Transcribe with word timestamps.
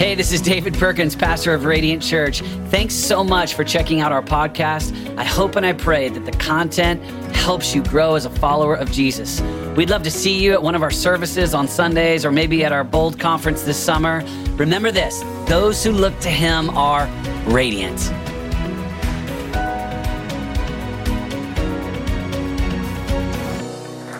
Hey, 0.00 0.14
this 0.14 0.32
is 0.32 0.40
David 0.40 0.72
Perkins, 0.78 1.14
pastor 1.14 1.52
of 1.52 1.66
Radiant 1.66 2.02
Church. 2.02 2.40
Thanks 2.70 2.94
so 2.94 3.22
much 3.22 3.52
for 3.52 3.64
checking 3.64 4.00
out 4.00 4.12
our 4.12 4.22
podcast. 4.22 4.94
I 5.18 5.24
hope 5.24 5.56
and 5.56 5.66
I 5.66 5.74
pray 5.74 6.08
that 6.08 6.24
the 6.24 6.32
content 6.38 7.02
helps 7.36 7.74
you 7.74 7.82
grow 7.84 8.14
as 8.14 8.24
a 8.24 8.30
follower 8.30 8.74
of 8.74 8.90
Jesus. 8.90 9.42
We'd 9.76 9.90
love 9.90 10.02
to 10.04 10.10
see 10.10 10.42
you 10.42 10.54
at 10.54 10.62
one 10.62 10.74
of 10.74 10.82
our 10.82 10.90
services 10.90 11.52
on 11.52 11.68
Sundays 11.68 12.24
or 12.24 12.32
maybe 12.32 12.64
at 12.64 12.72
our 12.72 12.82
Bold 12.82 13.20
conference 13.20 13.60
this 13.64 13.76
summer. 13.76 14.24
Remember 14.52 14.90
this 14.90 15.22
those 15.46 15.84
who 15.84 15.92
look 15.92 16.18
to 16.20 16.30
Him 16.30 16.70
are 16.70 17.06
radiant. 17.44 18.00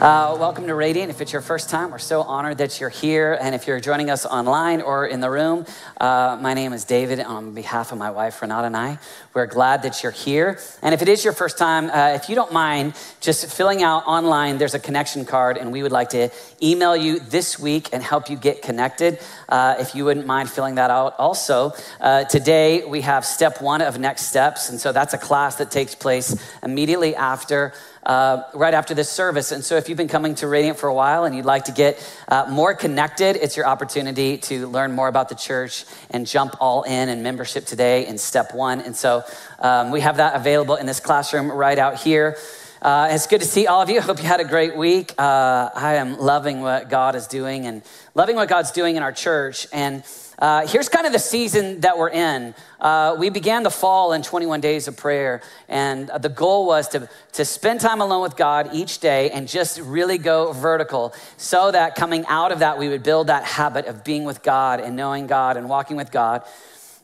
Uh, 0.00 0.34
welcome 0.40 0.66
to 0.66 0.74
Radiant. 0.74 1.10
If 1.10 1.20
it's 1.20 1.30
your 1.30 1.42
first 1.42 1.68
time, 1.68 1.90
we're 1.90 1.98
so 1.98 2.22
honored 2.22 2.56
that 2.56 2.80
you're 2.80 2.88
here. 2.88 3.36
And 3.38 3.54
if 3.54 3.66
you're 3.66 3.80
joining 3.80 4.08
us 4.08 4.24
online 4.24 4.80
or 4.80 5.06
in 5.06 5.20
the 5.20 5.28
room, 5.28 5.66
uh, 6.00 6.38
my 6.40 6.54
name 6.54 6.72
is 6.72 6.86
David. 6.86 7.20
On 7.20 7.52
behalf 7.52 7.92
of 7.92 7.98
my 7.98 8.10
wife, 8.10 8.40
Renata, 8.40 8.68
and 8.68 8.76
I, 8.78 8.98
we're 9.34 9.44
glad 9.44 9.82
that 9.82 10.02
you're 10.02 10.10
here. 10.10 10.58
And 10.80 10.94
if 10.94 11.02
it 11.02 11.08
is 11.10 11.22
your 11.22 11.34
first 11.34 11.58
time, 11.58 11.90
uh, 11.90 12.14
if 12.14 12.30
you 12.30 12.34
don't 12.34 12.50
mind 12.50 12.94
just 13.20 13.54
filling 13.54 13.82
out 13.82 14.06
online, 14.06 14.56
there's 14.56 14.72
a 14.72 14.78
connection 14.78 15.26
card, 15.26 15.58
and 15.58 15.70
we 15.70 15.82
would 15.82 15.92
like 15.92 16.08
to 16.10 16.30
email 16.62 16.96
you 16.96 17.20
this 17.20 17.58
week 17.58 17.90
and 17.92 18.02
help 18.02 18.30
you 18.30 18.36
get 18.36 18.62
connected. 18.62 19.18
Uh, 19.50 19.74
if 19.78 19.94
you 19.94 20.04
wouldn't 20.04 20.26
mind 20.26 20.48
filling 20.48 20.76
that 20.76 20.90
out. 20.90 21.14
Also, 21.18 21.72
uh, 22.00 22.24
today 22.24 22.84
we 22.84 23.00
have 23.00 23.24
step 23.24 23.60
one 23.60 23.82
of 23.82 23.98
next 23.98 24.26
steps. 24.26 24.70
And 24.70 24.80
so 24.80 24.92
that's 24.92 25.12
a 25.12 25.18
class 25.18 25.56
that 25.56 25.70
takes 25.70 25.94
place 25.94 26.36
immediately 26.62 27.16
after 27.16 27.72
uh, 28.04 28.42
right 28.54 28.74
after 28.74 28.94
this 28.94 29.10
service. 29.10 29.52
And 29.52 29.64
so, 29.64 29.76
if 29.76 29.88
you've 29.88 29.98
been 29.98 30.08
coming 30.08 30.34
to 30.36 30.48
Radiant 30.48 30.78
for 30.78 30.88
a 30.88 30.94
while 30.94 31.24
and 31.24 31.36
you'd 31.36 31.44
like 31.44 31.64
to 31.64 31.72
get 31.72 31.98
uh, 32.28 32.46
more 32.50 32.74
connected, 32.74 33.36
it's 33.36 33.56
your 33.56 33.66
opportunity 33.66 34.38
to 34.38 34.66
learn 34.68 34.92
more 34.92 35.08
about 35.08 35.28
the 35.28 35.34
church 35.34 35.84
and 36.10 36.26
jump 36.26 36.56
all 36.60 36.82
in 36.82 37.08
and 37.08 37.22
membership 37.22 37.66
today 37.66 38.06
in 38.06 38.16
step 38.18 38.54
one. 38.54 38.80
And 38.80 38.96
so, 38.96 39.22
um, 39.58 39.90
we 39.90 40.00
have 40.00 40.16
that 40.16 40.34
available 40.34 40.76
in 40.76 40.86
this 40.86 41.00
classroom 41.00 41.50
right 41.50 41.78
out 41.78 42.00
here. 42.00 42.36
Uh, 42.82 43.08
it's 43.10 43.26
good 43.26 43.42
to 43.42 43.46
see 43.46 43.66
all 43.66 43.82
of 43.82 43.90
you. 43.90 44.00
Hope 44.00 44.22
you 44.22 44.24
had 44.24 44.40
a 44.40 44.44
great 44.44 44.74
week. 44.74 45.12
Uh, 45.18 45.68
I 45.74 45.96
am 45.96 46.18
loving 46.18 46.62
what 46.62 46.88
God 46.88 47.14
is 47.14 47.26
doing 47.26 47.66
and 47.66 47.82
loving 48.14 48.36
what 48.36 48.48
God's 48.48 48.70
doing 48.72 48.96
in 48.96 49.02
our 49.02 49.12
church. 49.12 49.66
And 49.70 50.02
uh, 50.38 50.66
here's 50.66 50.88
kind 50.88 51.06
of 51.06 51.12
the 51.12 51.18
season 51.18 51.80
that 51.80 51.98
we're 51.98 52.08
in. 52.08 52.54
Uh, 52.80 53.16
we 53.18 53.28
began 53.28 53.64
the 53.64 53.70
fall 53.70 54.14
in 54.14 54.22
21 54.22 54.62
days 54.62 54.88
of 54.88 54.96
prayer, 54.96 55.42
and 55.68 56.10
the 56.20 56.30
goal 56.30 56.66
was 56.66 56.88
to, 56.88 57.06
to 57.32 57.44
spend 57.44 57.80
time 57.80 58.00
alone 58.00 58.22
with 58.22 58.38
God 58.38 58.70
each 58.72 59.00
day 59.00 59.28
and 59.28 59.46
just 59.46 59.78
really 59.80 60.16
go 60.16 60.54
vertical 60.54 61.12
so 61.36 61.70
that 61.70 61.96
coming 61.96 62.24
out 62.28 62.50
of 62.50 62.60
that, 62.60 62.78
we 62.78 62.88
would 62.88 63.02
build 63.02 63.26
that 63.26 63.44
habit 63.44 63.84
of 63.84 64.04
being 64.04 64.24
with 64.24 64.42
God 64.42 64.80
and 64.80 64.96
knowing 64.96 65.26
God 65.26 65.58
and 65.58 65.68
walking 65.68 65.98
with 65.98 66.10
God. 66.10 66.42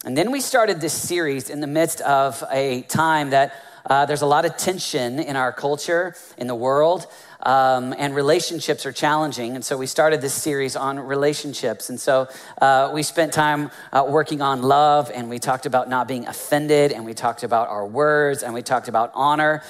And 0.06 0.16
then 0.16 0.30
we 0.30 0.40
started 0.40 0.80
this 0.80 0.94
series 0.94 1.50
in 1.50 1.60
the 1.60 1.66
midst 1.66 2.00
of 2.00 2.42
a 2.50 2.82
time 2.82 3.30
that 3.30 3.52
uh, 3.86 4.06
there's 4.06 4.22
a 4.22 4.26
lot 4.26 4.44
of 4.44 4.56
tension 4.56 5.18
in 5.18 5.36
our 5.36 5.52
culture, 5.52 6.14
in 6.36 6.46
the 6.46 6.54
world 6.54 7.06
um, 7.46 7.94
and 7.96 8.14
relationships 8.14 8.84
are 8.86 8.92
challenging. 8.92 9.54
And 9.54 9.64
so 9.64 9.76
we 9.76 9.86
started 9.86 10.20
this 10.20 10.34
series 10.34 10.74
on 10.74 10.98
relationships. 10.98 11.88
And 11.90 12.00
so 12.00 12.28
uh, 12.60 12.90
we 12.92 13.02
spent 13.02 13.32
time 13.32 13.70
uh, 13.92 14.04
working 14.08 14.42
on 14.42 14.62
love, 14.62 15.10
and 15.14 15.30
we 15.30 15.38
talked 15.38 15.64
about 15.64 15.88
not 15.88 16.08
being 16.08 16.26
offended, 16.26 16.92
and 16.92 17.04
we 17.04 17.14
talked 17.14 17.44
about 17.44 17.68
our 17.68 17.86
words, 17.86 18.42
and 18.42 18.52
we 18.52 18.62
talked 18.62 18.88
about 18.88 19.12
honor. 19.14 19.62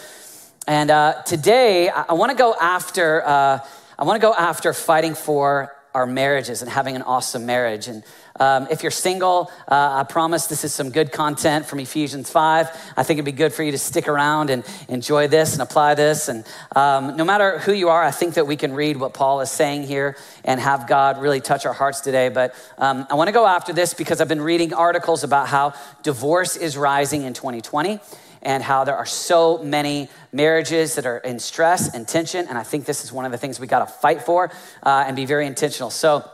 And 0.66 0.90
uh, 0.90 1.22
today, 1.22 1.90
I, 1.90 2.06
I 2.08 2.12
want 2.14 2.30
to 2.30 2.36
go 2.36 2.54
after. 2.54 3.22
Uh, 3.24 3.58
I 3.98 4.04
want 4.04 4.20
to 4.20 4.26
go 4.26 4.34
after 4.34 4.72
fighting 4.72 5.14
for 5.14 5.74
our 5.94 6.06
marriages 6.06 6.60
and 6.60 6.70
having 6.70 6.96
an 6.96 7.02
awesome 7.02 7.46
marriage. 7.46 7.88
And 7.88 8.04
um, 8.38 8.68
if 8.70 8.82
you're 8.82 8.90
single, 8.90 9.50
uh, 9.68 10.00
I 10.00 10.04
promise 10.04 10.46
this 10.46 10.64
is 10.64 10.74
some 10.74 10.90
good 10.90 11.12
content 11.12 11.66
from 11.66 11.80
Ephesians 11.80 12.30
5. 12.30 12.68
I 12.96 13.02
think 13.02 13.18
it'd 13.18 13.24
be 13.24 13.32
good 13.32 13.52
for 13.52 13.62
you 13.62 13.72
to 13.72 13.78
stick 13.78 14.08
around 14.08 14.50
and 14.50 14.64
enjoy 14.88 15.28
this 15.28 15.52
and 15.52 15.62
apply 15.62 15.94
this. 15.94 16.28
And 16.28 16.44
um, 16.74 17.16
no 17.16 17.24
matter 17.24 17.58
who 17.58 17.72
you 17.72 17.88
are, 17.88 18.02
I 18.02 18.10
think 18.10 18.34
that 18.34 18.46
we 18.46 18.56
can 18.56 18.72
read 18.72 18.96
what 18.96 19.14
Paul 19.14 19.40
is 19.40 19.50
saying 19.50 19.84
here 19.84 20.16
and 20.44 20.60
have 20.60 20.86
God 20.86 21.20
really 21.20 21.40
touch 21.40 21.66
our 21.66 21.72
hearts 21.72 22.00
today. 22.00 22.28
But 22.28 22.54
um, 22.78 23.06
I 23.10 23.14
want 23.14 23.28
to 23.28 23.32
go 23.32 23.46
after 23.46 23.72
this 23.72 23.94
because 23.94 24.20
I've 24.20 24.28
been 24.28 24.42
reading 24.42 24.74
articles 24.74 25.24
about 25.24 25.48
how 25.48 25.74
divorce 26.02 26.56
is 26.56 26.76
rising 26.76 27.22
in 27.22 27.34
2020 27.34 28.00
and 28.42 28.62
how 28.62 28.84
there 28.84 28.96
are 28.96 29.06
so 29.06 29.58
many 29.58 30.08
marriages 30.32 30.94
that 30.94 31.04
are 31.04 31.18
in 31.18 31.38
stress 31.38 31.92
and 31.94 32.06
tension. 32.06 32.46
And 32.48 32.56
I 32.56 32.62
think 32.62 32.84
this 32.84 33.04
is 33.04 33.12
one 33.12 33.24
of 33.24 33.32
the 33.32 33.38
things 33.38 33.58
we 33.58 33.66
got 33.66 33.80
to 33.80 33.92
fight 33.92 34.22
for 34.22 34.52
uh, 34.82 35.04
and 35.06 35.16
be 35.16 35.24
very 35.24 35.46
intentional. 35.46 35.90
So, 35.90 36.30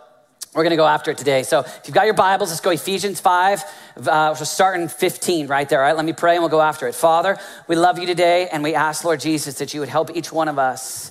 we're 0.54 0.64
going 0.64 0.70
to 0.70 0.76
go 0.76 0.86
after 0.86 1.10
it 1.10 1.18
today. 1.18 1.44
So 1.44 1.60
if 1.60 1.82
you've 1.86 1.94
got 1.94 2.04
your 2.04 2.14
Bibles, 2.14 2.50
let's 2.50 2.60
go 2.60 2.70
Ephesians 2.70 3.20
5. 3.20 3.62
Uh, 3.96 4.34
we'll 4.36 4.46
start 4.46 4.78
in 4.78 4.88
15 4.88 5.46
right 5.46 5.66
there. 5.68 5.80
All 5.80 5.88
right, 5.88 5.96
let 5.96 6.04
me 6.04 6.12
pray 6.12 6.34
and 6.34 6.42
we'll 6.42 6.50
go 6.50 6.60
after 6.60 6.86
it. 6.86 6.94
Father, 6.94 7.38
we 7.68 7.76
love 7.76 7.98
you 7.98 8.06
today 8.06 8.48
and 8.52 8.62
we 8.62 8.74
ask, 8.74 9.04
Lord 9.04 9.20
Jesus, 9.20 9.58
that 9.58 9.72
you 9.72 9.80
would 9.80 9.88
help 9.88 10.14
each 10.14 10.30
one 10.30 10.48
of 10.48 10.58
us, 10.58 11.10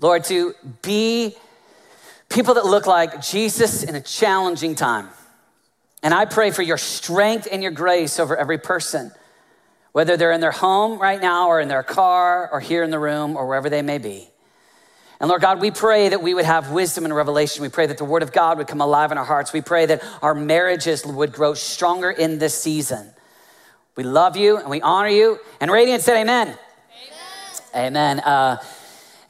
Lord, 0.00 0.24
to 0.24 0.54
be 0.82 1.36
people 2.28 2.54
that 2.54 2.66
look 2.66 2.86
like 2.86 3.22
Jesus 3.22 3.84
in 3.84 3.94
a 3.94 4.00
challenging 4.00 4.74
time. 4.74 5.08
And 6.02 6.12
I 6.12 6.24
pray 6.24 6.50
for 6.50 6.62
your 6.62 6.78
strength 6.78 7.46
and 7.50 7.62
your 7.62 7.70
grace 7.70 8.18
over 8.18 8.36
every 8.36 8.58
person 8.58 9.12
whether 9.92 10.16
they're 10.16 10.32
in 10.32 10.40
their 10.40 10.50
home 10.50 10.98
right 10.98 11.20
now 11.20 11.48
or 11.48 11.60
in 11.60 11.68
their 11.68 11.82
car 11.82 12.50
or 12.50 12.60
here 12.60 12.82
in 12.82 12.90
the 12.90 12.98
room 12.98 13.36
or 13.36 13.46
wherever 13.46 13.70
they 13.70 13.82
may 13.82 13.98
be. 13.98 14.31
And 15.22 15.28
Lord 15.28 15.40
God, 15.40 15.60
we 15.60 15.70
pray 15.70 16.08
that 16.08 16.20
we 16.20 16.34
would 16.34 16.44
have 16.44 16.72
wisdom 16.72 17.04
and 17.04 17.14
revelation. 17.14 17.62
We 17.62 17.68
pray 17.68 17.86
that 17.86 17.96
the 17.96 18.04
word 18.04 18.24
of 18.24 18.32
God 18.32 18.58
would 18.58 18.66
come 18.66 18.80
alive 18.80 19.12
in 19.12 19.18
our 19.18 19.24
hearts. 19.24 19.52
We 19.52 19.60
pray 19.60 19.86
that 19.86 20.02
our 20.20 20.34
marriages 20.34 21.06
would 21.06 21.32
grow 21.32 21.54
stronger 21.54 22.10
in 22.10 22.40
this 22.40 22.60
season. 22.60 23.08
We 23.94 24.02
love 24.02 24.36
you 24.36 24.56
and 24.56 24.68
we 24.68 24.80
honor 24.80 25.10
you. 25.10 25.38
And 25.60 25.70
Radiant 25.70 26.02
said, 26.02 26.16
Amen. 26.16 26.58
Amen. 27.72 27.86
Amen. 27.86 28.20
Uh, 28.20 28.56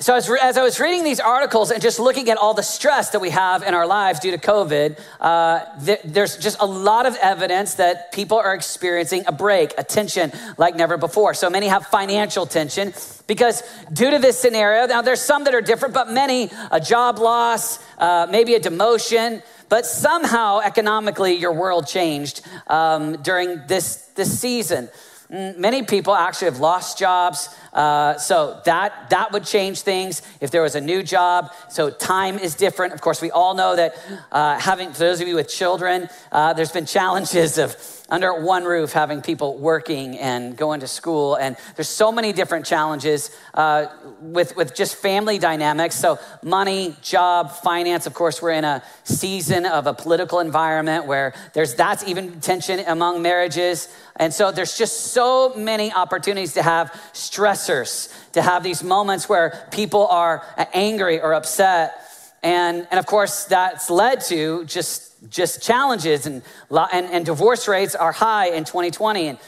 so, 0.02 0.16
as, 0.16 0.28
as, 0.28 0.58
I 0.58 0.64
was 0.64 0.80
reading 0.80 1.04
these 1.04 1.20
articles 1.20 1.70
and 1.70 1.80
just 1.80 2.00
looking 2.00 2.28
at 2.28 2.36
all 2.36 2.54
the 2.54 2.62
stress 2.62 3.10
that 3.10 3.20
we 3.20 3.30
have 3.30 3.62
in 3.62 3.72
our 3.72 3.86
lives 3.86 4.18
due 4.18 4.32
to 4.32 4.36
COVID, 4.36 5.00
uh, 5.20 5.60
th- 5.84 6.00
there's 6.04 6.38
just 6.38 6.56
a 6.58 6.66
lot 6.66 7.06
of 7.06 7.14
evidence 7.22 7.74
that 7.74 8.10
people 8.10 8.36
are 8.36 8.52
experiencing 8.52 9.22
a 9.28 9.32
break, 9.32 9.72
a 9.78 9.84
tension 9.84 10.32
like 10.58 10.74
never 10.74 10.96
before. 10.96 11.34
So, 11.34 11.48
many 11.48 11.68
have 11.68 11.86
financial 11.86 12.46
tension 12.46 12.92
because 13.28 13.62
due 13.92 14.10
to 14.10 14.18
this 14.18 14.36
scenario, 14.36 14.86
now 14.86 15.02
there's 15.02 15.20
some 15.20 15.44
that 15.44 15.54
are 15.54 15.60
different, 15.60 15.94
but 15.94 16.10
many 16.10 16.50
a 16.72 16.80
job 16.80 17.20
loss, 17.20 17.78
uh, 17.98 18.26
maybe 18.28 18.54
a 18.56 18.60
demotion, 18.60 19.40
but 19.68 19.86
somehow 19.86 20.58
economically 20.58 21.34
your 21.34 21.52
world 21.52 21.86
changed 21.86 22.40
um, 22.66 23.22
during 23.22 23.68
this, 23.68 23.98
this 24.16 24.36
season. 24.40 24.88
Many 25.32 25.82
people 25.82 26.14
actually 26.14 26.50
have 26.50 26.60
lost 26.60 26.98
jobs. 26.98 27.48
Uh, 27.72 28.18
so 28.18 28.60
that 28.66 29.08
that 29.08 29.32
would 29.32 29.44
change 29.44 29.80
things 29.80 30.20
if 30.42 30.50
there 30.50 30.60
was 30.60 30.74
a 30.74 30.80
new 30.80 31.02
job. 31.02 31.50
So 31.70 31.88
time 31.88 32.38
is 32.38 32.54
different. 32.54 32.92
Of 32.92 33.00
course, 33.00 33.22
we 33.22 33.30
all 33.30 33.54
know 33.54 33.74
that 33.74 33.96
uh, 34.30 34.58
having 34.58 34.92
for 34.92 34.98
those 34.98 35.22
of 35.22 35.28
you 35.28 35.36
with 35.36 35.48
children, 35.48 36.10
uh, 36.30 36.52
there's 36.52 36.70
been 36.70 36.84
challenges 36.84 37.56
of 37.56 37.74
under 38.12 38.34
one 38.34 38.64
roof 38.64 38.92
having 38.92 39.22
people 39.22 39.56
working 39.56 40.18
and 40.18 40.54
going 40.54 40.80
to 40.80 40.86
school. 40.86 41.34
And 41.34 41.56
there's 41.76 41.88
so 41.88 42.12
many 42.12 42.34
different 42.34 42.66
challenges 42.66 43.34
uh, 43.54 43.86
with, 44.20 44.54
with 44.54 44.74
just 44.74 44.96
family 44.96 45.38
dynamics. 45.38 45.94
So 45.96 46.18
money 46.42 46.94
job 47.00 47.50
finance 47.50 48.06
of 48.06 48.12
course 48.12 48.42
we're 48.42 48.50
in 48.50 48.64
a 48.64 48.82
season 49.04 49.64
of 49.64 49.86
a 49.86 49.94
political 49.94 50.40
environment 50.40 51.06
where 51.06 51.32
there's 51.54 51.74
that's 51.74 52.06
even 52.06 52.38
tension 52.42 52.80
among 52.86 53.22
marriages. 53.22 53.88
And 54.16 54.32
so 54.32 54.52
there's 54.52 54.76
just 54.76 55.12
so 55.12 55.54
many 55.56 55.90
opportunities 55.90 56.52
to 56.52 56.62
have 56.62 56.90
stressors 57.14 58.14
to 58.32 58.42
have 58.42 58.62
these 58.62 58.82
moments 58.82 59.26
where 59.26 59.66
people 59.70 60.06
are 60.08 60.44
angry 60.74 61.18
or 61.18 61.32
upset 61.32 62.11
and, 62.42 62.86
and 62.90 62.98
of 62.98 63.06
course 63.06 63.44
that's 63.44 63.90
led 63.90 64.20
to 64.22 64.64
just 64.64 65.12
just 65.30 65.62
challenges 65.62 66.26
and, 66.26 66.42
and, 66.70 67.06
and 67.06 67.24
divorce 67.24 67.68
rates 67.68 67.94
are 67.94 68.12
high 68.12 68.48
in 68.48 68.64
2020. 68.64 69.28
And, 69.28 69.38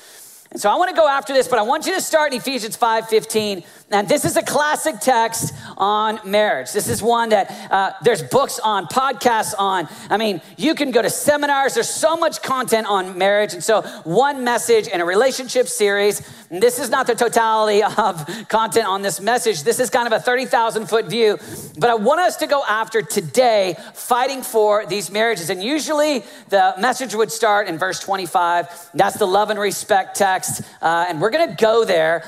and 0.50 0.60
so 0.60 0.70
I 0.70 0.76
want 0.76 0.90
to 0.90 0.96
go 0.96 1.08
after 1.08 1.32
this, 1.32 1.48
but 1.48 1.58
I 1.58 1.62
want 1.62 1.86
you 1.86 1.94
to 1.94 2.00
start 2.00 2.32
in 2.32 2.38
Ephesians 2.38 2.76
5 2.76 3.08
15 3.08 3.64
and 3.90 4.08
this 4.08 4.24
is 4.24 4.36
a 4.36 4.42
classic 4.42 4.98
text 4.98 5.52
on 5.76 6.18
marriage. 6.24 6.72
This 6.72 6.88
is 6.88 7.02
one 7.02 7.28
that 7.28 7.50
uh, 7.70 7.92
there's 8.02 8.22
books 8.22 8.58
on, 8.58 8.86
podcasts 8.86 9.54
on. 9.58 9.88
I 10.08 10.16
mean, 10.16 10.40
you 10.56 10.74
can 10.74 10.90
go 10.90 11.02
to 11.02 11.10
seminars. 11.10 11.74
There's 11.74 11.88
so 11.88 12.16
much 12.16 12.42
content 12.42 12.86
on 12.86 13.18
marriage. 13.18 13.52
And 13.52 13.62
so, 13.62 13.82
one 14.04 14.42
message 14.42 14.88
in 14.88 15.02
a 15.02 15.04
relationship 15.04 15.68
series. 15.68 16.22
this 16.50 16.78
is 16.78 16.88
not 16.88 17.06
the 17.06 17.14
totality 17.14 17.82
of 17.98 18.48
content 18.48 18.86
on 18.86 19.02
this 19.02 19.20
message. 19.20 19.64
This 19.64 19.78
is 19.78 19.90
kind 19.90 20.06
of 20.06 20.14
a 20.14 20.20
30,000 20.20 20.86
foot 20.86 21.06
view. 21.06 21.38
But 21.78 21.90
I 21.90 21.94
want 21.94 22.20
us 22.20 22.36
to 22.36 22.46
go 22.46 22.64
after 22.66 23.02
today 23.02 23.76
fighting 23.92 24.40
for 24.42 24.86
these 24.86 25.10
marriages. 25.10 25.50
And 25.50 25.62
usually 25.62 26.24
the 26.48 26.74
message 26.78 27.14
would 27.14 27.30
start 27.30 27.68
in 27.68 27.76
verse 27.76 28.00
25. 28.00 28.90
That's 28.94 29.18
the 29.18 29.26
love 29.26 29.50
and 29.50 29.60
respect 29.60 30.16
text. 30.16 30.62
Uh, 30.80 31.04
and 31.06 31.20
we're 31.20 31.30
going 31.30 31.50
to 31.50 31.56
go 31.56 31.84
there. 31.84 32.24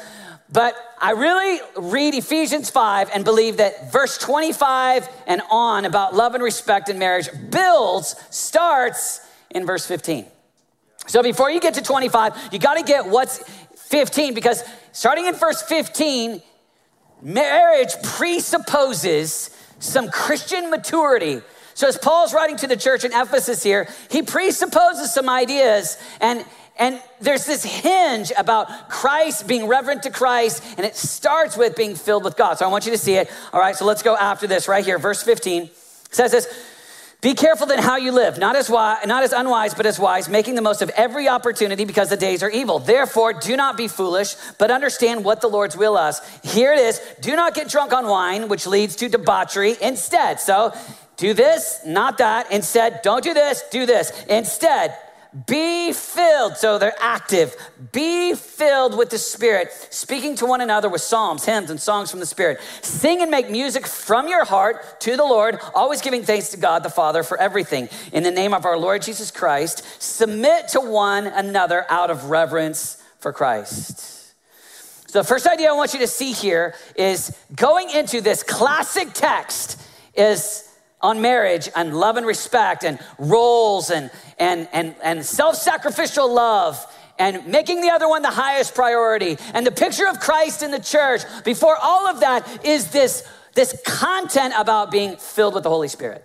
But 0.50 0.76
I 1.00 1.12
really 1.12 1.60
read 1.76 2.14
Ephesians 2.14 2.70
5 2.70 3.10
and 3.12 3.24
believe 3.24 3.56
that 3.56 3.90
verse 3.92 4.16
25 4.18 5.08
and 5.26 5.42
on 5.50 5.84
about 5.84 6.14
love 6.14 6.34
and 6.34 6.42
respect 6.42 6.88
in 6.88 6.98
marriage 6.98 7.28
builds, 7.50 8.14
starts 8.30 9.20
in 9.50 9.66
verse 9.66 9.86
15. 9.86 10.26
So 11.06 11.22
before 11.22 11.50
you 11.50 11.60
get 11.60 11.74
to 11.74 11.82
25, 11.82 12.50
you 12.52 12.58
got 12.58 12.74
to 12.74 12.82
get 12.82 13.06
what's 13.06 13.38
15 13.88 14.34
because 14.34 14.62
starting 14.92 15.26
in 15.26 15.34
verse 15.34 15.62
15, 15.62 16.42
marriage 17.22 17.94
presupposes 18.02 19.50
some 19.78 20.08
Christian 20.10 20.70
maturity. 20.70 21.40
So 21.74 21.86
as 21.86 21.98
Paul's 21.98 22.32
writing 22.32 22.56
to 22.58 22.66
the 22.66 22.76
church 22.76 23.04
in 23.04 23.12
Ephesus 23.12 23.62
here, 23.62 23.88
he 24.10 24.22
presupposes 24.22 25.12
some 25.12 25.28
ideas 25.28 25.98
and 26.20 26.44
and 26.78 27.00
there's 27.20 27.46
this 27.46 27.64
hinge 27.64 28.32
about 28.36 28.88
Christ 28.88 29.46
being 29.46 29.66
reverent 29.66 30.02
to 30.04 30.10
Christ, 30.10 30.62
and 30.76 30.84
it 30.84 30.96
starts 30.96 31.56
with 31.56 31.76
being 31.76 31.94
filled 31.94 32.24
with 32.24 32.36
God. 32.36 32.58
So 32.58 32.66
I 32.66 32.68
want 32.68 32.86
you 32.86 32.92
to 32.92 32.98
see 32.98 33.14
it. 33.14 33.30
All 33.52 33.60
right, 33.60 33.76
so 33.76 33.84
let's 33.84 34.02
go 34.02 34.16
after 34.16 34.46
this 34.46 34.68
right 34.68 34.84
here. 34.84 34.98
Verse 34.98 35.22
15 35.22 35.70
says 36.10 36.32
this 36.32 36.46
be 37.22 37.34
careful 37.34 37.66
then 37.66 37.78
how 37.78 37.96
you 37.96 38.12
live, 38.12 38.38
not 38.38 38.56
as 38.56 38.68
wise, 38.68 39.06
not 39.06 39.24
as 39.24 39.32
unwise, 39.32 39.74
but 39.74 39.86
as 39.86 39.98
wise, 39.98 40.28
making 40.28 40.54
the 40.54 40.62
most 40.62 40.82
of 40.82 40.90
every 40.90 41.28
opportunity 41.28 41.84
because 41.84 42.10
the 42.10 42.16
days 42.16 42.42
are 42.42 42.50
evil. 42.50 42.78
Therefore, 42.78 43.32
do 43.32 43.56
not 43.56 43.76
be 43.76 43.88
foolish, 43.88 44.36
but 44.58 44.70
understand 44.70 45.24
what 45.24 45.40
the 45.40 45.48
Lord's 45.48 45.76
will 45.76 45.96
is. 45.96 46.20
Here 46.44 46.74
it 46.74 46.78
is: 46.78 47.00
do 47.20 47.34
not 47.34 47.54
get 47.54 47.68
drunk 47.68 47.92
on 47.92 48.06
wine, 48.06 48.48
which 48.48 48.66
leads 48.66 48.96
to 48.96 49.08
debauchery. 49.08 49.76
Instead, 49.80 50.40
so 50.40 50.74
do 51.16 51.32
this, 51.32 51.80
not 51.86 52.18
that. 52.18 52.52
Instead, 52.52 53.00
don't 53.02 53.24
do 53.24 53.32
this, 53.32 53.64
do 53.70 53.86
this. 53.86 54.12
Instead, 54.28 54.96
be 55.46 55.92
filled, 55.92 56.56
so 56.56 56.78
they're 56.78 56.94
active. 56.98 57.56
Be 57.92 58.34
filled 58.34 58.96
with 58.96 59.10
the 59.10 59.18
Spirit, 59.18 59.72
speaking 59.90 60.36
to 60.36 60.46
one 60.46 60.60
another 60.60 60.88
with 60.88 61.02
psalms, 61.02 61.44
hymns, 61.44 61.70
and 61.70 61.80
songs 61.80 62.10
from 62.10 62.20
the 62.20 62.26
Spirit. 62.26 62.60
Sing 62.82 63.20
and 63.20 63.30
make 63.30 63.50
music 63.50 63.86
from 63.86 64.28
your 64.28 64.44
heart 64.44 65.00
to 65.00 65.16
the 65.16 65.24
Lord, 65.24 65.58
always 65.74 66.00
giving 66.00 66.22
thanks 66.22 66.50
to 66.50 66.56
God 66.56 66.82
the 66.82 66.90
Father 66.90 67.22
for 67.22 67.38
everything. 67.38 67.88
In 68.12 68.22
the 68.22 68.30
name 68.30 68.54
of 68.54 68.64
our 68.64 68.78
Lord 68.78 69.02
Jesus 69.02 69.30
Christ, 69.30 69.84
submit 70.02 70.68
to 70.68 70.80
one 70.80 71.26
another 71.26 71.84
out 71.90 72.10
of 72.10 72.30
reverence 72.30 73.02
for 73.18 73.32
Christ. 73.32 74.34
So, 75.08 75.20
the 75.20 75.28
first 75.28 75.46
idea 75.46 75.70
I 75.70 75.72
want 75.72 75.92
you 75.92 76.00
to 76.00 76.06
see 76.06 76.32
here 76.32 76.74
is 76.96 77.36
going 77.54 77.90
into 77.90 78.20
this 78.20 78.42
classic 78.42 79.12
text 79.12 79.80
is 80.14 80.65
on 81.00 81.20
marriage 81.20 81.68
and 81.74 81.96
love 81.96 82.16
and 82.16 82.26
respect 82.26 82.84
and 82.84 82.98
roles 83.18 83.90
and, 83.90 84.10
and, 84.38 84.68
and, 84.72 84.94
and 85.02 85.24
self 85.24 85.56
sacrificial 85.56 86.32
love 86.32 86.84
and 87.18 87.46
making 87.46 87.80
the 87.80 87.90
other 87.90 88.08
one 88.08 88.22
the 88.22 88.30
highest 88.30 88.74
priority 88.74 89.38
and 89.54 89.66
the 89.66 89.70
picture 89.70 90.06
of 90.06 90.20
Christ 90.20 90.62
in 90.62 90.70
the 90.70 90.80
church. 90.80 91.22
Before 91.44 91.76
all 91.76 92.08
of 92.08 92.20
that 92.20 92.64
is 92.64 92.90
this, 92.90 93.26
this 93.54 93.80
content 93.84 94.54
about 94.56 94.90
being 94.90 95.16
filled 95.16 95.54
with 95.54 95.62
the 95.62 95.70
Holy 95.70 95.88
Spirit. 95.88 96.24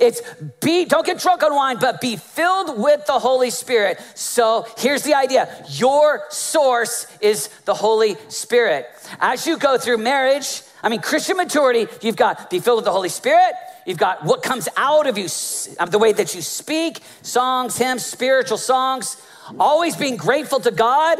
It's 0.00 0.20
be, 0.60 0.84
don't 0.84 1.06
get 1.06 1.20
drunk 1.20 1.42
on 1.42 1.54
wine, 1.54 1.78
but 1.80 2.00
be 2.00 2.16
filled 2.16 2.78
with 2.78 3.06
the 3.06 3.18
Holy 3.18 3.50
Spirit. 3.50 4.00
So 4.14 4.66
here's 4.78 5.02
the 5.02 5.14
idea 5.14 5.64
your 5.70 6.24
source 6.28 7.06
is 7.20 7.48
the 7.64 7.74
Holy 7.74 8.16
Spirit. 8.28 8.86
As 9.20 9.46
you 9.46 9.56
go 9.56 9.78
through 9.78 9.98
marriage, 9.98 10.62
I 10.82 10.88
mean, 10.88 11.00
Christian 11.00 11.36
maturity, 11.36 11.86
you've 12.02 12.16
got 12.16 12.50
be 12.50 12.58
filled 12.58 12.78
with 12.78 12.84
the 12.84 12.92
Holy 12.92 13.08
Spirit, 13.08 13.54
You've 13.86 13.98
got 13.98 14.24
what 14.24 14.42
comes 14.42 14.68
out 14.76 15.06
of 15.06 15.16
you, 15.16 15.28
the 15.28 15.98
way 15.98 16.12
that 16.12 16.34
you 16.34 16.42
speak, 16.42 17.00
songs, 17.22 17.78
hymns, 17.78 18.04
spiritual 18.04 18.58
songs, 18.58 19.16
always 19.60 19.96
being 19.96 20.16
grateful 20.16 20.58
to 20.60 20.72
God. 20.72 21.18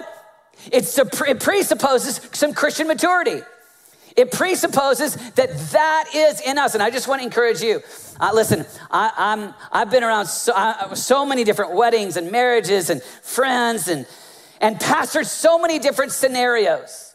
It's, 0.72 0.98
it 0.98 1.40
presupposes 1.40 2.20
some 2.32 2.52
Christian 2.52 2.88
maturity. 2.88 3.40
It 4.16 4.32
presupposes 4.32 5.14
that 5.32 5.56
that 5.72 6.04
is 6.14 6.40
in 6.40 6.58
us. 6.58 6.74
And 6.74 6.82
I 6.82 6.90
just 6.90 7.06
want 7.06 7.20
to 7.20 7.24
encourage 7.24 7.60
you. 7.60 7.82
Uh, 8.18 8.30
listen, 8.34 8.64
I, 8.90 9.12
am 9.16 9.54
I've 9.70 9.90
been 9.90 10.02
around 10.02 10.26
so, 10.26 10.52
uh, 10.54 10.94
so 10.94 11.24
many 11.24 11.44
different 11.44 11.74
weddings 11.74 12.16
and 12.16 12.32
marriages 12.32 12.90
and 12.90 13.02
friends 13.02 13.88
and, 13.88 14.06
and 14.60 14.80
pastors, 14.80 15.30
so 15.30 15.58
many 15.58 15.78
different 15.78 16.12
scenarios. 16.12 17.05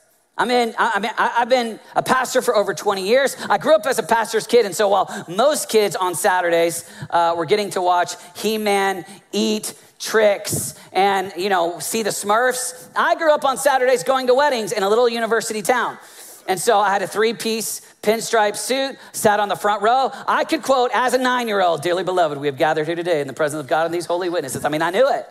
I 0.41 0.45
mean, 0.45 0.73
I, 0.75 0.93
I 0.95 0.99
mean, 0.99 1.11
I, 1.19 1.27
have 1.27 1.49
been 1.49 1.79
a 1.95 2.01
pastor 2.01 2.41
for 2.41 2.55
over 2.55 2.73
20 2.73 3.07
years. 3.07 3.37
I 3.47 3.59
grew 3.59 3.75
up 3.75 3.85
as 3.85 3.99
a 3.99 4.03
pastor's 4.03 4.47
kid, 4.47 4.65
and 4.65 4.75
so 4.75 4.87
while 4.87 5.07
most 5.27 5.69
kids 5.69 5.95
on 5.95 6.15
Saturdays 6.15 6.89
uh, 7.11 7.35
were 7.37 7.45
getting 7.45 7.69
to 7.71 7.81
watch 7.81 8.15
He-Man 8.35 9.05
eat 9.31 9.75
tricks 9.99 10.73
and 10.93 11.31
you 11.37 11.49
know 11.49 11.77
see 11.77 12.01
the 12.01 12.09
Smurfs, 12.09 12.89
I 12.95 13.13
grew 13.13 13.31
up 13.31 13.45
on 13.45 13.55
Saturdays 13.55 14.03
going 14.03 14.25
to 14.27 14.33
weddings 14.33 14.71
in 14.71 14.81
a 14.81 14.89
little 14.89 15.07
university 15.07 15.61
town. 15.61 15.99
And 16.47 16.59
so 16.59 16.79
I 16.79 16.89
had 16.89 17.03
a 17.03 17.07
three 17.07 17.35
piece 17.35 17.81
pinstripe 18.01 18.55
suit, 18.55 18.97
sat 19.11 19.39
on 19.39 19.47
the 19.47 19.55
front 19.55 19.83
row. 19.83 20.09
I 20.27 20.43
could 20.43 20.63
quote, 20.63 20.89
as 20.91 21.13
a 21.13 21.19
nine 21.19 21.47
year 21.47 21.61
old, 21.61 21.83
Dearly 21.83 22.03
beloved, 22.03 22.39
we 22.39 22.47
have 22.47 22.57
gathered 22.57 22.87
here 22.87 22.95
today 22.95 23.21
in 23.21 23.27
the 23.27 23.33
presence 23.33 23.59
of 23.59 23.67
God 23.67 23.85
and 23.85 23.93
these 23.93 24.07
holy 24.07 24.27
witnesses. 24.27 24.65
I 24.65 24.69
mean, 24.69 24.81
I 24.81 24.89
knew 24.89 25.07
it. 25.07 25.29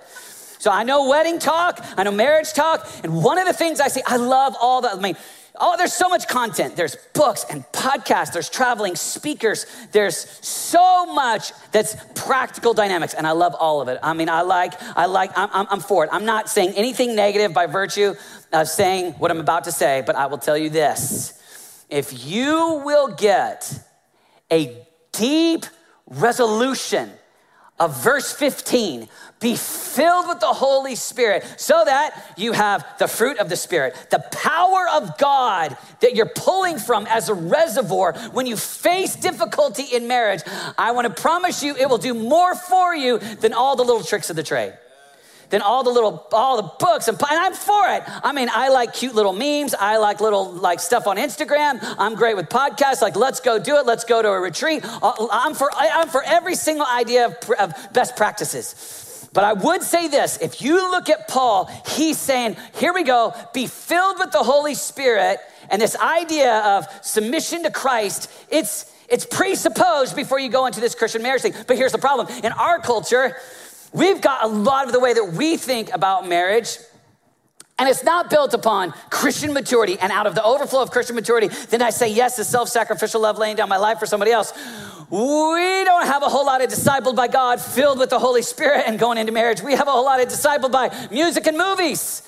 So 0.60 0.70
I 0.70 0.82
know 0.82 1.08
wedding 1.08 1.38
talk, 1.38 1.82
I 1.96 2.02
know 2.02 2.10
marriage 2.10 2.52
talk, 2.52 2.86
and 3.02 3.22
one 3.22 3.38
of 3.38 3.46
the 3.46 3.54
things 3.54 3.80
I 3.80 3.88
see, 3.88 4.02
I 4.06 4.16
love 4.16 4.54
all 4.60 4.82
the, 4.82 4.90
I 4.92 5.00
mean, 5.00 5.16
Oh, 5.62 5.76
there's 5.76 5.92
so 5.92 6.08
much 6.08 6.26
content. 6.26 6.74
There's 6.74 6.96
books 7.12 7.44
and 7.50 7.64
podcasts, 7.72 8.32
there's 8.32 8.48
traveling 8.48 8.96
speakers, 8.96 9.66
there's 9.92 10.16
so 10.46 11.04
much 11.04 11.52
that's 11.70 11.96
practical 12.14 12.72
dynamics, 12.72 13.12
and 13.12 13.26
I 13.26 13.32
love 13.32 13.54
all 13.54 13.82
of 13.82 13.88
it. 13.88 13.98
I 14.02 14.14
mean, 14.14 14.30
I 14.30 14.40
like, 14.40 14.72
I 14.96 15.04
like, 15.04 15.36
I'm, 15.36 15.66
I'm 15.70 15.80
for 15.80 16.04
it. 16.04 16.10
I'm 16.12 16.24
not 16.24 16.48
saying 16.48 16.74
anything 16.76 17.14
negative 17.14 17.52
by 17.52 17.66
virtue 17.66 18.14
of 18.52 18.68
saying 18.68 19.12
what 19.14 19.30
I'm 19.30 19.40
about 19.40 19.64
to 19.64 19.72
say, 19.72 20.02
but 20.06 20.16
I 20.16 20.26
will 20.26 20.38
tell 20.38 20.56
you 20.56 20.70
this. 20.70 21.84
If 21.90 22.24
you 22.26 22.80
will 22.84 23.08
get 23.08 23.84
a 24.50 24.86
deep 25.12 25.66
resolution 26.06 27.10
of 27.80 28.00
verse 28.04 28.32
15 28.32 29.08
be 29.40 29.56
filled 29.56 30.28
with 30.28 30.38
the 30.40 30.46
Holy 30.46 30.94
Spirit 30.94 31.44
so 31.56 31.82
that 31.84 32.34
you 32.36 32.52
have 32.52 32.84
the 32.98 33.08
fruit 33.08 33.38
of 33.38 33.48
the 33.48 33.56
Spirit, 33.56 33.96
the 34.10 34.22
power 34.30 34.86
of 34.92 35.16
God 35.16 35.76
that 36.00 36.14
you're 36.14 36.26
pulling 36.26 36.78
from 36.78 37.06
as 37.06 37.30
a 37.30 37.34
reservoir 37.34 38.12
when 38.32 38.46
you 38.46 38.56
face 38.56 39.16
difficulty 39.16 39.84
in 39.84 40.06
marriage. 40.06 40.42
I 40.76 40.92
want 40.92 41.06
to 41.06 41.22
promise 41.22 41.62
you 41.62 41.74
it 41.74 41.88
will 41.88 41.98
do 41.98 42.12
more 42.12 42.54
for 42.54 42.94
you 42.94 43.18
than 43.18 43.54
all 43.54 43.76
the 43.76 43.84
little 43.84 44.04
tricks 44.04 44.28
of 44.28 44.36
the 44.36 44.42
trade 44.42 44.74
than 45.50 45.62
all 45.62 45.82
the 45.82 45.90
little 45.90 46.26
all 46.32 46.56
the 46.56 46.70
books 46.78 47.08
and, 47.08 47.20
and, 47.20 47.38
I'm 47.38 47.54
for 47.54 47.88
it. 47.88 48.02
I 48.06 48.32
mean, 48.32 48.48
I 48.52 48.68
like 48.68 48.94
cute 48.94 49.14
little 49.14 49.32
memes. 49.32 49.74
I 49.74 49.98
like 49.98 50.20
little 50.20 50.50
like 50.50 50.80
stuff 50.80 51.06
on 51.06 51.16
Instagram. 51.16 51.78
I'm 51.98 52.14
great 52.14 52.36
with 52.36 52.48
podcasts. 52.48 53.02
Like, 53.02 53.16
let's 53.16 53.40
go 53.40 53.58
do 53.58 53.76
it. 53.76 53.86
Let's 53.86 54.04
go 54.04 54.22
to 54.22 54.28
a 54.28 54.40
retreat. 54.40 54.82
I'm 55.02 55.54
for 55.54 55.70
I'm 55.74 56.08
for 56.08 56.22
every 56.22 56.54
single 56.54 56.86
idea 56.86 57.26
of, 57.26 57.50
of 57.58 57.92
best 57.92 58.16
practices. 58.16 59.08
But 59.32 59.44
I 59.44 59.52
would 59.52 59.82
say 59.82 60.08
this 60.08 60.38
if 60.38 60.60
you 60.60 60.90
look 60.90 61.08
at 61.08 61.28
Paul, 61.28 61.66
he's 61.86 62.18
saying, 62.18 62.56
here 62.74 62.92
we 62.92 63.04
go, 63.04 63.34
be 63.52 63.66
filled 63.66 64.18
with 64.18 64.32
the 64.32 64.42
Holy 64.42 64.74
Spirit. 64.74 65.38
And 65.70 65.80
this 65.80 65.96
idea 65.96 66.58
of 66.60 66.86
submission 67.02 67.62
to 67.62 67.70
Christ, 67.70 68.30
it's, 68.50 68.92
it's 69.08 69.24
presupposed 69.24 70.16
before 70.16 70.40
you 70.40 70.48
go 70.48 70.66
into 70.66 70.80
this 70.80 70.96
Christian 70.96 71.22
marriage 71.22 71.42
thing. 71.42 71.54
But 71.66 71.76
here's 71.76 71.92
the 71.92 71.98
problem 71.98 72.26
in 72.42 72.50
our 72.52 72.80
culture, 72.80 73.36
we've 73.92 74.20
got 74.20 74.44
a 74.44 74.48
lot 74.48 74.86
of 74.86 74.92
the 74.92 75.00
way 75.00 75.12
that 75.12 75.32
we 75.32 75.56
think 75.56 75.92
about 75.92 76.28
marriage. 76.28 76.78
And 77.78 77.88
it's 77.88 78.04
not 78.04 78.28
built 78.28 78.52
upon 78.52 78.92
Christian 79.08 79.54
maturity. 79.54 79.96
And 79.98 80.12
out 80.12 80.26
of 80.26 80.34
the 80.34 80.44
overflow 80.44 80.82
of 80.82 80.90
Christian 80.90 81.16
maturity, 81.16 81.48
then 81.70 81.80
I 81.80 81.90
say 81.90 82.08
yes 82.08 82.36
to 82.36 82.44
self 82.44 82.68
sacrificial 82.68 83.22
love, 83.22 83.38
laying 83.38 83.56
down 83.56 83.70
my 83.70 83.78
life 83.78 83.98
for 83.98 84.06
somebody 84.06 84.32
else 84.32 84.52
we 85.10 85.84
don't 85.84 86.06
have 86.06 86.22
a 86.22 86.28
whole 86.28 86.46
lot 86.46 86.62
of 86.62 86.70
discipled 86.70 87.16
by 87.16 87.26
God, 87.26 87.60
filled 87.60 87.98
with 87.98 88.10
the 88.10 88.18
Holy 88.20 88.42
Spirit, 88.42 88.84
and 88.86 88.96
going 88.98 89.18
into 89.18 89.32
marriage. 89.32 89.60
We 89.60 89.74
have 89.74 89.88
a 89.88 89.90
whole 89.90 90.04
lot 90.04 90.20
of 90.20 90.28
discipled 90.28 90.70
by 90.70 91.08
music 91.10 91.48
and 91.48 91.58
movies, 91.58 92.22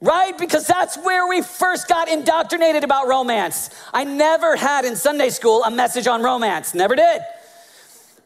right? 0.00 0.36
Because 0.38 0.64
that's 0.64 0.96
where 0.96 1.26
we 1.26 1.42
first 1.42 1.88
got 1.88 2.08
indoctrinated 2.08 2.84
about 2.84 3.08
romance. 3.08 3.70
I 3.92 4.04
never 4.04 4.54
had 4.54 4.84
in 4.84 4.94
Sunday 4.94 5.30
school 5.30 5.64
a 5.64 5.72
message 5.72 6.06
on 6.06 6.22
romance, 6.22 6.72
never 6.72 6.94
did. 6.94 7.20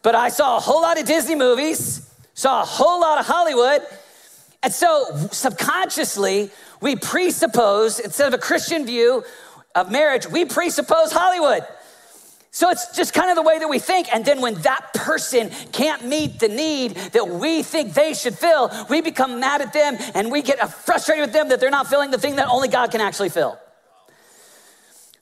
But 0.03 0.15
I 0.15 0.29
saw 0.29 0.59
a 0.59 0.61
whole 0.61 0.83
lot 0.83 1.01
of 1.01 1.07
Disney 1.07 1.35
movies, 1.35 2.08
saw 2.39 2.63
a 2.63 2.65
whole 2.65 3.01
lot 3.01 3.19
of 3.19 3.27
Hollywood. 3.27 3.83
And 4.63 4.73
so 4.73 5.07
subconsciously, 5.33 6.51
we 6.81 6.95
presuppose, 6.95 7.99
instead 7.99 8.29
of 8.29 8.35
a 8.35 8.39
Christian 8.39 8.87
view 8.87 9.25
of 9.75 9.91
marriage, 9.91 10.29
we 10.29 10.45
presuppose 10.45 11.11
Hollywood. 11.11 11.67
So 12.53 12.71
it's 12.71 12.95
just 12.97 13.13
kind 13.13 13.29
of 13.31 13.35
the 13.35 13.43
way 13.43 13.59
that 13.59 13.69
we 13.69 13.81
think. 13.81 14.15
And 14.15 14.25
then 14.25 14.41
when 14.41 14.55
that 14.63 14.95
person 14.95 15.51
can't 15.73 16.05
meet 16.05 16.39
the 16.39 16.47
need 16.47 16.95
that 17.13 17.29
we 17.29 17.65
think 17.65 17.95
they 17.95 18.15
should 18.15 18.39
fill, 18.39 18.71
we 18.89 19.01
become 19.01 19.41
mad 19.41 19.61
at 19.61 19.73
them 19.73 19.97
and 20.15 20.31
we 20.31 20.41
get 20.41 20.65
frustrated 20.73 21.23
with 21.23 21.33
them 21.33 21.49
that 21.49 21.59
they're 21.59 21.71
not 21.71 21.89
filling 21.89 22.13
the 22.13 22.19
thing 22.19 22.37
that 22.37 22.47
only 22.47 22.69
God 22.69 22.93
can 22.93 23.01
actually 23.01 23.31
fill. 23.31 23.59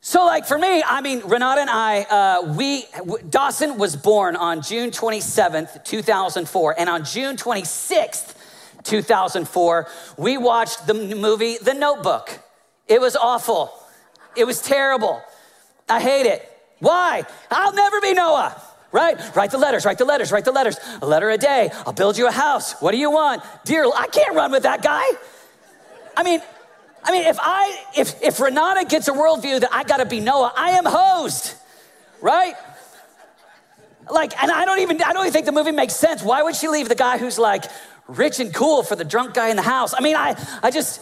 So, 0.06 0.24
like 0.24 0.46
for 0.46 0.56
me, 0.56 0.84
I 0.86 1.00
mean, 1.00 1.20
Renata 1.24 1.62
and 1.62 1.68
I, 1.68 2.02
uh, 2.02 2.54
we, 2.54 2.84
Dawson 3.28 3.76
was 3.76 3.96
born 3.96 4.36
on 4.36 4.62
June 4.62 4.92
27th, 4.92 5.82
2004. 5.82 6.76
And 6.78 6.88
on 6.88 7.04
June 7.04 7.36
26th, 7.36 8.36
2004, 8.84 9.88
we 10.16 10.38
watched 10.38 10.86
the 10.86 10.94
movie 10.94 11.58
The 11.58 11.74
Notebook. 11.74 12.38
It 12.86 13.00
was 13.00 13.16
awful. 13.16 13.72
It 14.36 14.44
was 14.44 14.62
terrible. 14.62 15.20
I 15.88 16.00
hate 16.00 16.26
it. 16.26 16.48
Why? 16.78 17.24
I'll 17.50 17.74
never 17.74 18.00
be 18.00 18.14
Noah. 18.14 18.62
right? 18.92 19.18
Write 19.34 19.50
the 19.50 19.58
letters, 19.58 19.84
write 19.84 19.98
the 19.98 20.04
letters, 20.04 20.30
write 20.30 20.44
the 20.44 20.52
letters. 20.52 20.78
A 21.02 21.06
letter 21.06 21.30
a 21.30 21.36
day. 21.36 21.72
I'll 21.84 21.92
build 21.92 22.16
you 22.16 22.28
a 22.28 22.32
house. 22.32 22.80
What 22.80 22.92
do 22.92 22.98
you 22.98 23.10
want? 23.10 23.42
Dear, 23.64 23.90
I 23.92 24.06
can't 24.06 24.36
run 24.36 24.52
with 24.52 24.62
that 24.62 24.82
guy. 24.82 25.04
I 26.16 26.22
mean, 26.22 26.40
I 27.06 27.12
mean, 27.12 27.24
if 27.26 27.38
I 27.40 27.84
if 27.96 28.20
if 28.20 28.40
Renata 28.40 28.84
gets 28.84 29.06
a 29.06 29.12
worldview 29.12 29.60
that 29.60 29.72
I 29.72 29.84
gotta 29.84 30.04
be 30.04 30.18
Noah, 30.18 30.52
I 30.56 30.70
am 30.70 30.84
hosed, 30.84 31.54
right? 32.20 32.54
Like, 34.10 34.40
and 34.42 34.50
I 34.50 34.64
don't 34.64 34.80
even 34.80 35.00
I 35.02 35.12
don't 35.12 35.22
even 35.22 35.32
think 35.32 35.46
the 35.46 35.52
movie 35.52 35.70
makes 35.70 35.94
sense. 35.94 36.22
Why 36.22 36.42
would 36.42 36.56
she 36.56 36.68
leave 36.68 36.88
the 36.88 36.96
guy 36.96 37.18
who's 37.18 37.38
like 37.38 37.64
rich 38.08 38.40
and 38.40 38.52
cool 38.52 38.82
for 38.82 38.96
the 38.96 39.04
drunk 39.04 39.34
guy 39.34 39.48
in 39.50 39.56
the 39.56 39.62
house? 39.62 39.94
I 39.96 40.00
mean, 40.00 40.16
I 40.16 40.34
I 40.64 40.72
just 40.72 41.00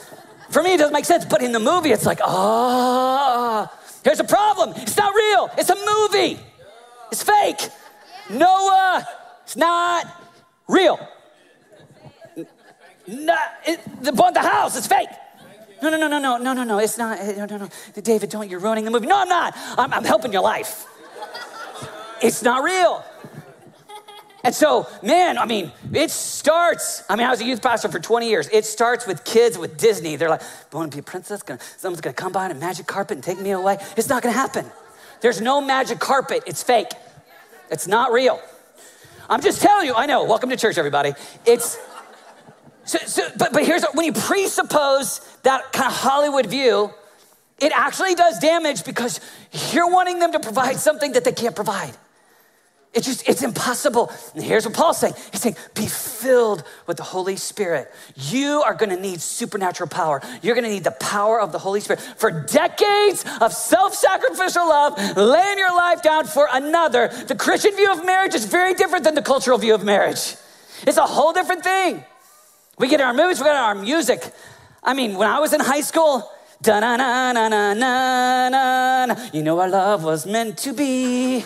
for 0.51 0.63
me 0.63 0.75
it 0.75 0.79
doesn't 0.79 0.93
make 0.93 1.07
sense. 1.07 1.25
But 1.25 1.43
in 1.43 1.53
the 1.53 1.59
movie, 1.59 1.91
it's 1.91 2.05
like, 2.05 2.21
oh, 2.23 3.67
here's 4.05 4.21
a 4.21 4.25
problem. 4.25 4.75
It's 4.77 4.97
not 4.97 5.15
real. 5.15 5.51
It's 5.57 5.71
a 5.71 5.77
movie. 5.77 6.39
It's 7.11 7.23
fake. 7.23 7.71
Noah, 8.29 9.07
it's 9.43 9.57
not 9.57 10.07
real. 10.69 10.99
Not, 13.07 13.39
it, 13.67 13.81
the, 14.03 14.13
the 14.13 14.41
house 14.41 14.77
is 14.77 14.87
fake. 14.87 15.09
No, 15.85 15.91
no, 15.91 15.99
no, 15.99 16.09
no, 16.09 16.19
no, 16.19 16.39
no, 16.39 16.53
no, 16.55 16.65
no. 16.65 16.79
It's 16.79 16.97
not. 16.97 17.19
Eh, 17.19 17.35
no, 17.37 17.45
no, 17.45 17.59
no. 17.59 17.69
David, 18.01 18.31
don't. 18.31 18.49
You're 18.49 18.59
ruining 18.59 18.87
the 18.87 18.91
movie. 18.91 19.07
No, 19.07 19.21
I'm 19.21 19.29
not. 19.29 19.53
I'm, 19.77 19.93
I'm 19.93 20.05
helping 20.05 20.33
your 20.33 20.41
life. 20.41 20.87
It's 22.23 22.43
not 22.43 22.65
real. 22.65 23.05
And 24.43 24.55
so, 24.55 24.89
man, 25.03 25.37
I 25.37 25.45
mean, 25.45 25.73
it 25.93 26.11
starts. 26.11 27.03
I 27.11 27.17
mean, 27.17 27.27
I 27.27 27.31
was 27.31 27.43
a 27.43 27.45
youth 27.45 27.61
pastor 27.61 27.91
for 27.91 27.99
20 27.99 28.31
years. 28.31 28.49
It 28.51 28.65
starts 28.65 29.07
with 29.07 29.27
kids 29.27 29.59
with 29.59 29.77
Disney. 29.77 30.17
They're 30.17 30.31
like, 30.31 30.41
I 30.41 30.77
want 30.77 30.91
to 30.91 30.97
be 30.97 31.01
a 31.01 31.03
princess. 31.03 31.43
Someone's 31.77 32.01
going 32.01 32.15
to 32.15 32.23
come 32.23 32.33
by 32.33 32.47
on 32.47 32.51
a 32.51 32.55
magic 32.55 32.87
carpet 32.87 33.19
and 33.19 33.25
take 33.25 33.39
me 33.39 33.51
away. 33.51 33.77
It's 33.95 34.09
not 34.09 34.23
going 34.23 34.35
to 34.35 34.41
happen. 34.41 34.65
There's 35.21 35.43
no 35.43 35.61
magic 35.61 35.99
carpet. 35.99 36.45
It's 36.47 36.63
fake. 36.63 36.93
It's 37.71 37.87
not 37.87 38.11
real. 38.11 38.41
I'm 39.29 39.43
just 39.43 39.61
telling 39.61 39.87
you. 39.87 39.95
I 39.95 40.07
know. 40.07 40.25
Welcome 40.25 40.49
to 40.49 40.57
church, 40.57 40.79
everybody. 40.79 41.13
It's 41.45 41.77
so, 42.85 42.99
so, 42.99 43.29
but, 43.39 43.53
but 43.53 43.65
here's 43.65 43.85
when 43.95 44.07
you 44.07 44.13
presuppose 44.13 45.21
that 45.43 45.73
kind 45.73 45.91
of 45.91 45.97
Hollywood 45.97 46.47
view, 46.47 46.93
it 47.59 47.73
actually 47.75 48.15
does 48.15 48.39
damage 48.39 48.85
because 48.85 49.21
you're 49.73 49.91
wanting 49.91 50.19
them 50.19 50.33
to 50.33 50.41
provide 50.41 50.77
something 50.77 51.13
that 51.13 51.25
they 51.25 51.33
can't 51.33 51.55
provide. 51.55 51.95
It's 52.95 53.07
just, 53.07 53.29
it's 53.29 53.43
impossible. 53.43 54.13
And 54.35 54.45
here's 54.45 54.65
what 54.65 54.75
Paul's 54.75 54.99
saying 54.99 55.15
He's 55.33 55.41
saying, 55.41 55.57
be 55.75 55.87
filled 55.87 56.63
with 56.87 56.97
the 56.97 57.03
Holy 57.03 57.37
Spirit. 57.37 57.93
You 58.15 58.63
are 58.65 58.75
gonna 58.75 58.97
need 58.97 59.21
supernatural 59.21 59.89
power. 59.89 60.23
You're 60.43 60.55
gonna 60.55 60.69
need 60.69 60.85
the 60.85 60.93
power 60.93 61.41
of 61.41 61.51
the 61.51 61.59
Holy 61.59 61.81
Spirit. 61.81 62.01
For 62.01 62.31
decades 62.31 63.25
of 63.41 63.53
self 63.53 63.95
sacrificial 63.95 64.69
love, 64.69 65.17
laying 65.17 65.59
your 65.59 65.75
life 65.75 66.03
down 66.03 66.27
for 66.27 66.49
another, 66.53 67.09
the 67.09 67.35
Christian 67.35 67.75
view 67.75 67.91
of 67.91 68.05
marriage 68.05 68.35
is 68.35 68.45
very 68.45 68.75
different 68.75 69.05
than 69.05 69.17
the 69.17 69.23
cultural 69.23 69.59
view 69.59 69.75
of 69.75 69.85
marriage. 69.85 70.37
It's 70.87 70.99
a 70.99 71.03
whole 71.03 71.33
different 71.33 71.65
thing. 71.65 72.05
We 72.79 72.89
get 72.89 73.01
our 73.01 73.15
movies, 73.15 73.39
we 73.39 73.45
get 73.45 73.55
our 73.55 73.75
music. 73.75 74.33
I 74.83 74.95
mean, 74.95 75.15
when 75.15 75.29
I 75.29 75.39
was 75.39 75.53
in 75.53 75.61
high 75.61 75.81
school, 75.81 76.29
da 76.61 76.81
na 76.81 76.97
na 76.97 77.33
na 77.33 77.49
na 77.49 77.75
na 77.75 79.07
na, 79.07 79.15
you 79.33 79.43
know 79.43 79.59
our 79.61 79.69
love 79.69 80.03
was 80.03 80.27
meant 80.27 80.59
to 80.59 80.73
be 80.73 81.45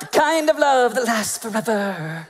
the 0.00 0.06
kind 0.06 0.50
of 0.50 0.58
love 0.58 0.94
that 0.94 1.04
lasts 1.04 1.38
forever. 1.38 2.28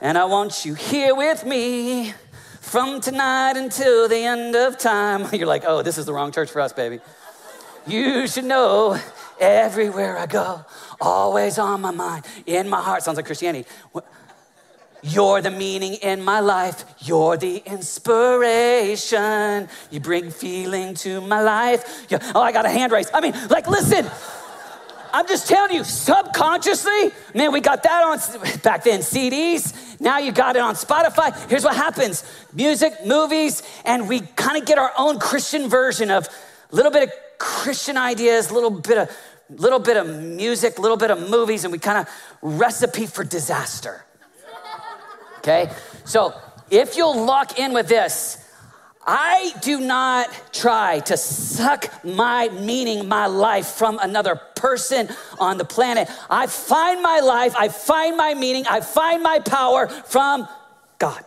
And 0.00 0.18
I 0.18 0.24
want 0.24 0.64
you 0.64 0.74
here 0.74 1.14
with 1.14 1.44
me 1.44 2.14
from 2.60 3.00
tonight 3.00 3.56
until 3.56 4.08
the 4.08 4.16
end 4.16 4.56
of 4.56 4.76
time. 4.78 5.26
You're 5.32 5.46
like, 5.46 5.64
oh, 5.66 5.82
this 5.82 5.98
is 5.98 6.06
the 6.06 6.12
wrong 6.12 6.32
church 6.32 6.50
for 6.50 6.60
us, 6.60 6.72
baby. 6.72 7.00
You 7.86 8.26
should 8.26 8.44
know 8.44 8.98
everywhere 9.40 10.18
I 10.18 10.26
go, 10.26 10.64
always 11.00 11.58
on 11.58 11.80
my 11.80 11.92
mind, 11.92 12.26
in 12.44 12.68
my 12.68 12.82
heart. 12.82 13.02
Sounds 13.02 13.16
like 13.16 13.26
Christianity. 13.26 13.68
You're 15.02 15.40
the 15.40 15.50
meaning 15.50 15.94
in 15.94 16.22
my 16.22 16.40
life. 16.40 16.84
You're 17.00 17.36
the 17.36 17.62
inspiration. 17.64 19.68
You 19.90 20.00
bring 20.00 20.30
feeling 20.30 20.94
to 20.96 21.20
my 21.20 21.40
life. 21.40 22.06
you 22.10 22.18
oh, 22.34 22.40
I 22.40 22.52
got 22.52 22.66
a 22.66 22.68
hand 22.68 22.92
raise. 22.92 23.10
I 23.12 23.20
mean, 23.20 23.34
like, 23.48 23.68
listen. 23.68 24.10
I'm 25.10 25.26
just 25.26 25.48
telling 25.48 25.74
you, 25.74 25.84
subconsciously, 25.84 27.12
man, 27.34 27.50
we 27.50 27.62
got 27.62 27.82
that 27.82 28.04
on 28.04 28.18
back 28.62 28.84
then, 28.84 29.00
CDs. 29.00 29.98
Now 30.00 30.18
you 30.18 30.32
got 30.32 30.54
it 30.54 30.60
on 30.60 30.74
Spotify. 30.74 31.34
Here's 31.48 31.64
what 31.64 31.74
happens 31.74 32.24
music, 32.52 32.92
movies, 33.06 33.62
and 33.86 34.06
we 34.06 34.20
kind 34.20 34.58
of 34.58 34.66
get 34.66 34.76
our 34.76 34.92
own 34.98 35.18
Christian 35.18 35.70
version 35.70 36.10
of 36.10 36.28
a 36.70 36.76
little 36.76 36.92
bit 36.92 37.04
of 37.04 37.12
Christian 37.38 37.96
ideas, 37.96 38.50
a 38.50 38.54
little 38.54 38.70
bit 38.70 38.98
of 38.98 39.16
little 39.50 39.78
bit 39.78 39.96
of 39.96 40.14
music, 40.14 40.76
a 40.76 40.82
little 40.82 40.98
bit 40.98 41.10
of 41.10 41.30
movies, 41.30 41.64
and 41.64 41.72
we 41.72 41.78
kind 41.78 42.06
of 42.06 42.14
recipe 42.42 43.06
for 43.06 43.24
disaster 43.24 44.04
okay? 45.38 45.70
So 46.04 46.34
if 46.70 46.96
you'll 46.96 47.24
lock 47.24 47.58
in 47.58 47.72
with 47.72 47.88
this, 47.88 48.44
I 49.10 49.54
do 49.62 49.80
not 49.80 50.28
try 50.52 51.00
to 51.00 51.16
suck 51.16 52.04
my 52.04 52.50
meaning, 52.50 53.08
my 53.08 53.26
life 53.26 53.68
from 53.68 53.98
another 54.00 54.36
person 54.54 55.08
on 55.38 55.56
the 55.56 55.64
planet. 55.64 56.10
I 56.28 56.46
find 56.46 57.00
my 57.00 57.20
life, 57.20 57.54
I 57.56 57.68
find 57.68 58.18
my 58.18 58.34
meaning, 58.34 58.66
I 58.66 58.80
find 58.82 59.22
my 59.22 59.38
power 59.38 59.88
from 59.88 60.46
God. 60.98 61.24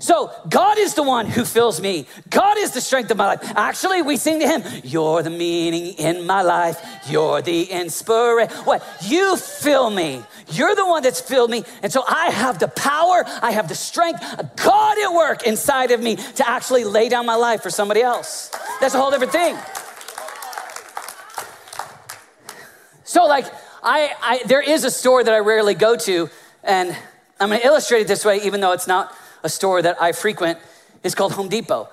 So 0.00 0.30
God 0.48 0.78
is 0.78 0.94
the 0.94 1.02
one 1.02 1.26
who 1.26 1.44
fills 1.44 1.80
me. 1.80 2.06
God 2.30 2.56
is 2.56 2.70
the 2.70 2.80
strength 2.80 3.10
of 3.10 3.16
my 3.16 3.26
life. 3.26 3.52
Actually, 3.56 4.02
we 4.02 4.16
sing 4.16 4.38
to 4.40 4.46
Him, 4.46 4.62
You're 4.84 5.22
the 5.22 5.30
meaning 5.30 5.94
in 5.94 6.24
my 6.24 6.42
life. 6.42 6.80
You're 7.08 7.42
the 7.42 7.64
inspiration. 7.64 8.54
What? 8.64 8.84
You 9.02 9.36
fill 9.36 9.90
me. 9.90 10.22
You're 10.50 10.74
the 10.74 10.86
one 10.86 11.02
that's 11.02 11.20
filled 11.20 11.50
me. 11.50 11.64
And 11.82 11.92
so 11.92 12.04
I 12.06 12.30
have 12.30 12.58
the 12.58 12.68
power, 12.68 13.24
I 13.42 13.50
have 13.50 13.68
the 13.68 13.74
strength, 13.74 14.20
God 14.56 14.98
at 14.98 15.12
work 15.12 15.42
inside 15.44 15.90
of 15.90 16.00
me 16.00 16.16
to 16.16 16.48
actually 16.48 16.84
lay 16.84 17.08
down 17.08 17.26
my 17.26 17.34
life 17.34 17.62
for 17.62 17.70
somebody 17.70 18.00
else. 18.00 18.50
That's 18.80 18.94
a 18.94 18.98
whole 18.98 19.10
different 19.10 19.32
thing. 19.32 19.56
So, 23.04 23.26
like, 23.26 23.46
I, 23.82 24.12
I 24.22 24.42
there 24.46 24.60
is 24.60 24.84
a 24.84 24.90
store 24.90 25.24
that 25.24 25.32
I 25.32 25.38
rarely 25.38 25.74
go 25.74 25.96
to, 25.96 26.30
and 26.62 26.96
I'm 27.40 27.48
gonna 27.48 27.62
illustrate 27.64 28.02
it 28.02 28.08
this 28.08 28.24
way, 28.24 28.40
even 28.42 28.60
though 28.60 28.72
it's 28.72 28.86
not 28.86 29.14
a 29.42 29.48
store 29.48 29.82
that 29.82 30.00
I 30.00 30.12
frequent. 30.12 30.58
is 31.02 31.14
called 31.14 31.32
Home 31.32 31.48
Depot. 31.48 31.88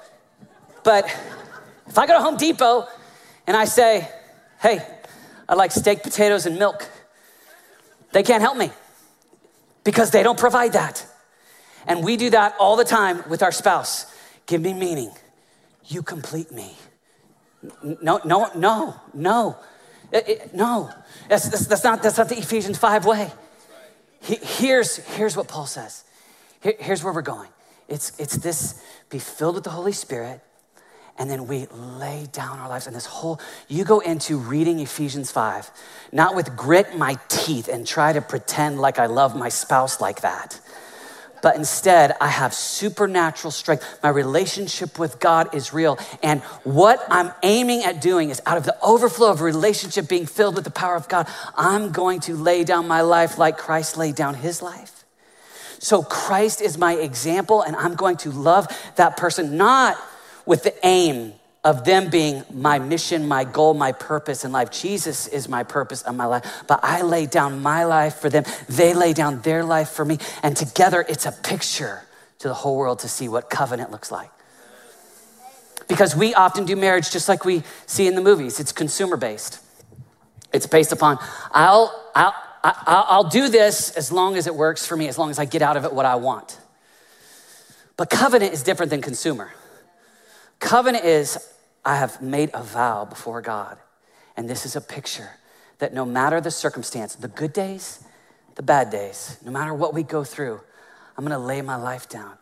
But 0.83 1.05
if 1.87 1.97
I 1.97 2.07
go 2.07 2.13
to 2.13 2.21
Home 2.21 2.37
Depot 2.37 2.87
and 3.47 3.57
I 3.57 3.65
say, 3.65 4.07
hey, 4.61 4.85
I 5.47 5.55
like 5.55 5.71
steak, 5.71 6.03
potatoes, 6.03 6.45
and 6.45 6.57
milk, 6.57 6.87
they 8.13 8.23
can't 8.23 8.41
help 8.41 8.57
me 8.57 8.71
because 9.83 10.11
they 10.11 10.23
don't 10.23 10.39
provide 10.39 10.73
that. 10.73 11.05
And 11.87 12.03
we 12.03 12.17
do 12.17 12.29
that 12.31 12.55
all 12.59 12.75
the 12.75 12.85
time 12.85 13.23
with 13.29 13.43
our 13.43 13.51
spouse. 13.51 14.11
Give 14.45 14.61
me 14.61 14.73
meaning. 14.73 15.11
You 15.85 16.01
complete 16.01 16.51
me. 16.51 16.75
No, 18.01 18.19
no, 18.23 18.49
no, 18.55 18.95
no. 19.13 19.57
It, 20.11 20.29
it, 20.29 20.53
no, 20.53 20.89
that's, 21.27 21.49
that's, 21.49 21.67
that's, 21.67 21.83
not, 21.83 22.01
that's 22.01 22.17
not 22.17 22.29
the 22.29 22.37
Ephesians 22.37 22.77
5 22.77 23.05
way. 23.05 23.31
He, 24.21 24.35
here's, 24.35 24.97
here's 24.97 25.35
what 25.35 25.47
Paul 25.47 25.65
says 25.65 26.04
here, 26.65 26.73
here's 26.79 27.03
where 27.03 27.13
we're 27.13 27.21
going 27.21 27.49
it's, 27.87 28.19
it's 28.19 28.37
this 28.37 28.83
be 29.11 29.19
filled 29.19 29.53
with 29.53 29.63
the 29.63 29.69
Holy 29.69 29.91
Spirit, 29.91 30.41
and 31.19 31.29
then 31.29 31.45
we 31.45 31.67
lay 31.67 32.27
down 32.31 32.57
our 32.57 32.67
lives. 32.67 32.87
And 32.87 32.95
this 32.95 33.05
whole, 33.05 33.39
you 33.67 33.85
go 33.85 33.99
into 33.99 34.39
reading 34.39 34.79
Ephesians 34.79 35.31
5, 35.31 35.69
not 36.11 36.35
with 36.35 36.57
grit 36.57 36.97
my 36.97 37.19
teeth 37.27 37.67
and 37.67 37.85
try 37.85 38.11
to 38.11 38.21
pretend 38.21 38.81
like 38.81 38.97
I 38.97 39.05
love 39.05 39.35
my 39.35 39.49
spouse 39.49 40.01
like 40.01 40.21
that 40.21 40.59
but 41.43 41.57
instead 41.57 42.15
I 42.19 42.29
have 42.29 42.55
supernatural 42.55 43.51
strength. 43.51 43.99
My 44.01 44.09
relationship 44.09 44.97
with 44.97 45.19
God 45.19 45.53
is 45.53 45.73
real. 45.73 45.99
And 46.23 46.41
what 46.63 47.05
I'm 47.07 47.31
aiming 47.43 47.83
at 47.83 48.01
doing 48.01 48.31
is 48.31 48.41
out 48.47 48.57
of 48.57 48.63
the 48.63 48.75
overflow 48.81 49.29
of 49.29 49.41
relationship 49.41 50.09
being 50.09 50.25
filled 50.25 50.55
with 50.55 50.63
the 50.63 50.71
power 50.71 50.95
of 50.95 51.07
God, 51.07 51.27
I'm 51.55 51.91
going 51.91 52.21
to 52.21 52.35
lay 52.35 52.63
down 52.63 52.87
my 52.87 53.01
life 53.01 53.37
like 53.37 53.59
Christ 53.59 53.95
laid 53.95 54.15
down 54.15 54.33
his 54.33 54.63
life. 54.63 54.94
So 55.85 56.01
Christ 56.01 56.61
is 56.61 56.79
my 56.79 56.93
example, 56.95 57.61
and 57.61 57.75
I'm 57.75 57.93
going 57.93 58.17
to 58.17 58.31
love 58.31 58.67
that 58.95 59.17
person, 59.17 59.55
not 59.55 59.95
with 60.43 60.63
the 60.63 60.73
aim 60.83 61.33
of 61.63 61.85
them 61.85 62.09
being 62.09 62.43
my 62.51 62.79
mission, 62.79 63.27
my 63.27 63.43
goal, 63.43 63.75
my 63.75 63.91
purpose 63.91 64.43
in 64.43 64.51
life. 64.51 64.71
Jesus 64.71 65.27
is 65.27 65.47
my 65.47 65.61
purpose 65.61 66.01
in 66.01 66.17
my 66.17 66.25
life, 66.25 66.63
but 66.65 66.79
I 66.81 67.03
lay 67.03 67.27
down 67.27 67.61
my 67.61 67.83
life 67.83 68.15
for 68.15 68.31
them. 68.31 68.45
They 68.67 68.95
lay 68.95 69.13
down 69.13 69.41
their 69.41 69.63
life 69.63 69.89
for 69.89 70.03
me, 70.03 70.17
and 70.41 70.57
together 70.57 71.05
it's 71.07 71.27
a 71.27 71.31
picture 71.31 72.01
to 72.39 72.47
the 72.47 72.55
whole 72.55 72.77
world 72.77 72.97
to 73.01 73.07
see 73.07 73.29
what 73.29 73.51
covenant 73.51 73.91
looks 73.91 74.11
like. 74.11 74.31
Because 75.87 76.15
we 76.15 76.33
often 76.33 76.65
do 76.65 76.75
marriage 76.75 77.11
just 77.11 77.29
like 77.29 77.45
we 77.45 77.61
see 77.85 78.07
in 78.07 78.15
the 78.15 78.21
movies, 78.21 78.59
it's 78.59 78.71
consumer 78.71 79.17
based. 79.17 79.59
It's 80.51 80.65
based 80.65 80.91
upon, 80.91 81.19
I'll, 81.51 81.93
I'll, 82.15 82.33
I, 82.65 83.17
will 83.17 83.29
do 83.29 83.49
this 83.49 83.91
as 83.91 84.11
long 84.11 84.37
as 84.37 84.47
it 84.47 84.55
works 84.55 84.85
for 84.85 84.97
me, 84.97 85.07
as 85.07 85.17
long 85.17 85.29
as 85.29 85.37
I 85.37 85.45
get 85.45 85.61
out 85.61 85.77
of 85.77 85.85
it 85.85 85.93
what 85.93 86.05
I 86.05 86.15
want. 86.15 86.59
But 87.97 88.09
covenant 88.09 88.53
is 88.53 88.63
different 88.63 88.89
than 88.89 89.01
consumer. 89.01 89.53
Covenant 90.59 91.05
is, 91.05 91.37
I 91.83 91.97
have 91.97 92.21
made 92.21 92.49
a 92.53 92.63
vow 92.63 93.05
before 93.05 93.41
God. 93.41 93.77
And 94.35 94.49
this 94.49 94.65
is 94.65 94.75
a 94.75 94.81
picture 94.81 95.31
that 95.79 95.93
no 95.93 96.05
matter 96.05 96.41
the 96.41 96.51
circumstance, 96.51 97.15
the 97.15 97.27
good 97.27 97.53
days, 97.53 98.03
the 98.55 98.63
bad 98.63 98.89
days, 98.89 99.37
no 99.45 99.51
matter 99.51 99.73
what 99.73 99.93
we 99.93 100.03
go 100.03 100.23
through, 100.23 100.61
I'm 101.17 101.23
gonna 101.23 101.39
lay 101.39 101.61
my 101.61 101.75
life 101.75 102.09
down. 102.09 102.37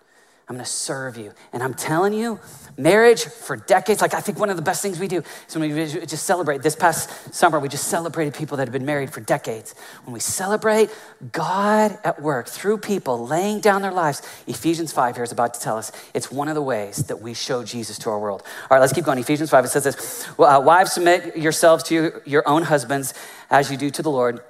I'm 0.50 0.55
gonna 0.55 0.65
serve 0.65 1.15
you. 1.17 1.31
And 1.53 1.63
I'm 1.63 1.73
telling 1.73 2.12
you, 2.12 2.38
marriage 2.77 3.23
for 3.23 3.55
decades, 3.55 4.01
like 4.01 4.13
I 4.13 4.19
think 4.19 4.38
one 4.38 4.50
of 4.50 4.57
the 4.57 4.62
best 4.62 4.81
things 4.81 5.00
we 5.00 5.07
do 5.07 5.23
is 5.47 5.55
when 5.55 5.73
we 5.73 5.85
just 6.05 6.25
celebrate. 6.25 6.62
This 6.62 6.75
past 6.75 7.33
summer, 7.33 7.59
we 7.59 7.69
just 7.69 7.88
celebrated 7.88 8.33
people 8.33 8.57
that 8.57 8.67
have 8.67 8.73
been 8.73 8.85
married 8.85 9.13
for 9.13 9.21
decades. 9.21 9.73
When 10.03 10.13
we 10.13 10.19
celebrate 10.19 10.89
God 11.31 11.97
at 12.03 12.21
work 12.21 12.50
through 12.50 12.79
people 12.79 13.25
laying 13.25 13.62
down 13.62 13.81
their 13.81 13.93
lives, 13.93 14.21
Ephesians 14.45 14.91
5 14.91 15.15
here 15.15 15.23
is 15.23 15.31
about 15.31 15.53
to 15.53 15.62
tell 15.62 15.77
us 15.77 15.93
it's 16.13 16.29
one 16.29 16.50
of 16.50 16.55
the 16.55 16.62
ways 16.62 16.97
that 17.07 17.21
we 17.21 17.33
show 17.33 17.63
Jesus 17.63 17.97
to 18.00 18.09
our 18.09 18.19
world. 18.19 18.43
All 18.63 18.67
right, 18.75 18.79
let's 18.79 18.93
keep 18.93 19.05
going. 19.05 19.19
Ephesians 19.19 19.50
5, 19.50 19.63
it 19.63 19.69
says 19.69 19.85
this 19.85 20.27
uh, 20.38 20.62
Wives, 20.63 20.91
submit 20.91 21.38
yourselves 21.38 21.85
to 21.85 22.21
your 22.25 22.45
own 22.45 22.63
husbands 22.63 23.13
as 23.50 23.71
you 23.71 23.77
do 23.77 23.89
to 23.91 24.01
the 24.01 24.12
Lord. 24.12 24.41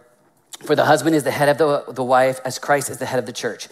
For 0.65 0.75
the 0.75 0.85
husband 0.85 1.15
is 1.15 1.23
the 1.23 1.31
head 1.31 1.49
of 1.49 1.57
the, 1.59 1.93
the 1.93 2.03
wife, 2.03 2.39
as 2.45 2.57
Christ 2.57 2.89
is 2.89 2.97
the 2.97 3.05
head 3.05 3.19
of 3.19 3.27
the 3.27 3.33
church 3.33 3.67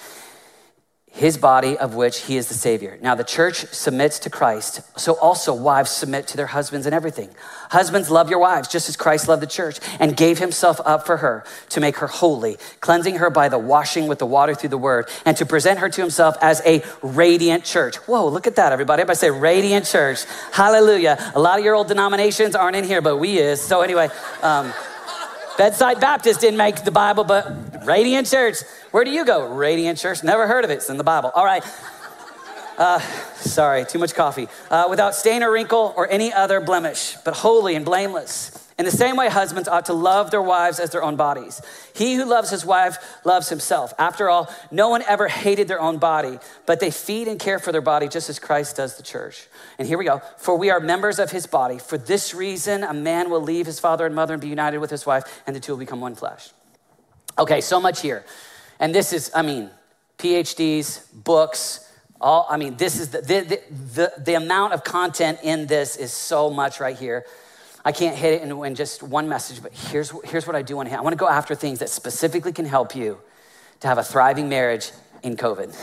his 1.13 1.37
body 1.37 1.77
of 1.77 1.93
which 1.93 2.21
he 2.21 2.37
is 2.37 2.47
the 2.47 2.53
Savior. 2.53 2.97
Now, 3.01 3.15
the 3.15 3.25
church 3.25 3.65
submits 3.65 4.17
to 4.19 4.29
Christ, 4.29 4.81
so 4.97 5.13
also 5.15 5.53
wives 5.53 5.91
submit 5.91 6.25
to 6.27 6.37
their 6.37 6.47
husbands 6.47 6.87
in 6.87 6.93
everything. 6.93 7.29
Husbands, 7.69 8.09
love 8.09 8.29
your 8.29 8.39
wives, 8.39 8.69
just 8.69 8.87
as 8.87 8.95
Christ 8.95 9.27
loved 9.27 9.41
the 9.41 9.47
church 9.47 9.79
and 9.99 10.15
gave 10.15 10.39
himself 10.39 10.79
up 10.85 11.05
for 11.05 11.17
her 11.17 11.43
to 11.69 11.81
make 11.81 11.97
her 11.97 12.07
holy, 12.07 12.57
cleansing 12.79 13.15
her 13.15 13.29
by 13.29 13.49
the 13.49 13.59
washing 13.59 14.07
with 14.07 14.19
the 14.19 14.25
water 14.25 14.55
through 14.55 14.69
the 14.69 14.77
word, 14.77 15.09
and 15.25 15.35
to 15.35 15.45
present 15.45 15.79
her 15.79 15.89
to 15.89 16.01
himself 16.01 16.37
as 16.41 16.61
a 16.65 16.81
radiant 17.01 17.65
church. 17.65 17.97
Whoa, 17.97 18.27
look 18.27 18.47
at 18.47 18.55
that, 18.55 18.71
everybody. 18.71 19.01
Everybody 19.01 19.17
say 19.17 19.31
radiant 19.31 19.85
church. 19.85 20.23
Hallelujah. 20.53 21.31
A 21.35 21.39
lot 21.39 21.59
of 21.59 21.65
your 21.65 21.75
old 21.75 21.89
denominations 21.89 22.55
aren't 22.55 22.77
in 22.77 22.85
here, 22.85 23.01
but 23.01 23.17
we 23.17 23.37
is. 23.37 23.61
So, 23.61 23.81
anyway, 23.81 24.09
um, 24.41 24.73
Bedside 25.57 25.99
Baptist 25.99 26.39
didn't 26.39 26.57
make 26.57 26.83
the 26.83 26.91
Bible, 26.91 27.25
but 27.25 27.70
Radiant 27.85 28.27
Church. 28.27 28.57
Where 28.91 29.03
do 29.03 29.11
you 29.11 29.25
go? 29.25 29.47
Radiant 29.47 29.97
Church. 29.97 30.23
Never 30.23 30.47
heard 30.47 30.63
of 30.63 30.71
it. 30.71 30.75
It's 30.75 30.89
in 30.89 30.97
the 30.97 31.03
Bible. 31.03 31.31
All 31.33 31.45
right. 31.45 31.63
Uh, 32.77 33.00
sorry, 33.35 33.85
too 33.85 34.00
much 34.00 34.15
coffee. 34.15 34.47
Uh, 34.69 34.85
without 34.89 35.13
stain 35.13 35.43
or 35.43 35.51
wrinkle 35.51 35.93
or 35.97 36.09
any 36.09 36.33
other 36.33 36.59
blemish, 36.59 37.15
but 37.23 37.35
holy 37.35 37.75
and 37.75 37.85
blameless. 37.85 38.57
In 38.79 38.85
the 38.85 38.91
same 38.91 39.15
way, 39.15 39.29
husbands 39.29 39.67
ought 39.67 39.85
to 39.85 39.93
love 39.93 40.31
their 40.31 40.41
wives 40.41 40.79
as 40.79 40.89
their 40.89 41.03
own 41.03 41.15
bodies. 41.15 41.61
He 41.93 42.15
who 42.15 42.25
loves 42.25 42.50
his 42.50 42.65
wife 42.65 42.97
loves 43.23 43.50
himself. 43.50 43.93
After 44.00 44.29
all, 44.29 44.51
no 44.71 44.89
one 44.89 45.03
ever 45.07 45.27
hated 45.27 45.67
their 45.67 45.79
own 45.79 45.97
body, 45.97 46.39
but 46.65 46.79
they 46.79 46.89
feed 46.89 47.27
and 47.27 47.39
care 47.39 47.59
for 47.59 47.71
their 47.71 47.81
body 47.81 48.07
just 48.07 48.29
as 48.29 48.39
Christ 48.39 48.77
does 48.77 48.97
the 48.97 49.03
church. 49.03 49.47
And 49.77 49.88
here 49.88 50.00
we 50.00 50.05
go. 50.05 50.21
For 50.38 50.57
we 50.57 50.71
are 50.71 50.79
members 50.79 51.19
of 51.19 51.29
his 51.29 51.45
body. 51.45 51.77
For 51.77 52.00
this 52.00 52.33
reason, 52.33 52.83
a 52.83 52.93
man 52.93 53.29
will 53.29 53.41
leave 53.41 53.67
his 53.67 53.79
father 53.79 54.07
and 54.07 54.15
mother 54.15 54.33
and 54.33 54.41
be 54.41 54.50
united 54.50 54.79
with 54.79 54.89
his 54.89 55.05
wife, 55.05 55.43
and 55.45 55.55
the 55.55 55.59
two 55.59 55.73
will 55.73 55.79
become 55.79 56.01
one 56.01 56.15
flesh. 56.15 56.51
Okay, 57.41 57.60
so 57.60 57.79
much 57.79 58.01
here. 58.03 58.24
And 58.79 58.93
this 58.93 59.12
is, 59.13 59.31
I 59.33 59.41
mean, 59.41 59.71
PhDs, 60.19 61.03
books, 61.12 61.91
all, 62.21 62.45
I 62.48 62.57
mean, 62.57 62.77
this 62.77 63.00
is 63.00 63.10
the, 63.10 63.21
the, 63.21 63.60
the, 63.95 64.13
the 64.19 64.33
amount 64.36 64.74
of 64.74 64.83
content 64.83 65.39
in 65.41 65.65
this 65.65 65.95
is 65.95 66.13
so 66.13 66.51
much 66.51 66.79
right 66.79 66.95
here. 66.95 67.25
I 67.83 67.93
can't 67.93 68.15
hit 68.15 68.33
it 68.33 68.41
in, 68.43 68.51
in 68.63 68.75
just 68.75 69.01
one 69.01 69.27
message, 69.27 69.63
but 69.63 69.74
here's, 69.74 70.13
here's 70.24 70.45
what 70.45 70.55
I 70.55 70.62
do 70.62 70.75
want 70.75 70.86
to 70.86 70.91
hit. 70.91 71.00
I 71.00 71.01
want 71.01 71.13
to 71.13 71.17
go 71.17 71.27
after 71.27 71.55
things 71.55 71.79
that 71.79 71.89
specifically 71.89 72.53
can 72.53 72.65
help 72.65 72.95
you 72.95 73.17
to 73.79 73.88
have 73.88 73.98
a 73.98 74.03
thriving 74.03 74.48
marriage 74.48 74.91
in 75.24 75.36
COVID. 75.36 75.75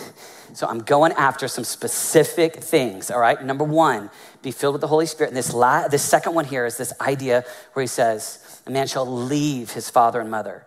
So 0.55 0.69
I'm 0.69 0.79
going 0.79 1.11
after 1.15 1.49
some 1.49 1.65
specific 1.65 2.55
things, 2.55 3.11
all 3.11 3.19
right? 3.19 3.45
Number 3.45 3.65
one, 3.65 4.11
be 4.43 4.53
filled 4.53 4.75
with 4.75 4.81
the 4.81 4.87
Holy 4.87 5.07
Spirit. 5.07 5.31
And 5.31 5.37
this, 5.37 5.53
la- 5.53 5.88
this 5.88 6.05
second 6.05 6.35
one 6.35 6.45
here 6.45 6.67
is 6.67 6.77
this 6.77 6.93
idea 7.00 7.45
where 7.73 7.83
he 7.83 7.88
says, 7.88 8.62
a 8.65 8.71
man 8.71 8.87
shall 8.87 9.05
leave 9.05 9.73
his 9.73 9.91
father 9.91 10.21
and 10.21 10.31
mother. 10.31 10.65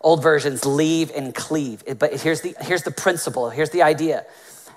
Old 0.00 0.22
versions, 0.22 0.64
leave 0.64 1.10
and 1.14 1.34
cleave. 1.34 1.84
But 1.98 2.20
here's 2.20 2.40
the, 2.40 2.56
here's 2.60 2.82
the 2.82 2.90
principle, 2.90 3.50
here's 3.50 3.70
the 3.70 3.82
idea. 3.82 4.24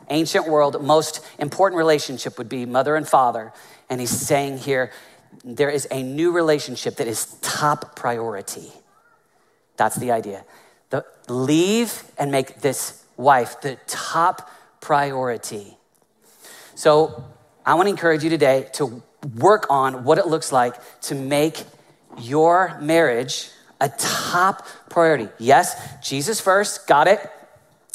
Ancient 0.09 0.47
world, 0.47 0.83
most 0.83 1.25
important 1.39 1.77
relationship 1.77 2.37
would 2.37 2.49
be 2.49 2.65
mother 2.65 2.95
and 2.95 3.07
father. 3.07 3.53
And 3.89 4.01
he's 4.01 4.09
saying 4.09 4.57
here, 4.57 4.91
there 5.43 5.69
is 5.69 5.87
a 5.89 6.03
new 6.03 6.31
relationship 6.31 6.97
that 6.97 7.07
is 7.07 7.37
top 7.41 7.95
priority. 7.95 8.71
That's 9.77 9.95
the 9.95 10.11
idea. 10.11 10.43
The, 10.89 11.05
leave 11.27 12.03
and 12.17 12.31
make 12.31 12.61
this 12.61 13.03
wife 13.17 13.61
the 13.61 13.77
top 13.87 14.51
priority. 14.81 15.77
So 16.75 17.23
I 17.65 17.75
want 17.75 17.85
to 17.85 17.91
encourage 17.91 18.23
you 18.23 18.29
today 18.29 18.67
to 18.73 19.01
work 19.37 19.67
on 19.69 20.03
what 20.03 20.17
it 20.17 20.27
looks 20.27 20.51
like 20.51 20.75
to 21.03 21.15
make 21.15 21.63
your 22.19 22.77
marriage 22.81 23.49
a 23.83 23.89
top 23.97 24.65
priority. 24.89 25.27
Yes, 25.37 25.75
Jesus 26.01 26.39
first, 26.39 26.87
got 26.87 27.07
it. 27.07 27.19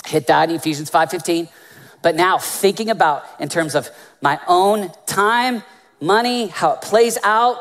Hit 0.06 0.26
that 0.28 0.50
in 0.50 0.56
Ephesians 0.56 0.90
5:15. 0.90 1.48
But 2.02 2.14
now 2.14 2.38
thinking 2.38 2.90
about 2.90 3.24
in 3.40 3.48
terms 3.48 3.74
of 3.74 3.90
my 4.20 4.38
own 4.46 4.92
time 5.06 5.64
money, 6.00 6.46
how 6.48 6.72
it 6.72 6.82
plays 6.82 7.18
out, 7.24 7.56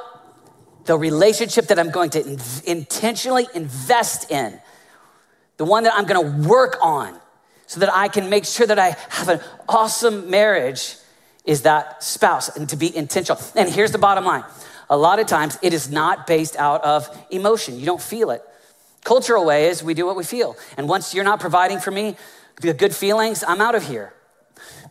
the 0.85 0.97
relationship 0.97 1.67
that 1.67 1.79
I'm 1.79 1.89
going 1.89 2.11
to 2.11 2.21
in- 2.23 2.39
intentionally 2.65 3.47
invest 3.55 4.29
in, 4.29 4.59
the 5.55 5.65
one 5.65 5.83
that 5.83 5.93
I'm 5.95 6.05
going 6.05 6.21
to 6.23 6.47
work 6.47 6.77
on 6.81 7.19
so 7.65 7.79
that 7.79 7.93
I 7.93 8.07
can 8.09 8.29
make 8.29 8.45
sure 8.45 8.67
that 8.67 8.77
I 8.77 8.95
have 9.09 9.29
an 9.29 9.39
awesome 9.67 10.29
marriage 10.29 10.95
is 11.45 11.63
that 11.63 12.03
spouse 12.03 12.55
and 12.55 12.69
to 12.69 12.75
be 12.75 12.95
intentional. 12.95 13.41
And 13.55 13.69
here's 13.69 13.91
the 13.91 13.97
bottom 13.97 14.25
line 14.25 14.43
a 14.89 14.97
lot 14.97 15.19
of 15.19 15.27
times 15.27 15.57
it 15.61 15.73
is 15.73 15.89
not 15.91 16.27
based 16.27 16.55
out 16.55 16.83
of 16.83 17.09
emotion, 17.29 17.79
you 17.79 17.85
don't 17.85 18.01
feel 18.01 18.31
it. 18.31 18.41
Cultural 19.03 19.45
way 19.45 19.67
is 19.67 19.83
we 19.83 19.93
do 19.93 20.05
what 20.05 20.15
we 20.15 20.23
feel. 20.23 20.55
And 20.75 20.89
once 20.89 21.13
you're 21.13 21.23
not 21.23 21.39
providing 21.39 21.79
for 21.79 21.91
me 21.91 22.15
the 22.61 22.73
good 22.73 22.93
feelings, 22.93 23.43
I'm 23.47 23.61
out 23.61 23.75
of 23.75 23.87
here. 23.87 24.13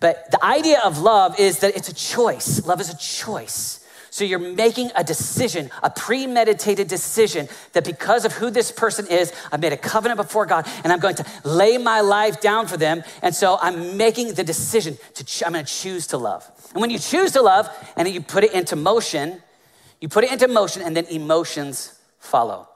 But 0.01 0.31
the 0.31 0.43
idea 0.45 0.81
of 0.85 0.99
love 0.99 1.39
is 1.39 1.59
that 1.61 1.77
it's 1.77 1.89
a 1.89 1.95
choice. 1.95 2.65
Love 2.67 2.81
is 2.81 2.91
a 2.91 2.97
choice. 2.97 3.87
So 4.11 4.25
you're 4.25 4.39
making 4.39 4.91
a 4.97 5.05
decision, 5.05 5.71
a 5.83 5.91
premeditated 5.91 6.89
decision 6.89 7.49
that 7.75 7.85
because 7.85 8.25
of 8.25 8.33
who 8.33 8.49
this 8.49 8.73
person 8.73 9.07
is, 9.09 9.31
I've 9.53 9.61
made 9.61 9.75
a 9.75 9.77
covenant 9.77 10.17
before 10.17 10.47
God 10.47 10.67
and 10.83 10.91
I'm 10.91 11.01
going 11.01 11.17
to 11.17 11.27
lay 11.45 11.77
my 11.77 12.01
life 12.01 12.41
down 12.41 12.67
for 12.67 12.79
them. 12.79 13.05
And 13.21 13.35
so 13.35 13.59
I'm 13.61 13.99
making 13.99 14.33
the 14.33 14.45
decision 14.45 14.97
to, 15.17 15.25
ch- 15.25 15.43
I'm 15.45 15.53
going 15.53 15.67
to 15.67 15.71
choose 15.71 16.07
to 16.09 16.17
love. 16.17 16.51
And 16.73 16.81
when 16.81 16.89
you 16.89 16.99
choose 16.99 17.33
to 17.33 17.43
love 17.43 17.69
and 17.97 18.09
you 18.09 18.23
put 18.23 18.45
it 18.45 18.55
into 18.55 18.75
motion, 18.75 19.43
you 20.01 20.09
put 20.09 20.25
it 20.25 20.33
into 20.33 20.49
motion 20.49 20.83
and 20.83 20.97
then 20.97 21.07
emotions 21.07 21.99
follow. 22.19 22.69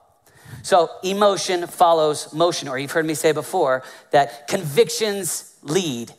So 0.63 0.91
emotion 1.05 1.67
follows 1.67 2.33
motion, 2.33 2.69
or 2.69 2.79
you've 2.79 2.91
heard 2.91 3.07
me 3.07 3.15
say 3.15 3.33
before 3.33 3.83
that 4.11 4.49
convictions 4.49 5.55
lead 5.63 6.13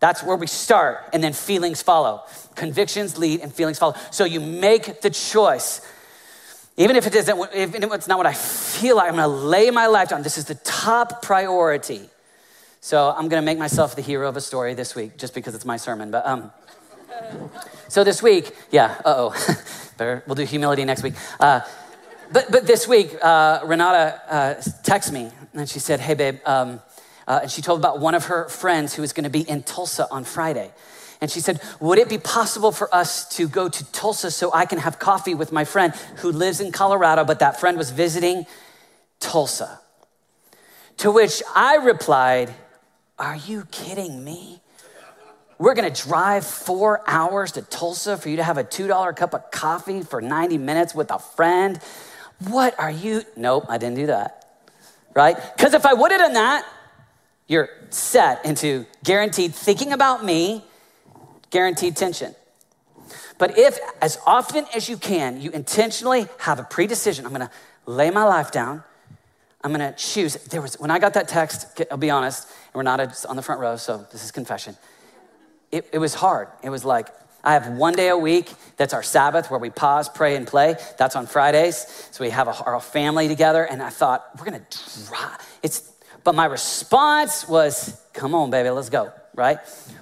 that's 0.00 0.22
where 0.22 0.36
we 0.36 0.46
start, 0.46 1.10
and 1.12 1.22
then 1.22 1.32
feelings 1.32 1.82
follow. 1.82 2.22
Convictions 2.54 3.18
lead, 3.18 3.40
and 3.40 3.52
feelings 3.52 3.78
follow. 3.78 3.94
So 4.10 4.24
you 4.24 4.40
make 4.40 5.00
the 5.00 5.10
choice. 5.10 5.80
Even 6.76 6.94
if 6.94 7.06
it 7.06 7.14
isn't, 7.14 7.48
if 7.52 7.74
it's 7.74 8.06
not 8.06 8.18
what 8.18 8.26
I 8.26 8.34
feel 8.34 8.96
like, 8.96 9.08
I'm 9.08 9.16
gonna 9.16 9.26
lay 9.26 9.70
my 9.70 9.86
life 9.86 10.10
down. 10.10 10.22
This 10.22 10.38
is 10.38 10.44
the 10.44 10.54
top 10.56 11.22
priority. 11.22 12.08
So 12.80 13.12
I'm 13.16 13.28
gonna 13.28 13.42
make 13.42 13.58
myself 13.58 13.96
the 13.96 14.02
hero 14.02 14.28
of 14.28 14.36
a 14.36 14.40
story 14.40 14.74
this 14.74 14.94
week, 14.94 15.18
just 15.18 15.34
because 15.34 15.56
it's 15.56 15.64
my 15.64 15.76
sermon. 15.76 16.12
But 16.12 16.24
um, 16.24 16.52
so 17.88 18.04
this 18.04 18.22
week, 18.22 18.52
yeah, 18.70 19.00
uh 19.04 19.30
oh, 19.32 19.56
We'll 20.26 20.34
do 20.34 20.44
humility 20.44 20.84
next 20.84 21.02
week. 21.02 21.14
Uh, 21.38 21.60
but 22.32 22.50
but 22.50 22.66
this 22.66 22.86
week, 22.86 23.16
uh, 23.22 23.60
Renata 23.64 24.20
uh, 24.28 24.54
texted 24.82 25.12
me 25.12 25.30
and 25.54 25.68
she 25.68 25.78
said, 25.78 26.00
"Hey 26.00 26.14
babe." 26.14 26.38
Um, 26.46 26.80
uh, 27.28 27.40
and 27.42 27.50
she 27.50 27.60
told 27.60 27.78
about 27.78 28.00
one 28.00 28.14
of 28.14 28.24
her 28.24 28.48
friends 28.48 28.94
who 28.94 29.02
was 29.02 29.12
going 29.12 29.24
to 29.24 29.30
be 29.30 29.42
in 29.42 29.62
Tulsa 29.62 30.08
on 30.10 30.24
Friday. 30.24 30.72
And 31.20 31.30
she 31.30 31.40
said, 31.40 31.60
Would 31.78 31.98
it 31.98 32.08
be 32.08 32.16
possible 32.16 32.72
for 32.72 32.92
us 32.94 33.28
to 33.36 33.46
go 33.48 33.68
to 33.68 33.92
Tulsa 33.92 34.30
so 34.30 34.50
I 34.52 34.64
can 34.64 34.78
have 34.78 34.98
coffee 34.98 35.34
with 35.34 35.52
my 35.52 35.64
friend 35.64 35.94
who 36.16 36.32
lives 36.32 36.60
in 36.60 36.72
Colorado, 36.72 37.24
but 37.24 37.40
that 37.40 37.60
friend 37.60 37.76
was 37.76 37.90
visiting 37.90 38.46
Tulsa? 39.20 39.80
To 40.98 41.10
which 41.10 41.42
I 41.54 41.76
replied, 41.76 42.54
Are 43.18 43.36
you 43.36 43.66
kidding 43.70 44.24
me? 44.24 44.62
We're 45.58 45.74
gonna 45.74 45.90
drive 45.90 46.46
four 46.46 47.02
hours 47.06 47.52
to 47.52 47.62
Tulsa 47.62 48.16
for 48.16 48.28
you 48.28 48.36
to 48.36 48.44
have 48.44 48.58
a 48.58 48.64
$2 48.64 49.16
cup 49.16 49.34
of 49.34 49.50
coffee 49.50 50.02
for 50.02 50.20
90 50.20 50.56
minutes 50.58 50.94
with 50.94 51.10
a 51.10 51.18
friend? 51.18 51.80
What 52.46 52.78
are 52.78 52.90
you? 52.90 53.22
Nope, 53.36 53.66
I 53.68 53.78
didn't 53.78 53.96
do 53.96 54.06
that. 54.06 54.44
Right? 55.14 55.36
Because 55.56 55.74
if 55.74 55.84
I 55.84 55.94
would 55.94 56.12
have 56.12 56.20
done 56.20 56.34
that, 56.34 56.64
you're 57.48 57.70
set 57.90 58.44
into 58.44 58.86
guaranteed 59.02 59.54
thinking 59.54 59.92
about 59.92 60.24
me, 60.24 60.62
guaranteed 61.50 61.96
tension. 61.96 62.36
But 63.38 63.58
if, 63.58 63.78
as 64.00 64.18
often 64.26 64.66
as 64.74 64.88
you 64.88 64.96
can, 64.96 65.40
you 65.40 65.50
intentionally 65.50 66.28
have 66.38 66.58
a 66.58 66.64
predecision, 66.64 67.24
I'm 67.24 67.32
gonna 67.32 67.50
lay 67.86 68.10
my 68.10 68.24
life 68.24 68.52
down, 68.52 68.84
I'm 69.64 69.72
gonna 69.72 69.94
choose. 69.96 70.34
There 70.34 70.60
was, 70.60 70.78
when 70.78 70.90
I 70.90 70.98
got 70.98 71.14
that 71.14 71.26
text, 71.26 71.82
I'll 71.90 71.96
be 71.96 72.10
honest, 72.10 72.48
and 72.48 72.74
we're 72.74 72.82
not 72.82 73.00
on 73.26 73.36
the 73.36 73.42
front 73.42 73.60
row, 73.60 73.76
so 73.76 74.06
this 74.12 74.22
is 74.22 74.30
confession. 74.30 74.76
It, 75.70 75.88
it 75.92 75.98
was 75.98 76.14
hard. 76.14 76.48
It 76.62 76.70
was 76.70 76.84
like, 76.84 77.08
I 77.44 77.52
have 77.52 77.68
one 77.68 77.94
day 77.94 78.08
a 78.08 78.16
week 78.16 78.52
that's 78.76 78.92
our 78.92 79.02
Sabbath 79.02 79.50
where 79.50 79.60
we 79.60 79.70
pause, 79.70 80.08
pray, 80.08 80.36
and 80.36 80.46
play. 80.46 80.76
That's 80.98 81.16
on 81.16 81.26
Fridays. 81.26 82.08
So 82.10 82.24
we 82.24 82.30
have 82.30 82.48
a, 82.48 82.64
our 82.64 82.80
family 82.80 83.28
together. 83.28 83.64
And 83.64 83.82
I 83.82 83.90
thought, 83.90 84.26
we're 84.38 84.44
gonna 84.44 84.66
drive. 85.08 85.58
It's 85.62 85.92
But 86.24 86.34
my 86.34 86.46
response 86.46 87.48
was, 87.48 88.00
come 88.12 88.34
on, 88.34 88.50
baby, 88.50 88.70
let's 88.70 88.90
go, 88.90 89.12
right? 89.34 89.58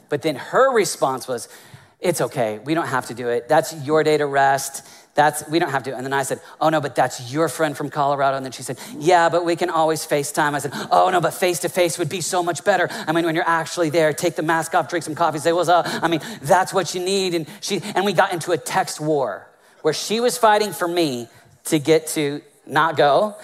But 0.09 0.23
then 0.23 0.37
her 0.37 0.73
response 0.75 1.29
was, 1.29 1.49
it's 2.01 2.21
okay. 2.21 2.59
We 2.65 2.75
don't 2.75 2.89
have 2.89 3.07
to 3.07 3.15
do 3.15 3.29
it. 3.29 3.49
That's 3.49 3.75
your 3.85 4.03
day 4.03 4.17
to 4.19 4.27
rest. 4.27 4.87
That's 5.15 5.49
we 5.49 5.59
don't 5.59 5.71
have 5.71 5.83
to. 5.85 5.97
And 5.97 6.05
then 6.05 6.13
I 6.13 6.25
said, 6.25 6.41
"Oh 6.61 6.69
no, 6.69 6.81
but 6.81 6.95
that's 6.95 7.33
your 7.33 7.49
friend 7.49 7.75
from 7.75 7.89
Colorado." 7.89 8.37
And 8.37 8.45
then 8.45 8.53
she 8.53 8.63
said, 8.63 8.79
"Yeah, 8.99 9.31
but 9.31 9.47
we 9.47 9.57
can 9.57 9.71
always 9.71 10.07
FaceTime." 10.07 10.55
I 10.55 10.59
said, 10.59 10.73
"Oh 10.91 11.09
no, 11.09 11.23
but 11.23 11.33
face 11.33 11.61
to 11.61 11.71
face 11.71 11.99
would 11.99 12.11
be 12.11 12.21
so 12.21 12.43
much 12.43 12.65
better. 12.65 12.91
I 13.07 13.13
mean, 13.13 13.25
when 13.25 13.35
you're 13.35 13.49
actually 13.49 13.89
there, 13.89 14.13
take 14.13 14.37
the 14.37 14.43
mask 14.43 14.75
off, 14.75 14.91
drink 14.91 15.05
some 15.05 15.15
coffee, 15.15 15.39
say 15.39 15.55
what's 15.55 15.71
up. 15.71 15.87
I 15.89 16.09
mean, 16.09 16.21
that's 16.43 16.75
what 16.75 16.95
you 16.95 17.03
need." 17.03 17.35
And 17.35 17.47
she 17.61 17.81
and 17.95 18.05
we 18.05 18.13
got 18.13 18.35
into 18.35 18.53
a 18.53 18.59
text 18.59 19.01
war 19.01 19.49
where 19.81 19.95
she 19.95 20.21
was 20.21 20.37
fighting 20.37 20.73
for 20.73 20.87
me 20.87 21.29
to 21.65 21.79
get 21.79 22.09
to 22.09 22.43
not 22.67 22.99
go, 22.99 23.37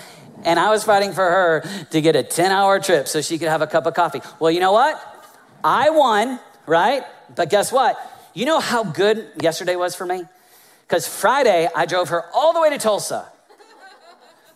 and 0.44 0.60
I 0.60 0.68
was 0.70 0.84
fighting 0.84 1.12
for 1.12 1.24
her 1.24 1.64
to 1.90 2.00
get 2.02 2.16
a 2.16 2.22
10-hour 2.22 2.80
trip 2.80 3.08
so 3.08 3.22
she 3.22 3.38
could 3.38 3.48
have 3.48 3.62
a 3.62 3.66
cup 3.66 3.86
of 3.86 3.94
coffee. 3.94 4.20
Well, 4.40 4.50
you 4.50 4.60
know 4.60 4.72
what? 4.72 5.00
I 5.64 5.90
won, 5.90 6.38
right? 6.66 7.04
But 7.34 7.48
guess 7.48 7.72
what? 7.72 7.96
You 8.34 8.46
know 8.46 8.60
how 8.60 8.82
good 8.82 9.30
yesterday 9.42 9.76
was 9.76 9.94
for 9.94 10.06
me? 10.06 10.24
Because 10.82 11.06
Friday, 11.06 11.68
I 11.74 11.84
drove 11.84 12.08
her 12.08 12.24
all 12.34 12.54
the 12.54 12.60
way 12.60 12.70
to 12.70 12.78
Tulsa. 12.78 13.28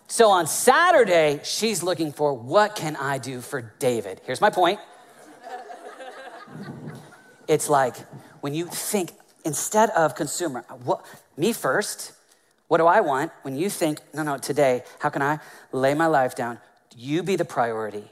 So 0.08 0.30
on 0.30 0.46
Saturday, 0.46 1.40
she's 1.44 1.82
looking 1.82 2.12
for 2.12 2.32
what 2.32 2.74
can 2.74 2.96
I 2.96 3.18
do 3.18 3.40
for 3.40 3.74
David? 3.78 4.20
Here's 4.24 4.40
my 4.40 4.50
point. 4.50 4.80
It's 7.48 7.68
like 7.68 7.96
when 8.40 8.54
you 8.54 8.66
think 8.66 9.10
instead 9.44 9.90
of 9.90 10.14
consumer, 10.14 10.64
what, 10.84 11.04
me 11.36 11.52
first, 11.52 12.12
what 12.68 12.78
do 12.78 12.86
I 12.86 13.00
want? 13.00 13.30
When 13.42 13.56
you 13.56 13.68
think, 13.68 14.00
no, 14.14 14.22
no, 14.22 14.38
today, 14.38 14.84
how 15.00 15.10
can 15.10 15.22
I 15.22 15.38
lay 15.70 15.92
my 15.94 16.06
life 16.06 16.34
down? 16.34 16.60
You 16.96 17.22
be 17.22 17.36
the 17.36 17.44
priority. 17.44 18.04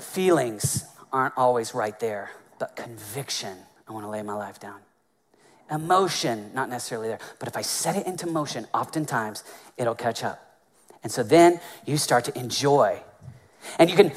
Feelings 0.00 0.84
aren't 1.12 1.36
always 1.36 1.74
right 1.74 1.98
there 1.98 2.30
but 2.60 2.76
conviction, 2.76 3.56
I 3.88 3.92
want 3.92 4.04
to 4.04 4.10
lay 4.10 4.22
my 4.22 4.34
life 4.34 4.60
down. 4.60 4.78
Emotion, 5.70 6.50
not 6.54 6.68
necessarily 6.68 7.08
there, 7.08 7.18
but 7.38 7.48
if 7.48 7.56
I 7.56 7.62
set 7.62 7.96
it 7.96 8.06
into 8.06 8.26
motion, 8.26 8.66
oftentimes 8.74 9.42
it'll 9.76 9.94
catch 9.94 10.22
up. 10.22 10.58
And 11.02 11.10
so 11.10 11.22
then 11.22 11.58
you 11.86 11.96
start 11.96 12.26
to 12.26 12.38
enjoy. 12.38 13.00
And 13.78 13.88
you 13.88 13.96
can, 13.96 14.12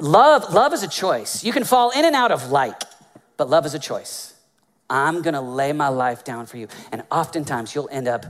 love, 0.00 0.52
love 0.52 0.74
is 0.74 0.82
a 0.82 0.88
choice. 0.88 1.42
You 1.42 1.52
can 1.52 1.64
fall 1.64 1.90
in 1.90 2.04
and 2.04 2.14
out 2.14 2.30
of 2.30 2.50
like, 2.50 2.80
but 3.38 3.48
love 3.48 3.64
is 3.64 3.74
a 3.74 3.78
choice. 3.78 4.34
I'm 4.90 5.22
gonna 5.22 5.40
lay 5.40 5.72
my 5.72 5.88
life 5.88 6.24
down 6.24 6.44
for 6.44 6.58
you. 6.58 6.68
And 6.90 7.02
oftentimes 7.10 7.74
you'll 7.74 7.88
end 7.90 8.06
up, 8.06 8.26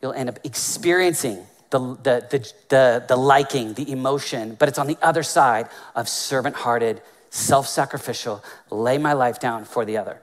you'll 0.00 0.14
end 0.14 0.30
up 0.30 0.38
experiencing 0.44 1.44
the, 1.68 1.78
the, 1.78 2.26
the, 2.30 2.52
the, 2.70 3.04
the 3.08 3.16
liking, 3.16 3.74
the 3.74 3.92
emotion, 3.92 4.56
but 4.58 4.68
it's 4.68 4.78
on 4.78 4.86
the 4.86 4.98
other 5.02 5.22
side 5.22 5.68
of 5.94 6.08
servant 6.08 6.56
hearted 6.56 7.02
self 7.30 7.66
sacrificial, 7.66 8.44
lay 8.70 8.98
my 8.98 9.12
life 9.12 9.40
down 9.40 9.64
for 9.64 9.84
the 9.84 9.96
other. 9.96 10.20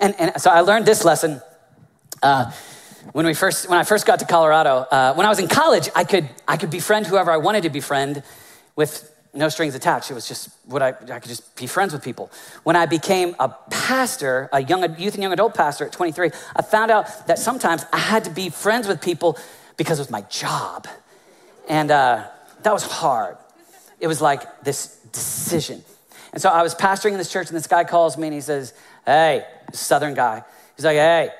And, 0.00 0.14
and 0.18 0.40
so 0.40 0.50
I 0.50 0.60
learned 0.60 0.86
this 0.86 1.04
lesson. 1.04 1.40
Uh, 2.22 2.52
when, 3.12 3.24
we 3.24 3.34
first, 3.34 3.68
when 3.68 3.78
I 3.78 3.84
first 3.84 4.06
got 4.06 4.18
to 4.18 4.26
Colorado, 4.26 4.86
uh, 4.90 5.14
when 5.14 5.24
I 5.24 5.28
was 5.28 5.38
in 5.38 5.48
college, 5.48 5.88
I 5.94 6.04
could, 6.04 6.28
I 6.46 6.56
could 6.56 6.70
befriend 6.70 7.06
whoever 7.06 7.30
I 7.30 7.38
wanted 7.38 7.62
to 7.62 7.70
befriend 7.70 8.22
with 8.76 9.10
no 9.32 9.48
strings 9.48 9.74
attached. 9.74 10.10
It 10.10 10.14
was 10.14 10.26
just 10.26 10.50
what 10.66 10.82
I, 10.82 10.88
I 10.88 11.18
could 11.20 11.28
just 11.28 11.54
be 11.56 11.66
friends 11.66 11.92
with 11.92 12.02
people. 12.02 12.30
When 12.64 12.76
I 12.76 12.86
became 12.86 13.36
a 13.38 13.48
pastor, 13.70 14.48
a 14.52 14.62
young 14.62 14.82
youth 14.98 15.14
and 15.14 15.22
young 15.22 15.32
adult 15.32 15.54
pastor 15.54 15.84
at 15.84 15.92
23, 15.92 16.30
I 16.56 16.62
found 16.62 16.90
out 16.90 17.26
that 17.26 17.38
sometimes 17.38 17.84
I 17.92 17.98
had 17.98 18.24
to 18.24 18.30
be 18.30 18.50
friends 18.50 18.88
with 18.88 19.00
people 19.00 19.38
because 19.76 19.98
it 19.98 20.02
was 20.02 20.10
my 20.10 20.22
job. 20.22 20.88
And 21.68 21.90
uh, 21.90 22.26
that 22.62 22.72
was 22.72 22.82
hard. 22.82 23.36
It 24.00 24.08
was 24.08 24.20
like 24.20 24.64
this 24.64 24.96
decision. 25.12 25.84
And 26.32 26.40
so 26.40 26.48
I 26.48 26.62
was 26.62 26.74
pastoring 26.74 27.12
in 27.12 27.18
this 27.18 27.32
church, 27.32 27.48
and 27.48 27.56
this 27.56 27.66
guy 27.66 27.84
calls 27.84 28.16
me 28.16 28.28
and 28.28 28.34
he 28.34 28.40
says, 28.40 28.72
Hey, 29.04 29.44
Southern 29.72 30.14
guy. 30.14 30.44
He's 30.76 30.84
like, 30.84 30.96
Hey, 30.96 31.30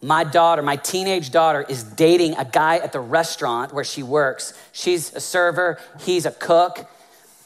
my 0.00 0.24
daughter, 0.24 0.62
my 0.62 0.76
teenage 0.76 1.30
daughter, 1.30 1.64
is 1.68 1.82
dating 1.82 2.36
a 2.36 2.44
guy 2.44 2.76
at 2.76 2.92
the 2.92 3.00
restaurant 3.00 3.72
where 3.72 3.84
she 3.84 4.02
works. 4.02 4.54
She's 4.72 5.12
a 5.14 5.20
server, 5.20 5.78
he's 6.00 6.24
a 6.24 6.30
cook, 6.30 6.88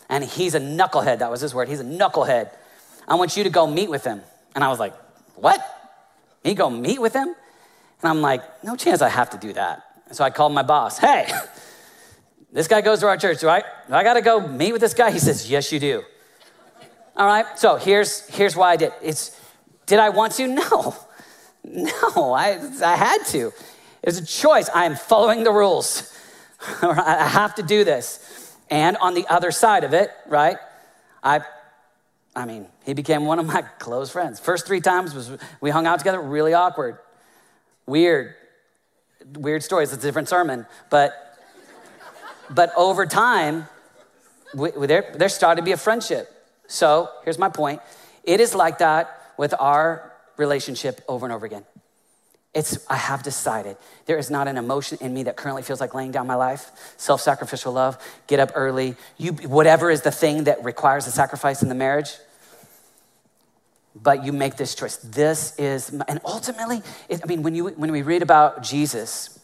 and 0.09 0.23
he's 0.23 0.55
a 0.55 0.61
knucklehead. 0.61 1.21
That 1.21 1.31
was 1.31 1.41
his 1.41 1.55
word. 1.55 1.69
He's 1.69 1.81
a 1.81 1.85
knucklehead. 1.85 2.51
I 3.09 3.15
want 3.15 3.37
you 3.37 3.45
to 3.45 3.51
go 3.51 3.67
meet 3.67 3.89
with 3.89 4.05
him. 4.05 4.21
And 4.55 4.63
I 4.63 4.69
was 4.69 4.79
like, 4.79 4.95
What? 5.35 5.61
Me 6.45 6.55
go 6.55 6.69
meet 6.69 7.01
with 7.01 7.15
him? 7.15 7.29
And 7.29 8.09
I'm 8.11 8.21
like, 8.21 8.43
No 8.65 8.77
chance 8.77 9.03
I 9.03 9.09
have 9.09 9.31
to 9.31 9.39
do 9.39 9.53
that. 9.55 9.83
And 10.09 10.17
so 10.17 10.25
I 10.25 10.31
called 10.31 10.53
my 10.53 10.63
boss. 10.63 10.99
Hey, 10.99 11.33
this 12.53 12.69
guy 12.69 12.83
goes 12.83 13.01
to 13.01 13.07
our 13.07 13.17
church, 13.17 13.43
right? 13.43 13.65
I 13.91 14.03
got 14.03 14.15
to 14.15 14.23
go 14.23 14.47
meet 14.47 14.73
with 14.73 14.81
this 14.81 14.95
guy? 14.95 15.11
He 15.11 15.19
says, 15.19 15.51
Yes, 15.51 15.73
you 15.73 15.81
do. 15.81 16.05
All 17.17 17.27
right, 17.27 17.47
so 17.59 17.77
here's, 17.77 18.27
here's 18.29 18.57
why 18.57 18.73
I 18.73 18.77
did. 18.77 18.93
It's, 19.03 19.39
did 19.87 19.99
I 19.99 20.11
want 20.11 20.35
to? 20.35 20.47
No. 20.73 20.95
No, 21.65 22.33
I, 22.33 22.59
I 22.85 22.97
had 22.97 23.25
to. 23.27 23.47
It 24.03 24.07
was 24.07 24.19
a 24.19 24.27
choice. 24.27 24.69
I 24.75 24.85
am 24.85 24.97
following 24.97 25.45
the 25.45 25.53
rules. 25.53 26.13
I 26.83 27.29
have 27.29 27.55
to 27.57 27.63
do 27.63 27.85
this. 27.85 28.57
And 28.69 28.97
on 28.97 29.15
the 29.15 29.27
other 29.29 29.53
side 29.53 29.85
of 29.85 29.95
it, 29.95 30.11
right, 30.27 30.57
I, 31.23 31.43
I 32.35 32.47
mean, 32.47 32.67
he 32.85 32.95
became 32.95 33.27
one 33.27 33.39
of 33.39 33.47
my 33.47 33.63
close 33.79 34.11
friends. 34.11 34.41
First 34.41 34.67
three 34.67 34.81
times 34.81 35.15
was 35.15 35.31
we 35.61 35.71
hung 35.71 35.87
out 35.87 35.99
together, 35.99 36.21
really 36.21 36.53
awkward, 36.53 36.99
weird, 37.87 38.35
weird 39.35 39.63
stories. 39.63 39.93
It's 39.93 40.03
a 40.03 40.07
different 40.07 40.29
sermon, 40.29 40.67
but, 40.91 41.39
but 42.51 42.73
over 42.77 43.07
time, 43.07 43.69
we, 44.55 44.71
there, 44.87 45.13
there 45.15 45.29
started 45.29 45.61
to 45.61 45.65
be 45.65 45.73
a 45.73 45.77
friendship. 45.77 46.32
So 46.73 47.11
here's 47.25 47.39
my 47.39 47.51
point 47.51 47.83
it 48.25 48.41
is 48.41 48.55
like 48.55 48.79
that 48.79 49.35
with 49.37 49.53
our 49.59 50.11
relationship 50.39 51.03
over 51.07 51.27
and 51.27 51.33
over 51.33 51.45
again. 51.45 51.65
It's, 52.55 52.79
I 52.89 52.97
have 52.97 53.23
decided 53.23 53.77
there 54.07 54.17
is 54.17 54.31
not 54.31 54.49
an 54.49 54.57
emotion 54.57 54.99
in 55.01 55.13
me 55.13 55.23
that 55.25 55.37
currently 55.37 55.63
feels 55.63 55.81
like 55.81 55.95
laying 55.95 56.13
down 56.13 56.27
my 56.27 56.35
life, 56.35 56.71
self 56.97 57.21
sacrificial 57.21 57.73
love, 57.75 57.99
get 58.27 58.41
up 58.41 58.53
early, 58.55 58.97
you, 59.19 59.33
whatever 59.33 59.91
is 59.91 60.01
the 60.01 60.11
thing 60.11 60.45
that 60.45 60.65
requires 60.65 61.07
a 61.07 61.11
sacrifice 61.11 61.63
in 61.63 61.69
the 61.69 61.75
marriage. 61.75 62.11
But 63.95 64.25
you 64.25 64.33
make 64.33 64.57
this 64.57 64.75
choice. 64.75 64.97
This 64.97 65.55
is, 65.59 65.91
and 65.91 66.21
ultimately, 66.25 66.83
it, 67.11 67.21
I 67.23 67.27
mean, 67.27 67.43
when, 67.43 67.55
you, 67.55 67.69
when 67.69 67.93
we 67.93 68.01
read 68.01 68.23
about 68.23 68.63
Jesus, 68.63 69.39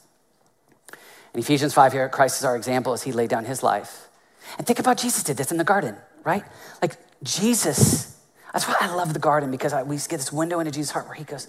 in 1.35 1.41
Ephesians 1.41 1.75
5 1.75 1.93
here, 1.93 2.09
Christ 2.09 2.39
is 2.39 2.45
our 2.47 2.57
example 2.57 2.95
as 2.95 3.03
he 3.03 3.13
laid 3.13 3.29
down 3.29 3.45
his 3.45 3.63
life. 3.63 4.09
And 4.57 4.67
think 4.67 4.79
about 4.79 4.97
Jesus 4.97 5.23
did 5.23 5.37
this 5.37 5.51
in 5.51 5.59
the 5.59 5.65
garden, 5.65 5.97
right? 6.25 6.43
Like 6.81 6.97
Jesus, 7.23 8.17
that's 8.53 8.67
why 8.67 8.77
I 8.81 8.95
love 8.95 9.13
the 9.13 9.19
garden 9.19 9.51
because 9.51 9.73
I, 9.73 9.83
we 9.83 9.97
get 9.97 10.11
this 10.11 10.33
window 10.33 10.61
into 10.61 10.71
Jesus' 10.71 10.91
heart 10.91 11.07
where 11.07 11.15
he 11.15 11.25
goes, 11.25 11.49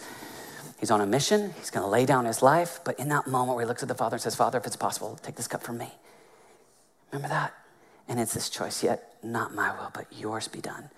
he's 0.80 0.92
on 0.92 1.02
a 1.02 1.06
mission, 1.06 1.54
he's 1.58 1.70
gonna 1.70 1.88
lay 1.88 2.06
down 2.06 2.26
his 2.26 2.42
life, 2.42 2.80
but 2.84 3.00
in 3.00 3.10
that 3.10 3.28
moment 3.28 3.56
where 3.56 3.66
he 3.66 3.68
looks 3.68 3.84
at 3.84 3.88
the 3.88 3.96
Father 3.96 4.16
and 4.16 4.22
says, 4.22 4.36
Father, 4.36 4.58
if 4.58 4.66
it's 4.66 4.76
possible, 4.76 5.18
take 5.22 5.36
this 5.36 5.48
cup 5.48 5.64
from 5.64 5.78
me. 5.78 5.92
Remember 7.12 7.30
that? 7.30 7.54
And 8.08 8.20
it's 8.20 8.34
this 8.34 8.50
choice, 8.50 8.84
yet 8.84 9.16
not 9.24 9.54
my 9.54 9.72
will, 9.72 9.92
but 9.94 10.06
yours 10.12 10.48
be 10.48 10.62
done. 10.62 10.90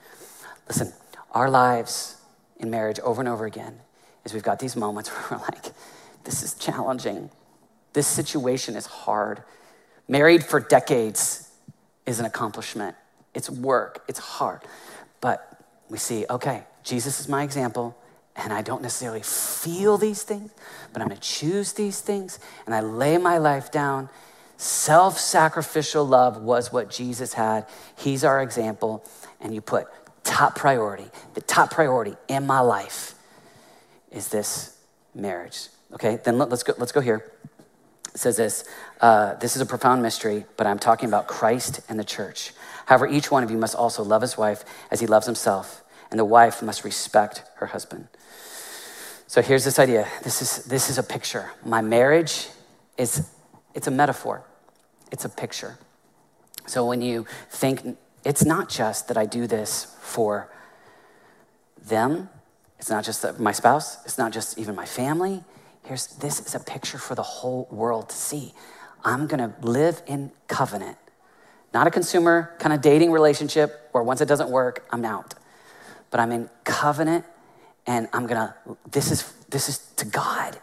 Listen, 0.67 0.93
our 1.31 1.49
lives 1.49 2.17
in 2.59 2.69
marriage 2.69 2.99
over 2.99 3.21
and 3.21 3.27
over 3.27 3.45
again 3.45 3.79
is 4.23 4.33
we've 4.33 4.43
got 4.43 4.59
these 4.59 4.75
moments 4.75 5.09
where 5.29 5.39
we're 5.39 5.45
like, 5.45 5.73
this 6.23 6.43
is 6.43 6.53
challenging. 6.53 7.29
This 7.93 8.07
situation 8.07 8.75
is 8.75 8.85
hard. 8.85 9.43
Married 10.07 10.43
for 10.43 10.59
decades 10.59 11.49
is 12.05 12.19
an 12.19 12.25
accomplishment. 12.25 12.95
It's 13.33 13.49
work, 13.49 14.03
it's 14.07 14.19
hard. 14.19 14.61
But 15.21 15.59
we 15.89 15.97
see, 15.97 16.25
okay, 16.29 16.63
Jesus 16.83 17.19
is 17.19 17.27
my 17.27 17.43
example, 17.43 17.97
and 18.35 18.51
I 18.51 18.61
don't 18.61 18.81
necessarily 18.81 19.21
feel 19.21 19.97
these 19.97 20.23
things, 20.23 20.51
but 20.93 21.01
I'm 21.01 21.09
gonna 21.09 21.19
choose 21.19 21.73
these 21.73 22.01
things, 22.01 22.39
and 22.65 22.73
I 22.73 22.81
lay 22.81 23.17
my 23.17 23.37
life 23.37 23.71
down. 23.71 24.09
Self 24.57 25.19
sacrificial 25.19 26.05
love 26.05 26.41
was 26.41 26.71
what 26.71 26.89
Jesus 26.89 27.33
had. 27.33 27.65
He's 27.97 28.23
our 28.23 28.41
example, 28.41 29.03
and 29.39 29.53
you 29.53 29.61
put 29.61 29.87
top 30.23 30.55
priority, 30.55 31.07
the 31.33 31.41
top 31.41 31.71
priority 31.71 32.15
in 32.27 32.45
my 32.45 32.59
life 32.59 33.15
is 34.11 34.27
this 34.29 34.77
marriage. 35.15 35.67
Okay, 35.93 36.19
then 36.23 36.37
let's 36.37 36.63
go, 36.63 36.73
let's 36.77 36.91
go 36.91 37.01
here. 37.01 37.31
It 38.13 38.19
says 38.19 38.37
this 38.37 38.65
uh, 38.99 39.35
this 39.35 39.55
is 39.55 39.61
a 39.61 39.65
profound 39.65 40.01
mystery, 40.01 40.45
but 40.57 40.67
I'm 40.67 40.79
talking 40.79 41.09
about 41.09 41.27
Christ 41.27 41.81
and 41.89 41.99
the 41.99 42.03
church. 42.03 42.53
However, 42.91 43.07
each 43.07 43.31
one 43.31 43.41
of 43.41 43.49
you 43.49 43.57
must 43.57 43.73
also 43.73 44.03
love 44.03 44.21
his 44.21 44.37
wife 44.37 44.65
as 44.91 44.99
he 44.99 45.07
loves 45.07 45.25
himself, 45.25 45.81
and 46.09 46.19
the 46.19 46.25
wife 46.25 46.61
must 46.61 46.83
respect 46.83 47.41
her 47.55 47.67
husband. 47.67 48.09
So 49.27 49.41
here's 49.41 49.63
this 49.63 49.79
idea. 49.79 50.09
This 50.25 50.41
is, 50.41 50.65
this 50.65 50.89
is 50.89 50.97
a 50.97 51.03
picture. 51.03 51.51
My 51.63 51.79
marriage 51.79 52.49
is 52.97 53.31
it's 53.73 53.87
a 53.87 53.91
metaphor. 53.91 54.43
It's 55.09 55.23
a 55.23 55.29
picture. 55.29 55.77
So 56.67 56.85
when 56.85 57.01
you 57.01 57.25
think 57.49 57.97
it's 58.25 58.43
not 58.43 58.67
just 58.67 59.07
that 59.07 59.15
I 59.15 59.25
do 59.25 59.47
this 59.47 59.95
for 60.01 60.51
them, 61.81 62.27
it's 62.77 62.89
not 62.89 63.05
just 63.05 63.39
my 63.39 63.53
spouse, 63.53 64.03
it's 64.03 64.17
not 64.17 64.33
just 64.33 64.57
even 64.57 64.75
my 64.75 64.85
family. 64.85 65.45
Here's 65.85 66.07
this 66.07 66.45
is 66.45 66.55
a 66.55 66.59
picture 66.59 66.97
for 66.97 67.15
the 67.15 67.23
whole 67.23 67.69
world 67.71 68.09
to 68.09 68.15
see. 68.17 68.53
I'm 69.05 69.27
going 69.27 69.39
to 69.39 69.55
live 69.65 70.01
in 70.07 70.31
covenant 70.49 70.97
Not 71.73 71.87
a 71.87 71.91
consumer 71.91 72.53
kind 72.59 72.73
of 72.73 72.81
dating 72.81 73.11
relationship 73.11 73.89
where 73.91 74.03
once 74.03 74.21
it 74.21 74.27
doesn't 74.27 74.49
work, 74.49 74.85
I'm 74.91 75.05
out. 75.05 75.33
But 76.09 76.19
I'm 76.19 76.31
in 76.31 76.49
covenant 76.63 77.25
and 77.87 78.07
I'm 78.13 78.27
gonna, 78.27 78.55
this 78.91 79.11
is, 79.11 79.31
this 79.49 79.69
is 79.69 79.79
to 79.97 80.05
God. 80.05 80.57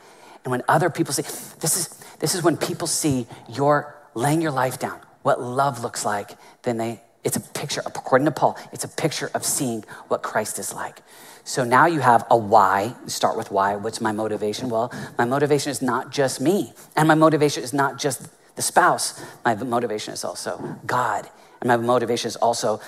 And 0.44 0.50
when 0.50 0.62
other 0.68 0.90
people 0.90 1.12
see, 1.12 1.22
this 1.60 1.76
is, 1.76 1.88
this 2.20 2.34
is 2.34 2.42
when 2.42 2.56
people 2.56 2.86
see 2.86 3.26
you're 3.48 3.94
laying 4.14 4.40
your 4.40 4.50
life 4.50 4.78
down, 4.78 5.00
what 5.22 5.40
love 5.40 5.82
looks 5.82 6.04
like, 6.04 6.32
then 6.62 6.76
they, 6.76 7.00
it's 7.24 7.36
a 7.36 7.40
picture, 7.40 7.82
according 7.84 8.26
to 8.26 8.30
Paul, 8.30 8.56
it's 8.72 8.84
a 8.84 8.88
picture 8.88 9.30
of 9.34 9.44
seeing 9.44 9.84
what 10.08 10.22
Christ 10.22 10.58
is 10.58 10.72
like. 10.72 11.02
So 11.44 11.64
now 11.64 11.86
you 11.86 12.00
have 12.00 12.26
a 12.30 12.36
why. 12.36 12.94
Start 13.06 13.36
with 13.36 13.50
why. 13.50 13.76
What's 13.76 14.00
my 14.00 14.12
motivation? 14.12 14.68
Well, 14.68 14.92
my 15.16 15.24
motivation 15.24 15.70
is 15.70 15.82
not 15.82 16.12
just 16.12 16.40
me, 16.40 16.72
and 16.94 17.08
my 17.08 17.14
motivation 17.14 17.62
is 17.62 17.72
not 17.72 17.98
just 17.98 18.28
the 18.58 18.62
spouse. 18.62 19.24
My 19.44 19.54
motivation 19.54 20.12
is 20.12 20.24
also 20.24 20.58
God, 20.84 21.30
and 21.60 21.68
my 21.68 21.76
motivation 21.76 22.26
is 22.26 22.36
also 22.36 22.80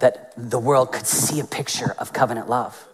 that 0.00 0.34
the 0.36 0.58
world 0.58 0.92
could 0.92 1.06
see 1.06 1.40
a 1.40 1.44
picture 1.44 1.94
of 1.98 2.12
covenant 2.12 2.48
love. 2.48 2.86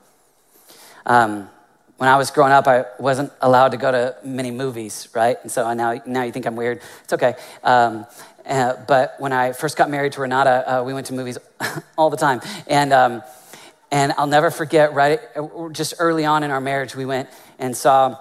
Um, 1.04 1.50
when 1.96 2.08
I 2.08 2.16
was 2.16 2.30
growing 2.30 2.52
up, 2.52 2.68
I 2.68 2.84
wasn't 3.00 3.32
allowed 3.42 3.72
to 3.72 3.76
go 3.76 3.90
to 3.90 4.16
many 4.24 4.52
movies, 4.52 5.08
right? 5.12 5.36
And 5.42 5.50
so 5.50 5.74
now, 5.74 6.00
now 6.06 6.22
you 6.22 6.30
think 6.30 6.46
I'm 6.46 6.54
weird. 6.54 6.80
It's 7.02 7.12
okay. 7.12 7.34
Um, 7.64 8.06
uh, 8.46 8.74
but 8.86 9.16
when 9.18 9.32
I 9.32 9.52
first 9.52 9.76
got 9.76 9.90
married 9.90 10.12
to 10.12 10.20
Renata, 10.20 10.78
uh, 10.78 10.84
we 10.84 10.94
went 10.94 11.06
to 11.08 11.14
movies 11.14 11.36
all 11.98 12.10
the 12.10 12.16
time. 12.16 12.40
And 12.68 12.92
um, 12.92 13.22
and 13.92 14.12
I'll 14.16 14.28
never 14.28 14.52
forget, 14.52 14.94
right, 14.94 15.18
just 15.72 15.94
early 15.98 16.24
on 16.24 16.44
in 16.44 16.52
our 16.52 16.60
marriage, 16.60 16.94
we 16.94 17.04
went 17.04 17.28
and 17.58 17.76
saw 17.76 18.16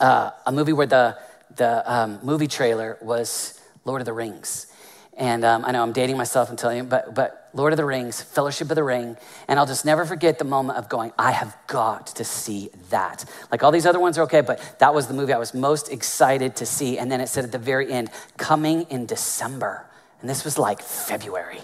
uh, 0.00 0.30
a 0.44 0.50
movie 0.50 0.72
where 0.72 0.88
the, 0.88 1.16
the 1.56 1.92
um, 1.92 2.18
movie 2.22 2.48
trailer 2.48 2.98
was 3.00 3.60
Lord 3.84 4.00
of 4.00 4.06
the 4.06 4.12
Rings. 4.12 4.66
And 5.14 5.44
um, 5.44 5.64
I 5.64 5.72
know 5.72 5.82
I'm 5.82 5.92
dating 5.92 6.16
myself 6.16 6.48
and 6.48 6.58
telling 6.58 6.78
you, 6.78 6.84
but, 6.84 7.14
but 7.14 7.50
Lord 7.52 7.72
of 7.72 7.76
the 7.76 7.84
Rings, 7.84 8.22
Fellowship 8.22 8.70
of 8.70 8.76
the 8.76 8.82
Ring. 8.84 9.16
And 9.46 9.58
I'll 9.58 9.66
just 9.66 9.84
never 9.84 10.06
forget 10.06 10.38
the 10.38 10.44
moment 10.44 10.78
of 10.78 10.88
going, 10.88 11.12
I 11.18 11.32
have 11.32 11.56
got 11.66 12.06
to 12.08 12.24
see 12.24 12.70
that. 12.90 13.24
Like 13.50 13.62
all 13.62 13.70
these 13.70 13.84
other 13.84 14.00
ones 14.00 14.16
are 14.16 14.22
okay, 14.22 14.40
but 14.40 14.78
that 14.78 14.94
was 14.94 15.08
the 15.08 15.14
movie 15.14 15.34
I 15.34 15.38
was 15.38 15.52
most 15.52 15.92
excited 15.92 16.56
to 16.56 16.66
see. 16.66 16.98
And 16.98 17.12
then 17.12 17.20
it 17.20 17.28
said 17.28 17.44
at 17.44 17.52
the 17.52 17.58
very 17.58 17.92
end, 17.92 18.10
coming 18.38 18.82
in 18.88 19.04
December. 19.04 19.86
And 20.22 20.30
this 20.30 20.44
was 20.44 20.56
like 20.58 20.80
February, 20.80 21.60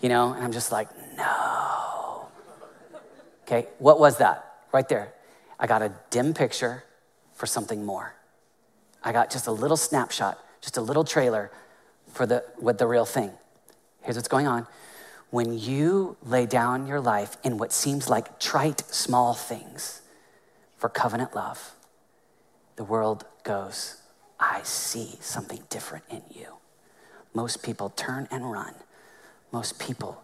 you 0.00 0.08
know? 0.08 0.32
And 0.32 0.44
I'm 0.44 0.52
just 0.52 0.70
like, 0.70 0.88
no. 1.16 2.28
Okay, 3.42 3.66
what 3.78 3.98
was 3.98 4.18
that? 4.18 4.60
Right 4.72 4.88
there. 4.88 5.12
I 5.58 5.66
got 5.66 5.82
a 5.82 5.92
dim 6.10 6.34
picture 6.34 6.84
for 7.34 7.46
something 7.46 7.84
more. 7.84 8.14
I 9.04 9.12
got 9.12 9.30
just 9.30 9.46
a 9.46 9.52
little 9.52 9.76
snapshot, 9.76 10.38
just 10.60 10.76
a 10.76 10.80
little 10.80 11.04
trailer 11.04 11.50
for 12.12 12.26
the 12.26 12.44
with 12.60 12.78
the 12.78 12.86
real 12.86 13.04
thing. 13.04 13.30
Here's 14.02 14.16
what's 14.16 14.28
going 14.28 14.46
on. 14.46 14.66
When 15.30 15.58
you 15.58 16.16
lay 16.22 16.46
down 16.46 16.86
your 16.86 17.00
life 17.00 17.36
in 17.42 17.56
what 17.56 17.72
seems 17.72 18.08
like 18.08 18.38
trite 18.38 18.80
small 18.92 19.32
things 19.32 20.02
for 20.76 20.88
covenant 20.88 21.34
love, 21.34 21.74
the 22.76 22.84
world 22.84 23.24
goes, 23.42 23.96
I 24.38 24.60
see 24.62 25.16
something 25.20 25.62
different 25.70 26.04
in 26.10 26.22
you. 26.30 26.56
Most 27.32 27.62
people 27.62 27.88
turn 27.90 28.28
and 28.30 28.52
run. 28.52 28.74
Most 29.52 29.78
people 29.78 30.22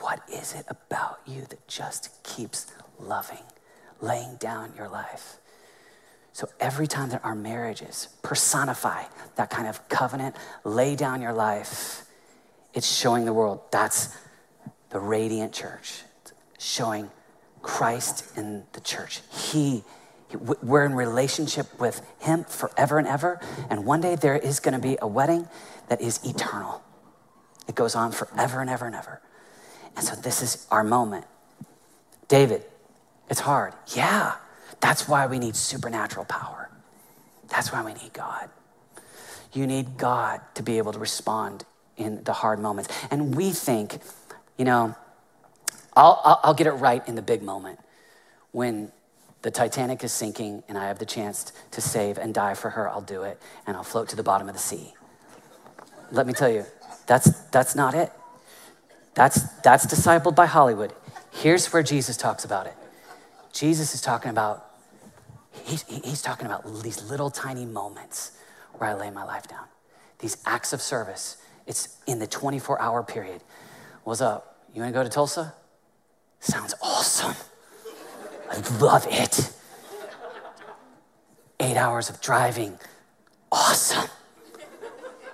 what 0.00 0.20
is 0.32 0.54
it 0.54 0.64
about 0.68 1.20
you 1.26 1.42
that 1.48 1.66
just 1.66 2.22
keeps 2.22 2.66
loving, 2.98 3.42
laying 4.00 4.36
down 4.36 4.72
your 4.76 4.88
life? 4.88 5.38
So 6.38 6.48
every 6.60 6.86
time 6.86 7.08
that 7.08 7.24
our 7.24 7.34
marriages 7.34 8.10
personify 8.22 9.02
that 9.34 9.50
kind 9.50 9.66
of 9.66 9.88
covenant, 9.88 10.36
lay 10.62 10.94
down 10.94 11.20
your 11.20 11.32
life, 11.32 12.04
it's 12.72 12.86
showing 12.86 13.24
the 13.24 13.32
world 13.32 13.60
that's 13.72 14.16
the 14.90 15.00
radiant 15.00 15.52
church, 15.52 16.02
it's 16.22 16.32
showing 16.56 17.10
Christ 17.60 18.38
in 18.38 18.62
the 18.72 18.80
church. 18.80 19.20
He, 19.32 19.82
we're 20.62 20.84
in 20.84 20.94
relationship 20.94 21.66
with 21.80 22.02
Him 22.20 22.44
forever 22.44 22.98
and 22.98 23.08
ever. 23.08 23.40
And 23.68 23.84
one 23.84 24.00
day 24.00 24.14
there 24.14 24.36
is 24.36 24.60
going 24.60 24.74
to 24.74 24.80
be 24.80 24.96
a 25.02 25.08
wedding 25.08 25.48
that 25.88 26.00
is 26.00 26.20
eternal. 26.24 26.84
It 27.66 27.74
goes 27.74 27.96
on 27.96 28.12
forever 28.12 28.60
and 28.60 28.70
ever 28.70 28.86
and 28.86 28.94
ever. 28.94 29.20
And 29.96 30.06
so 30.06 30.14
this 30.14 30.40
is 30.40 30.68
our 30.70 30.84
moment. 30.84 31.24
David, 32.28 32.62
it's 33.28 33.40
hard. 33.40 33.74
Yeah, 33.88 34.36
that's 34.80 35.08
why 35.08 35.26
we 35.26 35.38
need 35.38 35.56
supernatural 35.56 36.24
power. 36.24 36.70
That's 37.48 37.72
why 37.72 37.84
we 37.84 37.94
need 37.94 38.12
God. 38.12 38.48
You 39.52 39.66
need 39.66 39.96
God 39.96 40.40
to 40.54 40.62
be 40.62 40.78
able 40.78 40.92
to 40.92 40.98
respond 40.98 41.64
in 41.96 42.22
the 42.24 42.32
hard 42.32 42.60
moments. 42.60 42.88
And 43.10 43.34
we 43.34 43.50
think, 43.50 43.98
you 44.56 44.64
know, 44.64 44.94
I'll, 45.96 46.20
I'll, 46.24 46.40
I'll 46.44 46.54
get 46.54 46.66
it 46.66 46.72
right 46.72 47.06
in 47.08 47.14
the 47.14 47.22
big 47.22 47.42
moment 47.42 47.80
when 48.52 48.92
the 49.42 49.50
Titanic 49.50 50.04
is 50.04 50.12
sinking 50.12 50.62
and 50.68 50.76
I 50.76 50.86
have 50.86 50.98
the 50.98 51.06
chance 51.06 51.52
to 51.72 51.80
save 51.80 52.18
and 52.18 52.34
die 52.34 52.54
for 52.54 52.70
her, 52.70 52.88
I'll 52.88 53.00
do 53.00 53.22
it 53.22 53.40
and 53.66 53.76
I'll 53.76 53.84
float 53.84 54.08
to 54.10 54.16
the 54.16 54.22
bottom 54.22 54.48
of 54.48 54.54
the 54.54 54.60
sea. 54.60 54.94
Let 56.10 56.26
me 56.26 56.32
tell 56.32 56.50
you, 56.50 56.64
that's, 57.06 57.30
that's 57.50 57.74
not 57.74 57.94
it. 57.94 58.12
That's, 59.14 59.42
that's 59.60 59.86
discipled 59.86 60.34
by 60.34 60.46
Hollywood. 60.46 60.92
Here's 61.32 61.72
where 61.72 61.82
Jesus 61.82 62.16
talks 62.16 62.44
about 62.44 62.66
it. 62.66 62.74
Jesus 63.52 63.94
is 63.94 64.00
talking 64.00 64.30
about, 64.30 64.67
he's, 65.64 65.82
he's 65.82 66.22
talking 66.22 66.46
about 66.46 66.64
these 66.82 67.08
little 67.10 67.30
tiny 67.30 67.66
moments 67.66 68.32
where 68.74 68.90
I 68.90 68.94
lay 68.94 69.10
my 69.10 69.24
life 69.24 69.48
down. 69.48 69.66
These 70.18 70.38
acts 70.46 70.72
of 70.72 70.80
service. 70.80 71.36
It's 71.66 71.98
in 72.06 72.18
the 72.18 72.26
24 72.26 72.80
hour 72.80 73.02
period. 73.02 73.42
What's 74.04 74.20
up? 74.20 74.64
You 74.74 74.80
wanna 74.80 74.92
go 74.92 75.02
to 75.02 75.08
Tulsa? 75.08 75.54
Sounds 76.40 76.74
awesome. 76.82 77.34
I 78.50 78.78
love 78.78 79.06
it. 79.10 79.52
Eight 81.60 81.76
hours 81.76 82.08
of 82.08 82.20
driving. 82.20 82.78
Awesome. 83.50 84.08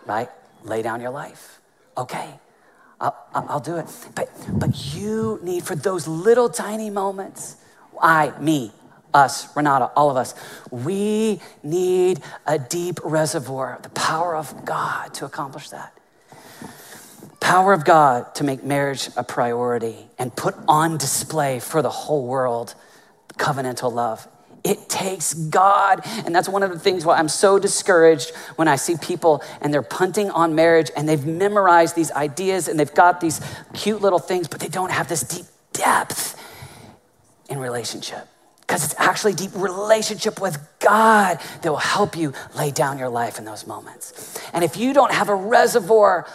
Right? 0.07 0.29
Lay 0.65 0.83
down 0.83 1.01
your 1.01 1.11
life. 1.11 1.61
Okay. 1.97 2.29
I'll, 3.01 3.17
I'll 3.35 3.61
do 3.61 3.77
it. 3.77 3.87
But, 4.15 4.31
but 4.53 4.95
you 4.95 5.39
need, 5.43 5.65
for 5.65 5.75
those 5.75 6.09
little 6.09 6.49
tiny 6.49 6.91
moments, 6.91 7.57
I, 8.01 8.33
me, 8.41 8.73
us, 9.15 9.55
Renata, 9.57 9.91
all 9.97 10.11
of 10.11 10.17
us, 10.17 10.35
we 10.71 11.41
need 11.63 12.21
a 12.47 12.59
deep 12.59 12.99
reservoir, 13.05 13.79
the 13.83 13.89
power 13.91 14.37
of 14.37 14.65
God 14.65 15.15
to 15.15 15.25
accomplish 15.25 15.71
that. 15.71 15.97
Power 17.41 17.73
of 17.73 17.85
God 17.85 18.35
to 18.37 18.45
make 18.45 18.65
marriage 18.65 19.09
a 19.17 19.23
priority 19.23 19.97
and 20.19 20.35
put 20.35 20.55
on 20.67 20.99
display 20.99 21.61
for 21.61 21.83
the 21.83 21.91
whole 21.91 22.27
world 22.27 22.75
covenantal 23.37 23.93
love. 23.93 24.27
It 24.65 24.89
takes 24.89 25.35
God. 25.35 26.01
And 26.25 26.35
that's 26.35 26.49
one 26.49 26.63
of 26.63 26.71
the 26.71 26.79
things 26.79 27.05
why 27.05 27.19
I'm 27.19 27.29
so 27.29 27.59
discouraged 27.59 28.35
when 28.57 28.67
I 28.67 28.77
see 28.77 28.97
people 28.97 29.43
and 29.61 29.73
they're 29.75 29.83
punting 29.83 30.31
on 30.31 30.55
marriage 30.55 30.91
and 30.97 31.07
they've 31.07 31.25
memorized 31.25 31.95
these 31.95 32.11
ideas 32.13 32.67
and 32.67 32.81
they've 32.81 32.95
got 32.95 33.21
these 33.21 33.43
cute 33.75 34.01
little 34.01 34.19
things, 34.19 34.49
but 34.49 34.61
they 34.61 34.69
don't 34.69 34.91
have 34.91 35.07
this 35.07 35.21
deep 35.21 35.45
depth 35.75 36.41
in 37.51 37.59
relationship. 37.59 38.27
Because 38.67 38.85
it's 38.85 38.95
actually 38.99 39.35
deep 39.35 39.51
relationship 39.55 40.41
with 40.41 40.59
God 40.79 41.39
that 41.63 41.71
will 41.71 41.77
help 41.77 42.17
you 42.17 42.33
lay 42.57 42.71
down 42.71 42.99
your 42.99 43.11
life 43.11 43.39
in 43.39 43.45
those 43.45 43.67
moments. 43.67 44.41
And 44.53 44.65
if 44.65 44.77
you 44.77 44.93
don't 44.93 45.13
have 45.13 45.29
a 45.29 45.35
reservoir 45.35 46.27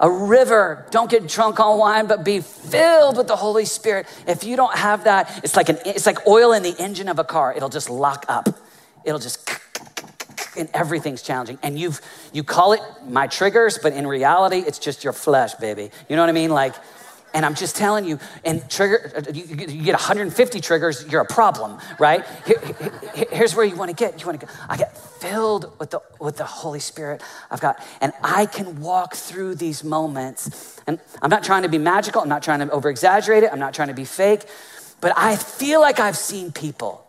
a 0.00 0.10
river. 0.10 0.86
Don't 0.90 1.10
get 1.10 1.28
drunk 1.28 1.60
on 1.60 1.78
wine, 1.78 2.06
but 2.06 2.24
be 2.24 2.40
filled 2.40 3.16
with 3.16 3.26
the 3.26 3.36
Holy 3.36 3.64
Spirit. 3.64 4.06
If 4.26 4.44
you 4.44 4.56
don't 4.56 4.76
have 4.76 5.04
that, 5.04 5.40
it's 5.42 5.56
like 5.56 5.68
an 5.68 5.78
it's 5.84 6.06
like 6.06 6.26
oil 6.26 6.52
in 6.52 6.62
the 6.62 6.74
engine 6.78 7.08
of 7.08 7.18
a 7.18 7.24
car. 7.24 7.52
It'll 7.54 7.68
just 7.68 7.90
lock 7.90 8.24
up. 8.28 8.48
It'll 9.04 9.18
just 9.18 9.50
and 10.56 10.68
everything's 10.74 11.22
challenging. 11.22 11.58
And 11.62 11.78
you've 11.78 12.00
you 12.32 12.44
call 12.44 12.72
it 12.72 12.80
my 13.06 13.26
triggers, 13.26 13.78
but 13.78 13.92
in 13.92 14.06
reality, 14.06 14.58
it's 14.58 14.78
just 14.78 15.04
your 15.04 15.12
flesh, 15.12 15.54
baby. 15.54 15.90
You 16.08 16.16
know 16.16 16.22
what 16.22 16.28
I 16.28 16.32
mean? 16.32 16.50
Like 16.50 16.74
and 17.34 17.44
I'm 17.44 17.54
just 17.54 17.76
telling 17.76 18.04
you, 18.04 18.18
and 18.44 18.68
trigger, 18.70 19.12
uh, 19.16 19.32
you, 19.32 19.44
you 19.44 19.84
get 19.84 19.92
150 19.92 20.60
triggers, 20.60 21.06
you're 21.08 21.20
a 21.20 21.26
problem, 21.26 21.78
right? 21.98 22.24
Here, 22.46 22.60
here, 23.14 23.26
here's 23.30 23.54
where 23.54 23.64
you 23.64 23.76
want 23.76 23.90
to 23.90 23.96
get. 23.96 24.20
You 24.20 24.26
want 24.26 24.40
to 24.40 24.46
go. 24.46 24.52
I 24.68 24.76
get 24.76 24.96
filled 24.96 25.78
with 25.78 25.90
the 25.90 26.00
with 26.20 26.36
the 26.36 26.44
Holy 26.44 26.80
Spirit. 26.80 27.22
I've 27.50 27.60
got, 27.60 27.82
and 28.00 28.12
I 28.22 28.46
can 28.46 28.80
walk 28.80 29.14
through 29.14 29.56
these 29.56 29.84
moments. 29.84 30.80
And 30.86 31.00
I'm 31.20 31.30
not 31.30 31.44
trying 31.44 31.62
to 31.62 31.68
be 31.68 31.78
magical. 31.78 32.22
I'm 32.22 32.28
not 32.28 32.42
trying 32.42 32.60
to 32.60 32.70
over 32.70 32.88
exaggerate 32.88 33.42
it. 33.42 33.52
I'm 33.52 33.58
not 33.58 33.74
trying 33.74 33.88
to 33.88 33.94
be 33.94 34.04
fake. 34.04 34.44
But 35.00 35.12
I 35.16 35.36
feel 35.36 35.80
like 35.80 36.00
I've 36.00 36.16
seen 36.16 36.50
people. 36.50 37.04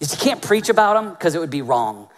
You 0.00 0.06
can't 0.06 0.42
preach 0.42 0.68
about 0.68 0.94
them 0.94 1.10
because 1.10 1.34
it 1.34 1.38
would 1.38 1.50
be 1.50 1.62
wrong 1.62 2.08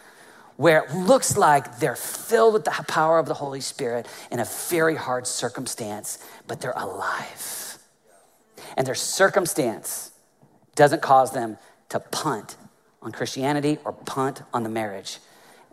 where 0.58 0.82
it 0.82 0.92
looks 0.92 1.36
like 1.36 1.78
they're 1.78 1.94
filled 1.94 2.52
with 2.52 2.64
the 2.64 2.84
power 2.88 3.20
of 3.20 3.26
the 3.26 3.34
Holy 3.34 3.60
Spirit 3.60 4.08
in 4.32 4.40
a 4.40 4.44
very 4.68 4.96
hard 4.96 5.24
circumstance, 5.24 6.18
but 6.48 6.60
they're 6.60 6.72
alive. 6.72 7.78
And 8.76 8.84
their 8.84 8.96
circumstance 8.96 10.10
doesn't 10.74 11.00
cause 11.00 11.30
them 11.30 11.58
to 11.90 12.00
punt 12.00 12.56
on 13.00 13.12
Christianity 13.12 13.78
or 13.84 13.92
punt 13.92 14.42
on 14.52 14.64
the 14.64 14.68
marriage. 14.68 15.18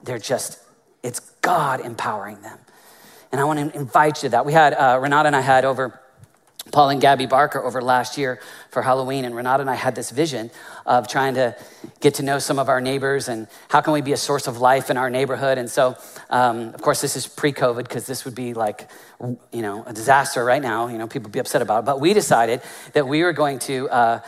They're 0.03 0.19
just, 0.19 0.59
it's 1.01 1.19
God 1.41 1.79
empowering 1.79 2.43
them. 2.43 2.59
And 3.31 3.41
I 3.41 3.43
want 3.43 3.57
to 3.57 3.75
invite 3.75 4.21
you 4.21 4.29
to 4.29 4.33
that. 4.33 4.45
We 4.45 4.53
had, 4.53 4.75
uh, 4.75 4.99
Renata 5.01 5.25
and 5.25 5.35
I 5.35 5.41
had 5.41 5.65
over 5.65 5.99
Paul 6.71 6.89
and 6.89 6.99
Gabby 6.99 7.25
Barker 7.25 7.63
over 7.63 7.81
last 7.81 8.17
year 8.17 8.39
for 8.71 8.81
Halloween, 8.81 9.23
and 9.23 9.35
Renata 9.35 9.61
and 9.61 9.69
I 9.69 9.75
had 9.75 9.95
this 9.95 10.09
vision 10.09 10.49
of 10.85 11.07
trying 11.07 11.35
to 11.35 11.55
get 11.99 12.15
to 12.15 12.23
know 12.23 12.39
some 12.39 12.57
of 12.57 12.69
our 12.69 12.81
neighbors 12.81 13.27
and 13.27 13.47
how 13.69 13.81
can 13.81 13.93
we 13.93 14.01
be 14.01 14.13
a 14.13 14.17
source 14.17 14.47
of 14.47 14.57
life 14.57 14.89
in 14.89 14.97
our 14.97 15.09
neighborhood. 15.09 15.57
And 15.57 15.69
so, 15.69 15.95
um, 16.29 16.73
of 16.73 16.81
course, 16.81 17.01
this 17.01 17.15
is 17.15 17.27
pre-COVID 17.27 17.83
because 17.83 18.07
this 18.07 18.25
would 18.25 18.35
be 18.35 18.53
like, 18.53 18.89
you 19.51 19.61
know, 19.61 19.83
a 19.85 19.93
disaster 19.93 20.43
right 20.43 20.61
now. 20.61 20.87
You 20.87 20.97
know, 20.97 21.07
people 21.07 21.29
be 21.29 21.39
upset 21.39 21.61
about 21.61 21.83
it. 21.83 21.85
But 21.85 22.01
we 22.01 22.13
decided 22.13 22.61
that 22.93 23.07
we 23.07 23.23
were 23.23 23.33
going 23.33 23.59
to 23.59 23.89
uh, 23.89 24.19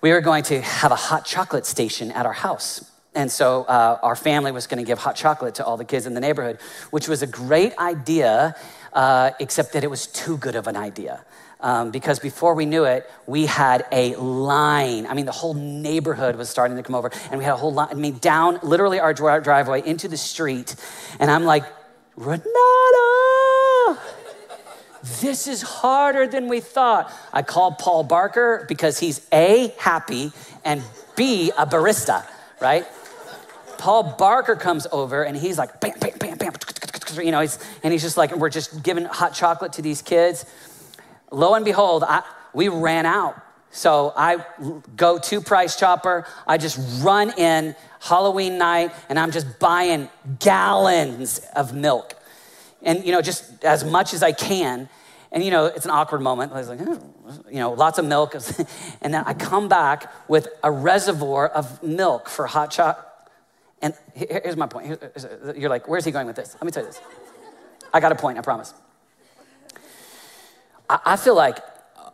we 0.00 0.12
were 0.12 0.20
going 0.20 0.44
to 0.44 0.60
have 0.60 0.92
a 0.92 0.96
hot 0.96 1.24
chocolate 1.24 1.66
station 1.66 2.12
at 2.12 2.24
our 2.24 2.32
house. 2.32 2.90
And 3.14 3.30
so 3.32 3.64
uh, 3.64 3.98
our 4.02 4.14
family 4.14 4.52
was 4.52 4.66
going 4.66 4.78
to 4.78 4.86
give 4.86 4.98
hot 4.98 5.16
chocolate 5.16 5.56
to 5.56 5.64
all 5.64 5.76
the 5.76 5.84
kids 5.84 6.06
in 6.06 6.14
the 6.14 6.20
neighborhood, 6.20 6.58
which 6.90 7.08
was 7.08 7.20
a 7.22 7.26
great 7.26 7.76
idea, 7.78 8.54
uh, 8.92 9.32
except 9.40 9.72
that 9.72 9.82
it 9.82 9.90
was 9.90 10.06
too 10.06 10.36
good 10.36 10.54
of 10.54 10.68
an 10.68 10.76
idea. 10.76 11.24
Um, 11.60 11.90
because 11.90 12.20
before 12.20 12.54
we 12.54 12.66
knew 12.66 12.84
it, 12.84 13.10
we 13.26 13.46
had 13.46 13.84
a 13.90 14.14
line. 14.14 15.06
I 15.06 15.14
mean, 15.14 15.26
the 15.26 15.32
whole 15.32 15.54
neighborhood 15.54 16.36
was 16.36 16.48
starting 16.48 16.76
to 16.76 16.84
come 16.84 16.94
over, 16.94 17.10
and 17.30 17.38
we 17.38 17.44
had 17.44 17.54
a 17.54 17.56
whole 17.56 17.72
line. 17.72 17.88
I 17.90 17.94
mean, 17.94 18.18
down 18.18 18.60
literally 18.62 19.00
our 19.00 19.12
driveway 19.12 19.84
into 19.84 20.06
the 20.06 20.16
street. 20.16 20.76
And 21.18 21.30
I'm 21.30 21.44
like, 21.44 21.64
Renata, 22.16 23.98
this 25.20 25.46
is 25.48 25.62
harder 25.62 26.26
than 26.26 26.48
we 26.48 26.60
thought. 26.60 27.12
I 27.32 27.42
called 27.42 27.78
Paul 27.78 28.04
Barker 28.04 28.64
because 28.68 28.98
he's 28.98 29.26
A, 29.32 29.74
happy, 29.78 30.32
and 30.64 30.82
B, 31.16 31.50
a 31.56 31.66
barista, 31.66 32.24
right? 32.60 32.86
Paul 33.78 34.14
Barker 34.18 34.56
comes 34.56 34.86
over 34.90 35.22
and 35.22 35.36
he's 35.36 35.56
like, 35.56 35.80
bam, 35.80 35.94
bam, 36.00 36.18
bam, 36.18 36.36
bam, 36.36 36.52
you 37.22 37.30
know, 37.30 37.40
he's, 37.40 37.58
and 37.82 37.92
he's 37.92 38.02
just 38.02 38.16
like, 38.16 38.34
we're 38.34 38.50
just 38.50 38.82
giving 38.82 39.04
hot 39.04 39.34
chocolate 39.34 39.72
to 39.74 39.82
these 39.82 40.02
kids. 40.02 40.44
Lo 41.30 41.54
and 41.54 41.64
behold, 41.64 42.04
I, 42.04 42.22
we 42.52 42.68
ran 42.68 43.06
out. 43.06 43.40
So 43.70 44.12
I 44.16 44.44
go 44.96 45.18
to 45.18 45.40
Price 45.40 45.78
Chopper. 45.78 46.26
I 46.46 46.58
just 46.58 47.02
run 47.02 47.32
in 47.38 47.76
Halloween 48.00 48.58
night 48.58 48.92
and 49.08 49.18
I'm 49.18 49.30
just 49.30 49.58
buying 49.58 50.08
gallons 50.40 51.40
of 51.54 51.74
milk. 51.74 52.14
And, 52.82 53.04
you 53.04 53.12
know, 53.12 53.20
just 53.20 53.64
as 53.64 53.84
much 53.84 54.14
as 54.14 54.22
I 54.22 54.32
can. 54.32 54.88
And, 55.30 55.44
you 55.44 55.50
know, 55.50 55.66
it's 55.66 55.84
an 55.84 55.90
awkward 55.90 56.22
moment. 56.22 56.52
I 56.52 56.58
was 56.58 56.68
like, 56.68 56.80
you 56.80 57.58
know, 57.58 57.72
lots 57.72 57.98
of 57.98 58.06
milk. 58.06 58.34
and 59.02 59.12
then 59.12 59.24
I 59.26 59.34
come 59.34 59.68
back 59.68 60.10
with 60.28 60.48
a 60.62 60.70
reservoir 60.70 61.48
of 61.48 61.82
milk 61.82 62.28
for 62.28 62.46
hot 62.46 62.70
chocolate. 62.70 63.04
And 63.82 63.94
here's 64.14 64.56
my 64.56 64.66
point. 64.66 65.00
You're 65.56 65.70
like, 65.70 65.86
where's 65.86 66.04
he 66.04 66.10
going 66.10 66.26
with 66.26 66.36
this? 66.36 66.54
Let 66.54 66.64
me 66.64 66.72
tell 66.72 66.82
you 66.82 66.88
this. 66.88 67.00
I 67.92 68.00
got 68.00 68.12
a 68.12 68.16
point, 68.16 68.38
I 68.38 68.40
promise. 68.40 68.74
I 70.88 71.16
feel 71.16 71.34
like 71.34 71.58
uh, 71.96 72.10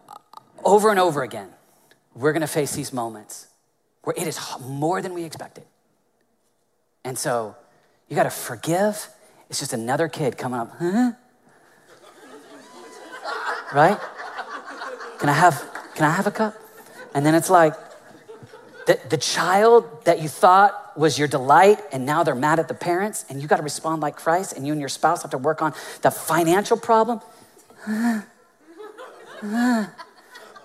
over 0.64 0.90
and 0.90 0.98
over 0.98 1.22
again, 1.22 1.50
we're 2.14 2.32
gonna 2.32 2.46
face 2.46 2.74
these 2.74 2.92
moments 2.92 3.46
where 4.02 4.14
it 4.16 4.26
is 4.26 4.38
more 4.60 5.00
than 5.00 5.14
we 5.14 5.24
expected. 5.24 5.64
And 7.04 7.18
so 7.18 7.56
you 8.08 8.16
gotta 8.16 8.30
forgive. 8.30 9.08
It's 9.48 9.60
just 9.60 9.72
another 9.72 10.08
kid 10.08 10.36
coming 10.38 10.60
up, 10.60 10.72
huh? 10.78 11.12
Right? 13.72 13.98
Can 15.18 15.28
I 15.28 15.32
have 15.32 15.62
can 15.94 16.04
I 16.04 16.10
have 16.10 16.26
a 16.26 16.30
cup? 16.30 16.54
And 17.14 17.24
then 17.24 17.34
it's 17.34 17.50
like 17.50 17.74
the, 18.86 18.98
the 19.08 19.16
child 19.16 20.04
that 20.04 20.20
you 20.20 20.28
thought 20.28 20.96
was 20.96 21.18
your 21.18 21.28
delight 21.28 21.80
and 21.92 22.04
now 22.04 22.22
they're 22.22 22.34
mad 22.34 22.58
at 22.58 22.68
the 22.68 22.74
parents 22.74 23.24
and 23.28 23.40
you 23.40 23.48
got 23.48 23.56
to 23.56 23.62
respond 23.62 24.02
like 24.02 24.16
Christ 24.16 24.52
and 24.56 24.66
you 24.66 24.72
and 24.72 24.80
your 24.80 24.88
spouse 24.88 25.22
have 25.22 25.30
to 25.30 25.38
work 25.38 25.62
on 25.62 25.72
the 26.02 26.10
financial 26.10 26.76
problem. 26.76 27.20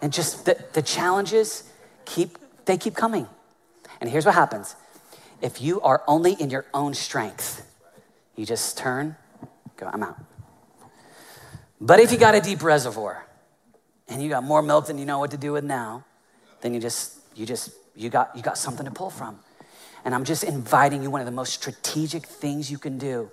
and 0.01 0.13
just 0.13 0.45
the, 0.45 0.58
the 0.73 0.82
challenges 0.82 1.63
keep 2.05 2.38
they 2.65 2.77
keep 2.77 2.95
coming. 2.95 3.27
And 3.99 4.10
here's 4.10 4.25
what 4.25 4.36
happens. 4.36 4.75
If 5.41 5.62
you 5.62 5.82
are 5.82 6.03
only 6.08 6.34
in 6.34 6.49
your 6.49 6.65
own 6.73 6.93
strength 6.93 7.65
you 8.36 8.45
just 8.45 8.77
turn 8.77 9.17
go 9.75 9.89
i'm 9.91 10.03
out. 10.03 10.17
But 11.82 11.99
if 11.99 12.12
you 12.12 12.17
got 12.17 12.36
a 12.36 12.41
deep 12.41 12.63
reservoir 12.63 13.25
and 14.08 14.23
you 14.23 14.29
got 14.29 14.43
more 14.43 14.62
milk 14.62 14.88
than 14.88 14.97
you 14.97 15.05
know 15.05 15.19
what 15.19 15.32
to 15.32 15.38
do 15.38 15.51
with 15.51 15.63
now 15.63 16.05
then 16.62 16.73
you 16.73 16.79
just 16.79 17.17
you 17.36 17.45
just 17.45 17.71
you 17.95 18.10
got 18.10 18.36
you 18.36 18.41
got 18.41 18.58
something 18.58 18.86
to 18.86 18.91
pull 18.91 19.10
from. 19.10 19.39
And 20.05 20.15
i'm 20.15 20.23
just 20.23 20.43
inviting 20.43 21.03
you 21.03 21.10
one 21.10 21.21
of 21.21 21.25
the 21.25 21.32
most 21.34 21.53
strategic 21.53 22.25
things 22.25 22.71
you 22.71 22.77
can 22.77 22.97
do 22.97 23.29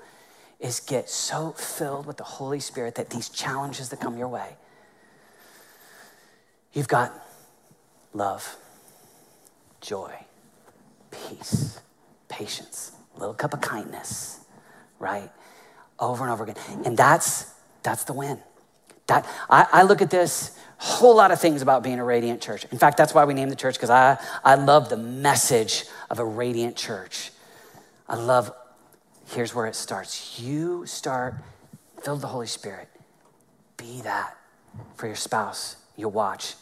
is 0.59 0.81
get 0.81 1.09
so 1.09 1.53
filled 1.53 2.07
with 2.07 2.17
the 2.17 2.25
holy 2.25 2.61
spirit 2.61 2.95
that 2.97 3.11
these 3.11 3.29
challenges 3.29 3.91
that 3.91 4.01
come 4.01 4.17
your 4.19 4.29
way 4.29 4.57
You've 6.77 6.89
got 6.89 7.11
love, 8.13 8.55
joy, 9.81 10.13
peace, 11.11 11.81
patience, 12.29 12.93
a 13.17 13.19
little 13.19 13.33
cup 13.33 13.55
of 13.55 13.63
kindness, 13.63 14.45
right? 14.99 15.31
Over 15.99 16.25
and 16.25 16.33
over 16.35 16.45
again. 16.45 16.83
And 16.85 16.95
that's 16.95 17.51
that's 17.83 18.05
the 18.05 18.13
win. 18.13 18.41
That 19.07 19.27
I, 19.49 19.67
I 19.73 19.83
look 19.85 20.03
at 20.03 20.11
this 20.11 20.55
whole 20.77 21.17
lot 21.17 21.31
of 21.31 21.41
things 21.41 21.63
about 21.63 21.83
being 21.83 21.99
a 21.99 22.05
radiant 22.05 22.43
church. 22.43 22.67
In 22.71 22.77
fact, 22.77 22.99
that's 22.99 23.15
why 23.15 23.25
we 23.25 23.33
named 23.33 23.51
the 23.51 23.57
church, 23.57 23.77
because 23.77 23.89
I, 23.89 24.19
I 24.45 24.57
love 24.57 24.91
the 24.91 24.99
message 24.99 25.87
of 26.11 26.19
a 26.19 26.25
radiant 26.27 26.77
church. 26.77 27.31
I 28.07 28.17
love, 28.17 28.53
here's 29.29 29.55
where 29.55 29.65
it 29.65 29.77
starts. 29.77 30.39
You 30.39 30.85
start, 30.85 31.37
fill 32.03 32.17
the 32.17 32.27
Holy 32.27 32.47
Spirit. 32.47 32.89
Be 33.79 34.03
that 34.03 34.37
for 34.97 35.07
your 35.07 35.17
spouse. 35.17 35.77
You 35.97 36.11
watch 36.11 36.55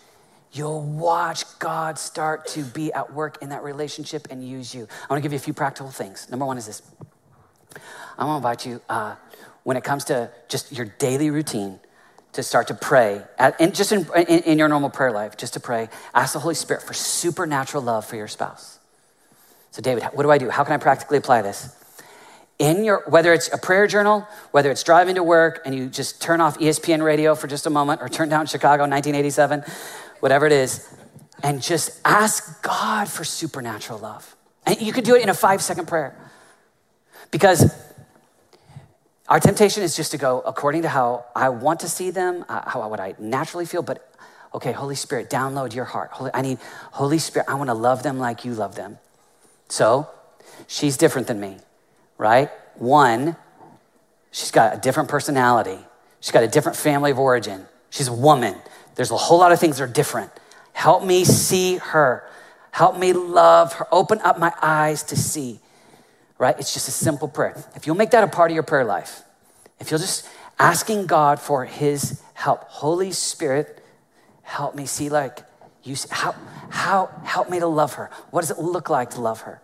you'll 0.55 0.83
watch 0.83 1.45
God 1.59 1.99
start 1.99 2.47
to 2.49 2.63
be 2.63 2.93
at 2.93 3.13
work 3.13 3.39
in 3.43 3.51
that 3.51 3.63
relationship 3.63 4.29
and 4.31 4.47
use 4.47 4.75
you. 4.75 4.87
I 5.09 5.13
want 5.13 5.23
to 5.23 5.23
give 5.23 5.33
you 5.33 5.37
a 5.37 5.41
few 5.41 5.53
practical 5.53 5.91
things. 5.91 6.31
Number 6.31 6.47
one 6.47 6.57
is 6.57 6.67
this 6.67 6.83
I 8.17 8.25
want 8.25 8.43
to 8.43 8.49
invite 8.49 8.67
you, 8.67 8.81
uh, 8.89 9.17
when 9.65 9.77
it 9.77 9.85
comes 9.85 10.05
to 10.05 10.31
just 10.49 10.73
your 10.73 10.87
daily 10.87 11.31
routine, 11.31 11.81
to 12.33 12.43
start 12.43 12.69
to 12.69 12.75
pray, 12.75 13.23
at, 13.39 13.61
and 13.61 13.75
just 13.75 13.93
in, 13.93 14.07
in, 14.17 14.41
in 14.41 14.59
your 14.59 14.69
normal 14.69 14.91
prayer 14.91 15.13
life, 15.13 15.37
just 15.37 15.55
to 15.55 15.61
pray, 15.61 15.89
ask 16.15 16.33
the 16.33 16.39
Holy 16.39 16.55
Spirit 16.55 16.83
for 16.83 16.93
supernatural 16.93 17.83
love 17.83 18.05
for 18.05 18.17
your 18.17 18.29
spouse. 18.29 18.79
So, 19.71 19.83
David, 19.83 20.05
what 20.13 20.23
do 20.23 20.31
I 20.31 20.39
do? 20.39 20.51
How 20.51 20.63
can 20.63 20.73
I 20.73 20.77
practically 20.77 21.19
apply 21.19 21.43
this? 21.43 21.75
in 22.59 22.85
your 22.85 23.03
whether 23.09 23.33
it's 23.33 23.53
a 23.53 23.59
prayer 23.59 23.87
journal 23.87 24.27
whether 24.53 24.71
it's 24.71 24.85
driving 24.85 25.17
to 25.17 25.23
work 25.25 25.61
and 25.65 25.75
you 25.75 25.89
just 25.89 26.23
turn 26.23 26.41
off 26.41 26.57
espn 26.59 27.03
radio 27.03 27.35
for 27.35 27.49
just 27.49 27.67
a 27.67 27.71
moment 27.71 28.01
or 28.01 28.09
turn 28.09 28.29
down 28.29 28.47
chicago 28.47 28.83
1987 28.87 29.65
whatever 30.25 30.47
it 30.47 30.53
is, 30.53 30.89
and 31.43 31.61
just 31.61 32.01
ask 32.03 32.63
God 32.63 33.11
for 33.11 33.25
supernatural 33.25 33.99
love. 33.99 34.35
And 34.65 34.81
you 34.81 34.91
could 34.91 35.05
do 35.05 35.15
it 35.15 35.23
in 35.23 35.29
a 35.29 35.35
five 35.35 35.61
second 35.61 35.87
prayer. 35.87 36.17
Because 37.31 37.75
our 39.29 39.39
temptation 39.39 39.83
is 39.83 39.95
just 39.95 40.13
to 40.13 40.17
go 40.17 40.41
according 40.41 40.81
to 40.81 40.89
how 40.89 41.27
I 41.37 41.51
want 41.51 41.81
to 41.81 41.91
see 41.91 42.11
them, 42.11 42.43
uh, 42.49 42.67
how 42.71 42.81
I 42.81 42.87
would 42.87 43.01
I 43.01 43.15
naturally 43.19 43.67
feel, 43.67 43.83
but 43.83 44.11
okay, 44.55 44.73
Holy 44.73 44.95
Spirit, 44.95 45.29
download 45.29 45.75
your 45.75 45.85
heart. 45.85 46.09
Holy, 46.13 46.31
I 46.33 46.41
need, 46.41 46.57
Holy 46.93 47.19
Spirit, 47.19 47.47
I 47.47 47.57
want 47.57 47.69
to 47.69 47.75
love 47.75 48.03
them 48.03 48.19
like 48.19 48.47
you 48.47 48.55
love 48.55 48.77
them. 48.77 48.97
So, 49.69 50.09
she's 50.67 50.97
different 50.97 51.27
than 51.27 51.39
me, 51.39 51.59
right? 52.17 52.49
One, 52.77 53.37
she's 54.31 54.53
got 54.53 54.75
a 54.75 54.81
different 54.81 55.11
personality, 55.11 55.81
she's 56.21 56.33
got 56.33 56.45
a 56.45 56.49
different 56.49 56.79
family 56.79 57.11
of 57.11 57.19
origin, 57.19 57.67
she's 57.91 58.09
a 58.09 58.15
woman. 58.15 58.55
There's 58.95 59.11
a 59.11 59.17
whole 59.17 59.39
lot 59.39 59.53
of 59.53 59.61
things 59.61 59.79
that 59.79 59.85
are 59.85 59.93
different. 59.93 60.31
Help 60.73 61.05
me 61.05 61.25
see 61.25 61.77
her. 61.77 62.29
Help 62.71 62.99
me 62.99 63.13
love 63.13 63.75
her. 63.75 63.87
Open 63.93 64.21
up 64.21 64.39
my 64.39 64.53
eyes 64.61 65.03
to 65.05 65.17
see. 65.17 65.61
Right? 66.39 66.59
It's 66.59 66.75
just 66.75 66.89
a 66.89 66.93
simple 66.93 67.29
prayer. 67.29 67.63
If 67.75 67.87
you'll 67.87 67.97
make 67.97 68.11
that 68.11 68.25
a 68.25 68.29
part 68.29 68.51
of 68.51 68.55
your 68.55 68.65
prayer 68.65 68.85
life, 68.85 69.23
if 69.79 69.91
you'll 69.91 70.01
just 70.01 70.29
asking 70.59 71.07
God 71.07 71.41
for 71.41 71.65
his 71.65 72.21
help, 72.35 72.65
Holy 72.65 73.13
Spirit, 73.13 73.83
help 74.43 74.75
me 74.75 74.87
see 74.87 75.09
like 75.09 75.41
you 75.83 75.97
how 76.11 76.35
how 76.71 77.07
help 77.25 77.51
me 77.51 77.61
to 77.61 77.67
love 77.67 77.95
her. 77.95 78.11
What 78.31 78.41
does 78.41 78.51
it 78.51 78.59
look 78.59 78.91
like 78.91 79.11
to 79.11 79.21
love 79.21 79.43
her? 79.43 79.61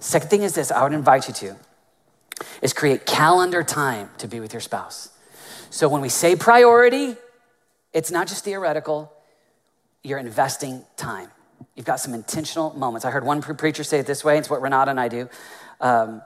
Second 0.00 0.30
thing 0.30 0.42
is 0.42 0.54
this, 0.54 0.70
I 0.70 0.82
would 0.82 0.92
invite 0.92 1.28
you 1.28 1.34
to 1.34 1.56
is 2.62 2.72
create 2.72 3.06
calendar 3.06 3.62
time 3.62 4.10
to 4.18 4.28
be 4.28 4.40
with 4.40 4.52
your 4.52 4.60
spouse. 4.60 5.10
So 5.70 5.88
when 5.88 6.00
we 6.00 6.08
say 6.08 6.36
priority, 6.36 7.16
it's 7.96 8.10
not 8.10 8.28
just 8.28 8.44
theoretical, 8.44 9.10
you're 10.04 10.18
investing 10.18 10.84
time. 10.98 11.30
You've 11.74 11.86
got 11.86 11.98
some 11.98 12.12
intentional 12.12 12.76
moments. 12.76 13.06
I 13.06 13.10
heard 13.10 13.24
one 13.24 13.40
preacher 13.40 13.84
say 13.84 13.98
it 13.98 14.06
this 14.06 14.22
way, 14.22 14.36
it's 14.36 14.50
what 14.50 14.60
Renata 14.60 14.90
and 14.90 15.00
I 15.00 15.08
do. 15.08 15.30
Um, 15.80 16.20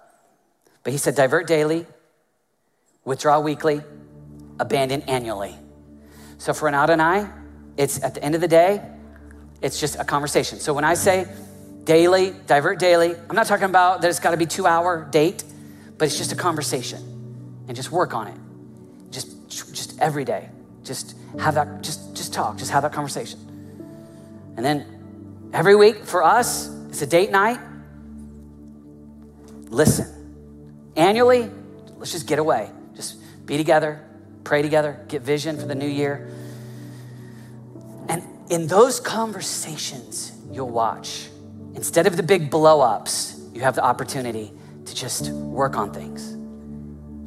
but 0.82 0.92
he 0.92 0.98
said, 0.98 1.14
divert 1.14 1.46
daily, 1.46 1.86
withdraw 3.04 3.38
weekly, 3.38 3.82
abandon 4.58 5.02
annually. 5.02 5.54
So 6.38 6.52
for 6.52 6.64
Renata 6.64 6.92
and 6.92 7.00
I, 7.00 7.30
it's 7.76 8.02
at 8.02 8.14
the 8.14 8.24
end 8.24 8.34
of 8.34 8.40
the 8.40 8.48
day, 8.48 8.82
it's 9.62 9.78
just 9.78 9.94
a 9.94 10.04
conversation. 10.04 10.58
So 10.58 10.74
when 10.74 10.82
I 10.82 10.94
say 10.94 11.28
daily, 11.84 12.34
divert 12.48 12.80
daily, 12.80 13.14
I'm 13.14 13.36
not 13.36 13.46
talking 13.46 13.66
about 13.66 14.02
that 14.02 14.08
it's 14.08 14.18
got 14.18 14.32
to 14.32 14.36
be 14.36 14.46
two 14.46 14.66
hour 14.66 15.06
date, 15.12 15.44
but 15.98 16.06
it's 16.06 16.18
just 16.18 16.32
a 16.32 16.36
conversation 16.36 17.62
and 17.68 17.76
just 17.76 17.92
work 17.92 18.12
on 18.12 18.26
it. 18.26 18.36
Just 19.12 19.96
every 20.00 20.24
day. 20.24 20.48
Just 20.91 21.14
have 21.38 21.55
that, 21.55 21.82
just, 21.82 22.16
just 22.16 22.34
talk, 22.34 22.57
just 22.57 22.72
have 22.72 22.82
that 22.82 22.93
conversation. 22.93 23.38
And 24.57 24.66
then 24.66 25.49
every 25.53 25.76
week 25.76 26.05
for 26.05 26.24
us, 26.24 26.68
it's 26.88 27.01
a 27.01 27.07
date 27.07 27.30
night. 27.30 27.61
Listen. 29.68 30.93
Annually, 30.97 31.49
let's 31.97 32.11
just 32.11 32.26
get 32.26 32.41
away. 32.41 32.72
Just 32.97 33.20
be 33.47 33.57
together, 33.57 34.05
pray 34.43 34.62
together, 34.62 34.99
get 35.07 35.22
vision 35.22 35.57
for 35.57 35.66
the 35.66 35.76
new 35.76 35.86
year. 35.86 36.28
And 38.09 38.24
in 38.51 38.66
those 38.66 38.99
conversations, 38.99 40.32
you'll 40.51 40.70
watch. 40.70 41.28
Instead 41.76 42.09
of 42.09 42.16
the 42.16 42.24
big 42.24 42.51
blow 42.51 42.80
ups, 42.80 43.41
you 43.55 43.61
have 43.61 43.76
the 43.76 43.84
opportunity 43.84 44.51
to 44.86 44.93
just 44.93 45.30
work 45.30 45.76
on 45.76 45.95
things. 45.95 46.36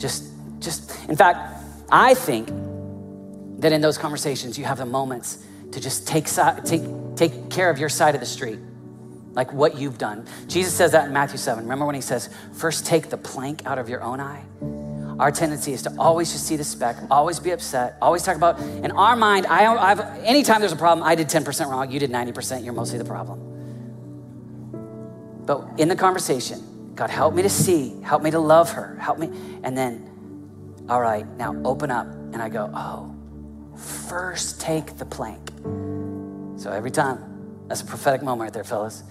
Just, 0.02 0.26
just, 0.60 0.92
in 1.08 1.16
fact, 1.16 1.64
I 1.90 2.14
think 2.14 2.50
that 3.64 3.72
in 3.72 3.82
those 3.82 3.98
conversations, 3.98 4.58
you 4.58 4.66
have 4.66 4.78
the 4.78 4.86
moments 4.86 5.44
to 5.72 5.80
just 5.80 6.06
take, 6.06 6.28
take, 6.66 6.82
take 7.16 7.50
care 7.50 7.70
of 7.70 7.80
your 7.80 7.90
side 7.90 8.14
of 8.14 8.20
the 8.20 8.28
street, 8.28 8.60
like 9.34 9.52
what 9.54 9.78
you've 9.78 9.98
done. 9.98 10.28
Jesus 10.48 10.74
says 10.74 10.92
that 10.92 11.08
in 11.08 11.14
Matthew 11.14 11.38
7. 11.38 11.64
Remember 11.64 11.86
when 11.86 11.96
he 11.96 12.02
says, 12.02 12.30
first 12.54 12.86
take 12.86 13.10
the 13.10 13.18
plank 13.18 13.66
out 13.66 13.80
of 13.80 13.88
your 13.88 14.04
own 14.04 14.20
eye? 14.20 14.44
Our 15.18 15.32
tendency 15.32 15.72
is 15.72 15.84
to 15.84 15.96
always 15.98 16.32
just 16.32 16.46
see 16.46 16.58
the 16.58 16.64
speck, 16.64 16.98
always 17.10 17.40
be 17.40 17.52
upset, 17.52 17.98
always 18.02 18.24
talk 18.24 18.36
about, 18.36 18.60
in 18.60 18.92
our 18.92 19.16
mind, 19.16 19.46
I, 19.46 19.66
I've, 19.74 20.02
anytime 20.24 20.60
there's 20.60 20.74
a 20.74 20.76
problem, 20.76 21.08
I 21.08 21.16
did 21.16 21.28
10% 21.28 21.70
wrong, 21.70 21.90
you 21.90 22.00
did 22.00 22.12
90%, 22.12 22.66
you're 22.66 22.74
mostly 22.74 22.98
the 22.98 23.06
problem. 23.06 23.40
But 25.46 25.80
in 25.80 25.88
the 25.88 25.96
conversation, 25.96 26.94
God, 26.96 27.10
help 27.10 27.34
me 27.34 27.44
to 27.44 27.50
see, 27.50 28.02
help 28.02 28.24
me 28.24 28.32
to 28.32 28.40
love 28.40 28.72
her, 28.72 28.98
help 29.00 29.20
me. 29.20 29.30
And 29.64 29.78
then, 29.78 30.86
all 30.90 31.02
right, 31.02 31.26
now 31.38 31.56
open 31.64 31.92
up. 31.92 32.08
And 32.08 32.42
I 32.42 32.50
go, 32.50 32.72
oh, 32.74 33.13
first 33.78 34.62
take 34.62 34.98
the 34.98 35.06
plank. 35.06 35.52
So 36.58 36.72
every 36.72 36.92
time, 36.92 37.66
that's 37.68 37.82
a 37.82 37.86
prophetic 37.86 38.22
moment 38.22 38.42
right 38.42 38.54
there, 38.54 38.64
fellas. 38.64 39.04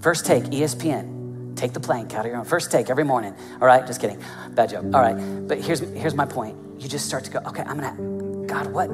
First 0.00 0.26
take, 0.26 0.44
ESPN. 0.44 1.56
Take 1.56 1.72
the 1.72 1.80
plank 1.80 2.14
out 2.14 2.20
of 2.20 2.26
your 2.26 2.36
own. 2.36 2.44
First 2.44 2.70
take 2.70 2.88
every 2.88 3.04
morning. 3.04 3.34
All 3.60 3.66
right, 3.66 3.84
just 3.86 4.00
kidding. 4.00 4.22
Bad 4.50 4.70
joke. 4.70 4.84
All 4.94 5.00
right, 5.00 5.16
but 5.48 5.60
here's, 5.60 5.80
here's 5.80 6.14
my 6.14 6.24
point. 6.24 6.56
You 6.80 6.88
just 6.88 7.06
start 7.06 7.24
to 7.24 7.30
go, 7.30 7.40
okay, 7.46 7.62
I'm 7.62 7.80
gonna, 7.80 8.46
God, 8.46 8.72
what? 8.72 8.88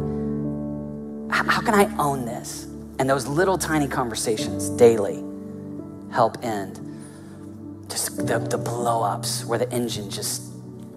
How, 1.31 1.45
how 1.45 1.61
can 1.61 1.75
I 1.75 1.95
own 1.99 2.25
this? 2.25 2.65
And 2.99 3.09
those 3.09 3.27
little 3.27 3.59
tiny 3.59 3.87
conversations 3.89 4.71
daily 4.71 5.23
help 6.11 6.43
end 6.43 6.81
just 7.89 8.27
the, 8.27 8.39
the 8.39 8.59
blow 8.59 9.03
ups 9.03 9.45
where 9.45 9.59
the 9.59 9.71
engine 9.71 10.11
just 10.11 10.43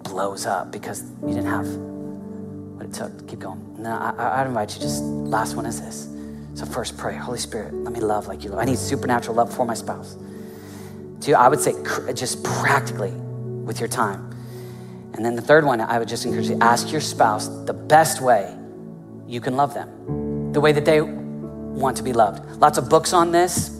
blows 0.04 0.46
up 0.46 0.72
because 0.72 1.02
you 1.22 1.28
didn't 1.28 1.46
have 1.46 1.66
what 2.78 2.86
it 2.86 2.92
took. 2.92 3.28
Keep 3.28 3.40
going. 3.40 3.60
And 3.76 3.84
then 3.84 3.92
I, 3.92 4.10
I 4.10 4.46
invite 4.46 4.74
you, 4.74 4.80
just 4.80 5.02
last 5.02 5.56
one 5.56 5.66
is 5.66 5.80
this. 5.80 6.08
So, 6.54 6.64
first, 6.64 6.96
pray, 6.96 7.16
Holy 7.16 7.38
Spirit, 7.38 7.74
let 7.74 7.92
me 7.92 8.00
love 8.00 8.26
like 8.26 8.42
you 8.42 8.50
love. 8.50 8.60
I 8.60 8.64
need 8.64 8.78
supernatural 8.78 9.36
love 9.36 9.54
for 9.54 9.66
my 9.66 9.74
spouse. 9.74 10.16
Two, 11.20 11.34
I 11.34 11.48
would 11.48 11.60
say 11.60 11.74
just 12.14 12.44
practically 12.44 13.10
with 13.10 13.80
your 13.80 13.88
time. 13.88 14.30
And 15.14 15.24
then 15.24 15.34
the 15.34 15.42
third 15.42 15.64
one, 15.64 15.80
I 15.80 15.98
would 15.98 16.08
just 16.08 16.24
encourage 16.24 16.48
you 16.48 16.58
ask 16.60 16.92
your 16.92 17.00
spouse 17.00 17.48
the 17.48 17.72
best 17.72 18.20
way 18.20 18.56
you 19.26 19.40
can 19.40 19.56
love 19.56 19.74
them, 19.74 20.52
the 20.52 20.60
way 20.60 20.72
that 20.72 20.84
they 20.84 21.00
want 21.00 21.96
to 21.96 22.02
be 22.02 22.12
loved. 22.12 22.60
Lots 22.60 22.78
of 22.78 22.88
books 22.88 23.12
on 23.12 23.32
this. 23.32 23.70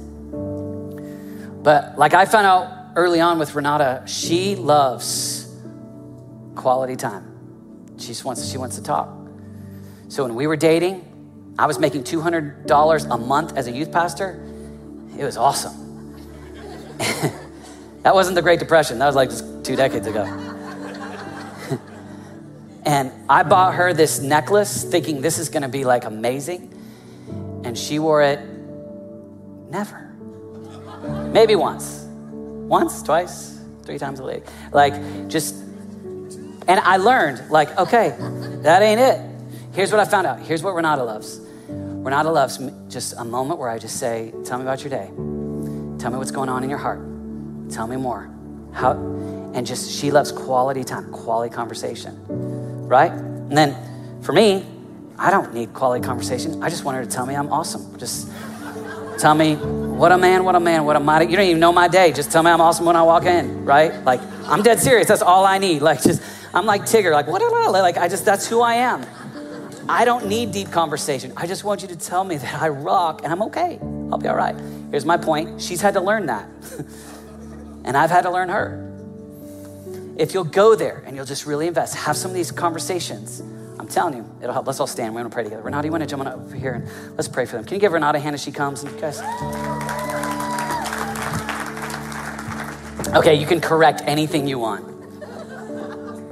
But 1.62 1.98
like 1.98 2.14
I 2.14 2.24
found 2.24 2.46
out 2.46 2.92
early 2.96 3.20
on 3.20 3.38
with 3.38 3.54
Renata, 3.54 4.02
she 4.06 4.56
loves 4.56 5.48
quality 6.56 6.96
time. 6.96 7.37
She 7.98 8.08
just 8.08 8.24
wants, 8.24 8.50
she 8.50 8.58
wants 8.58 8.76
to 8.76 8.82
talk. 8.82 9.08
So 10.08 10.22
when 10.22 10.34
we 10.34 10.46
were 10.46 10.56
dating, 10.56 11.04
I 11.58 11.66
was 11.66 11.78
making 11.78 12.04
$200 12.04 13.10
a 13.10 13.18
month 13.18 13.56
as 13.56 13.66
a 13.66 13.72
youth 13.72 13.90
pastor. 13.90 14.42
It 15.18 15.24
was 15.24 15.36
awesome. 15.36 16.16
that 18.02 18.14
wasn't 18.14 18.36
the 18.36 18.42
Great 18.42 18.60
Depression. 18.60 18.98
That 19.00 19.06
was 19.06 19.16
like 19.16 19.30
two 19.64 19.74
decades 19.74 20.06
ago. 20.06 20.22
and 22.84 23.10
I 23.28 23.42
bought 23.42 23.74
her 23.74 23.92
this 23.92 24.20
necklace 24.20 24.84
thinking 24.84 25.20
this 25.20 25.38
is 25.38 25.48
going 25.48 25.62
to 25.62 25.68
be 25.68 25.84
like 25.84 26.04
amazing. 26.04 26.72
And 27.64 27.76
she 27.76 27.98
wore 27.98 28.22
it 28.22 28.38
never. 29.68 30.08
Maybe 31.32 31.56
once. 31.56 32.04
Once, 32.68 33.02
twice, 33.02 33.58
three 33.82 33.98
times 33.98 34.20
a 34.20 34.24
week. 34.24 34.44
Like, 34.72 35.28
just, 35.28 35.54
and 36.68 36.80
I 36.80 36.98
learned, 36.98 37.50
like, 37.50 37.76
okay, 37.78 38.14
that 38.62 38.82
ain't 38.82 39.00
it. 39.00 39.20
Here's 39.72 39.90
what 39.90 40.00
I 40.00 40.04
found 40.04 40.26
out. 40.26 40.40
Here's 40.40 40.62
what 40.62 40.74
Renata 40.74 41.02
loves. 41.02 41.40
Renata 41.68 42.30
loves 42.30 42.58
just 42.88 43.14
a 43.16 43.24
moment 43.24 43.58
where 43.58 43.68
I 43.68 43.78
just 43.78 43.96
say, 43.96 44.32
Tell 44.44 44.58
me 44.58 44.64
about 44.64 44.82
your 44.82 44.90
day. 44.90 45.06
Tell 45.98 46.10
me 46.10 46.18
what's 46.18 46.30
going 46.30 46.48
on 46.48 46.62
in 46.62 46.70
your 46.70 46.78
heart. 46.78 47.00
Tell 47.70 47.86
me 47.86 47.96
more. 47.96 48.30
How, 48.72 48.92
and 48.92 49.66
just, 49.66 49.90
she 49.90 50.10
loves 50.10 50.30
quality 50.30 50.84
time, 50.84 51.10
quality 51.10 51.52
conversation, 51.54 52.16
right? 52.86 53.10
And 53.10 53.56
then 53.56 54.22
for 54.22 54.32
me, 54.32 54.64
I 55.18 55.30
don't 55.30 55.52
need 55.54 55.72
quality 55.74 56.04
conversation. 56.04 56.62
I 56.62 56.70
just 56.70 56.84
want 56.84 56.96
her 56.96 57.04
to 57.04 57.10
tell 57.10 57.26
me 57.26 57.34
I'm 57.34 57.52
awesome. 57.52 57.98
Just 57.98 58.30
tell 59.18 59.34
me 59.34 59.56
what 59.56 60.12
a 60.12 60.18
man, 60.18 60.44
what 60.44 60.54
a 60.54 60.60
man, 60.60 60.84
what 60.84 60.96
a 60.96 61.00
mighty. 61.00 61.26
You 61.26 61.36
don't 61.36 61.46
even 61.46 61.60
know 61.60 61.72
my 61.72 61.88
day. 61.88 62.12
Just 62.12 62.30
tell 62.30 62.42
me 62.42 62.50
I'm 62.50 62.60
awesome 62.60 62.86
when 62.86 62.94
I 62.94 63.02
walk 63.02 63.24
in, 63.24 63.64
right? 63.64 63.92
Like, 64.04 64.20
I'm 64.44 64.62
dead 64.62 64.78
serious. 64.78 65.08
That's 65.08 65.22
all 65.22 65.44
I 65.44 65.58
need. 65.58 65.82
Like, 65.82 66.02
just, 66.02 66.22
I'm 66.54 66.66
like 66.66 66.82
Tigger. 66.82 67.12
Like, 67.12 67.26
what? 67.26 67.42
Like, 67.70 67.96
I 67.96 68.08
just, 68.08 68.24
that's 68.24 68.46
who 68.46 68.60
I 68.60 68.74
am. 68.74 69.04
I 69.88 70.04
don't 70.04 70.26
need 70.26 70.52
deep 70.52 70.70
conversation. 70.70 71.32
I 71.36 71.46
just 71.46 71.64
want 71.64 71.82
you 71.82 71.88
to 71.88 71.96
tell 71.96 72.22
me 72.22 72.36
that 72.36 72.62
I 72.62 72.68
rock 72.68 73.22
and 73.24 73.32
I'm 73.32 73.42
okay. 73.44 73.78
I'll 74.12 74.18
be 74.18 74.28
all 74.28 74.36
right. 74.36 74.54
Here's 74.90 75.06
my 75.06 75.16
point. 75.16 75.62
She's 75.62 75.80
had 75.80 75.94
to 75.94 76.00
learn 76.00 76.26
that. 76.26 76.46
and 77.84 77.96
I've 77.96 78.10
had 78.10 78.22
to 78.22 78.30
learn 78.30 78.50
her. 78.50 78.84
If 80.16 80.34
you'll 80.34 80.44
go 80.44 80.74
there 80.74 81.02
and 81.06 81.16
you'll 81.16 81.24
just 81.24 81.46
really 81.46 81.68
invest, 81.68 81.94
have 81.94 82.16
some 82.16 82.30
of 82.30 82.34
these 82.34 82.50
conversations, 82.50 83.40
I'm 83.78 83.88
telling 83.88 84.14
you, 84.14 84.30
it'll 84.42 84.52
help. 84.52 84.66
Let's 84.66 84.80
all 84.80 84.86
stand. 84.86 85.14
We're 85.14 85.20
going 85.20 85.30
to 85.30 85.34
pray 85.34 85.44
together. 85.44 85.62
Renata, 85.62 85.86
you 85.86 85.92
want 85.92 86.02
to 86.02 86.08
jump 86.08 86.26
on 86.26 86.32
over 86.32 86.56
here 86.56 86.74
and 86.74 87.16
let's 87.16 87.28
pray 87.28 87.46
for 87.46 87.56
them. 87.56 87.64
Can 87.64 87.74
you 87.74 87.80
give 87.80 87.92
Renata 87.92 88.18
a 88.18 88.20
hand 88.20 88.34
as 88.34 88.42
she 88.42 88.52
comes? 88.52 88.82
And 88.82 89.00
guys. 89.00 89.20
Okay, 93.14 93.34
you 93.34 93.46
can 93.46 93.60
correct 93.60 94.02
anything 94.04 94.46
you 94.46 94.58
want. 94.58 94.97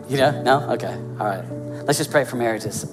You 0.09 0.19
know? 0.19 0.43
No? 0.43 0.71
Okay. 0.71 0.95
All 1.19 1.27
right. 1.27 1.45
Let's 1.85 1.99
just 1.99 2.11
pray 2.11 2.25
for 2.25 2.37
marriages. 2.37 2.87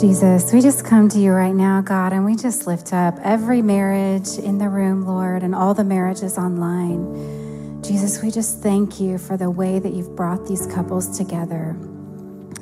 Jesus, 0.00 0.52
we 0.52 0.60
just 0.60 0.84
come 0.84 1.08
to 1.10 1.18
you 1.18 1.32
right 1.32 1.54
now, 1.54 1.80
God, 1.80 2.12
and 2.12 2.24
we 2.24 2.34
just 2.34 2.66
lift 2.66 2.92
up 2.92 3.18
every 3.22 3.62
marriage 3.62 4.38
in 4.38 4.58
the 4.58 4.68
room, 4.68 5.06
Lord, 5.06 5.42
and 5.42 5.54
all 5.54 5.74
the 5.74 5.84
marriages 5.84 6.38
online. 6.38 7.82
Jesus, 7.82 8.22
we 8.22 8.30
just 8.30 8.60
thank 8.60 8.98
you 8.98 9.18
for 9.18 9.36
the 9.36 9.50
way 9.50 9.78
that 9.78 9.92
you've 9.92 10.16
brought 10.16 10.46
these 10.46 10.66
couples 10.66 11.16
together, 11.16 11.76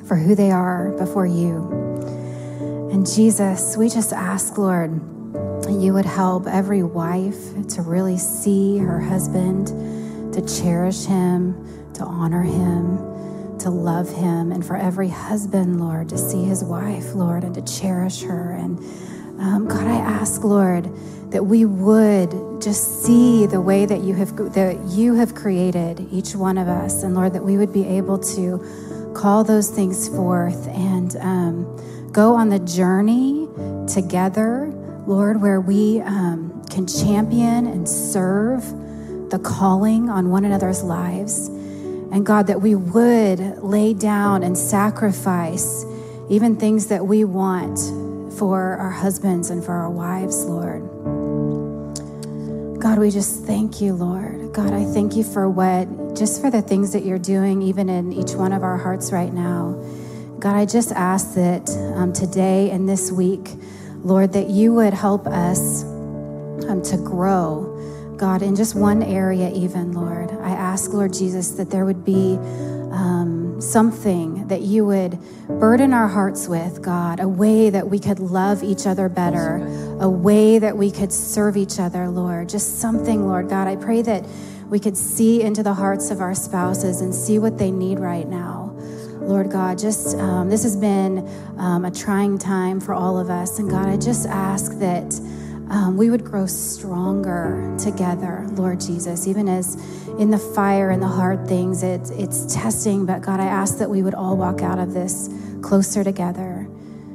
for 0.07 0.17
who 0.17 0.35
they 0.35 0.51
are 0.51 0.91
before 0.99 1.27
you. 1.27 1.90
And 2.93 3.07
Jesus, 3.07 3.77
we 3.77 3.89
just 3.89 4.13
ask, 4.13 4.59
Lord, 4.59 4.93
you 5.69 5.93
would 5.93 6.07
help 6.07 6.47
every 6.47 6.83
wife 6.83 7.55
to 7.69 7.83
really 7.83 8.19
see 8.19 8.79
her 8.79 9.01
husband, 9.01 9.69
to 10.35 10.41
cherish 10.43 11.05
him, 11.05 11.93
to 11.95 12.05
honor 12.05 12.43
him 12.43 13.11
to 13.61 13.71
love 13.71 14.09
him, 14.15 14.53
and 14.53 14.65
for 14.65 14.77
every 14.77 15.09
husband, 15.09 15.81
Lord, 15.81 16.09
to 16.09 16.19
see 16.19 16.45
his 16.45 16.65
wife, 16.65 17.15
Lord, 17.15 17.45
and 17.45 17.55
to 17.55 17.63
cherish 17.63 18.23
her. 18.23 18.53
And 18.53 18.79
um, 19.39 19.69
God, 19.69 19.87
I 19.87 19.97
ask, 19.97 20.43
Lord, 20.43 20.85
that 21.31 21.45
we 21.45 21.65
would 21.65 22.31
just 22.61 23.05
see 23.05 23.47
the 23.47 23.61
way 23.61 23.87
that 23.87 24.01
you 24.01 24.15
have 24.15 24.35
that 24.55 24.79
you 24.89 25.15
have 25.15 25.35
created 25.35 26.09
each 26.11 26.35
one 26.35 26.59
of 26.59 26.69
us, 26.69 27.03
and 27.03 27.15
Lord, 27.15 27.35
that 27.35 27.45
we 27.45 27.57
would 27.57 27.73
be 27.73 27.87
able 27.87 28.19
to 28.35 29.13
call 29.15 29.45
those 29.45 29.69
things 29.69 30.09
forth 30.09 30.67
and 30.69 31.17
um, 31.17 32.00
go 32.13 32.35
on 32.35 32.49
the 32.49 32.59
journey 32.59 33.49
together, 33.87 34.73
Lord, 35.07 35.41
where 35.41 35.61
we 35.61 36.01
um, 36.01 36.65
can 36.71 36.87
champion 36.87 37.67
and 37.67 37.89
serve 37.89 38.63
the 39.31 39.39
calling 39.39 40.11
on 40.11 40.31
one 40.31 40.45
another's 40.45 40.83
lives. 40.83 41.49
And 41.49 42.27
God, 42.27 42.49
that 42.49 42.61
we 42.61 42.75
would 42.75 43.59
lay 43.63 43.95
down 43.95 44.43
and 44.43 44.59
sacrifice 44.59 45.85
even 46.29 46.57
things 46.57 46.87
that 46.89 47.07
we 47.07 47.25
want 47.25 47.79
for 48.39 48.77
our 48.77 48.91
husbands 48.91 49.51
and 49.51 49.65
for 49.65 49.73
our 49.73 49.91
wives, 49.91 50.45
Lord. 50.45 50.81
God, 52.81 52.99
we 52.99 53.11
just 53.11 53.45
thank 53.45 53.81
you, 53.81 53.95
Lord. 53.95 54.53
God, 54.53 54.73
I 54.73 54.85
thank 54.85 55.15
you 55.15 55.23
for 55.23 55.49
what, 55.49 56.17
just 56.17 56.41
for 56.41 56.51
the 56.51 56.63
things 56.63 56.93
that 56.93 57.05
you're 57.05 57.19
doing, 57.19 57.63
even 57.63 57.89
in 57.89 58.13
each 58.13 58.33
one 58.33 58.53
of 58.53 58.63
our 58.63 58.79
hearts 58.79 59.13
right 59.13 59.33
now. 59.33 59.79
God, 60.41 60.57
I 60.57 60.65
just 60.65 60.91
ask 60.93 61.35
that 61.35 61.69
um, 61.97 62.15
today 62.15 62.71
and 62.71 62.89
this 62.89 63.13
week, 63.13 63.47
Lord, 64.03 64.33
that 64.33 64.49
you 64.49 64.73
would 64.73 64.95
help 64.95 65.27
us 65.27 65.85
um, 65.85 66.81
to 66.85 66.97
grow, 66.97 68.17
God, 68.17 68.41
in 68.41 68.57
just 68.57 68.75
one 68.75 69.03
area, 69.03 69.53
even, 69.53 69.93
Lord. 69.93 70.31
I 70.31 70.53
ask, 70.53 70.95
Lord 70.95 71.13
Jesus, 71.13 71.51
that 71.53 71.69
there 71.69 71.85
would 71.85 72.07
be 72.07 72.39
um, 72.91 73.61
something 73.61 74.49
that 74.49 74.63
you 74.63 74.87
would 74.87 75.19
burden 75.47 75.93
our 75.93 76.09
hearts 76.09 76.49
with, 76.49 76.81
God, 76.81 77.21
a 77.21 77.29
way 77.29 77.69
that 77.69 77.91
we 77.91 77.99
could 77.99 78.19
love 78.19 78.63
each 78.63 78.87
other 78.87 79.11
better, 79.11 79.57
a 80.01 80.09
way 80.09 80.59
that 80.59 80.75
we 80.75 80.91
could 80.91 81.13
serve 81.13 81.59
each 81.59 81.79
other, 81.79 82.09
Lord. 82.09 82.49
Just 82.49 82.81
something, 82.81 83.27
Lord 83.29 83.51
God. 83.51 83.69
I 83.69 83.77
pray 83.77 84.01
that 84.01 84.25
we 84.71 84.79
could 84.79 84.97
see 84.97 85.43
into 85.43 85.63
the 85.63 85.75
hearts 85.75 86.11
of 86.11 86.23
our 86.23 86.35
spouses 86.35 87.03
and 87.03 87.15
see 87.15 87.39
what 87.39 87.59
they 87.59 87.71
need 87.71 87.99
right 87.99 88.27
now. 88.27 88.60
Lord 89.31 89.49
God, 89.49 89.79
just 89.79 90.19
um, 90.19 90.51
this 90.51 90.65
has 90.65 90.77
been 90.77 91.19
um, 91.57 91.85
a 91.85 91.91
trying 91.93 92.37
time 92.37 92.81
for 92.81 92.95
all 92.95 93.17
of 93.17 93.31
us. 93.31 93.61
And 93.61 93.71
God, 93.71 93.87
I 93.87 93.97
just 93.97 94.27
ask 94.27 94.77
that 94.81 95.15
um, 95.71 95.97
we 95.97 96.11
would 96.11 96.25
grow 96.25 96.47
stronger 96.47 97.77
together, 97.79 98.45
Lord 98.51 98.81
Jesus, 98.81 99.29
even 99.29 99.49
as 99.49 99.77
in 100.19 100.31
the 100.31 100.39
fire 100.39 100.91
and 100.91 101.01
the 101.01 101.07
hard 101.07 101.47
things, 101.47 101.85
it's, 101.85 102.11
it's 102.11 102.53
testing. 102.53 103.07
But 103.07 103.23
God, 103.23 103.39
I 103.39 103.45
ask 103.45 103.79
that 103.79 103.89
we 103.89 104.03
would 104.03 104.15
all 104.15 104.37
walk 104.37 104.63
out 104.63 104.81
of 104.81 104.95
this 104.95 105.31
closer 105.63 106.03
together. 106.03 106.67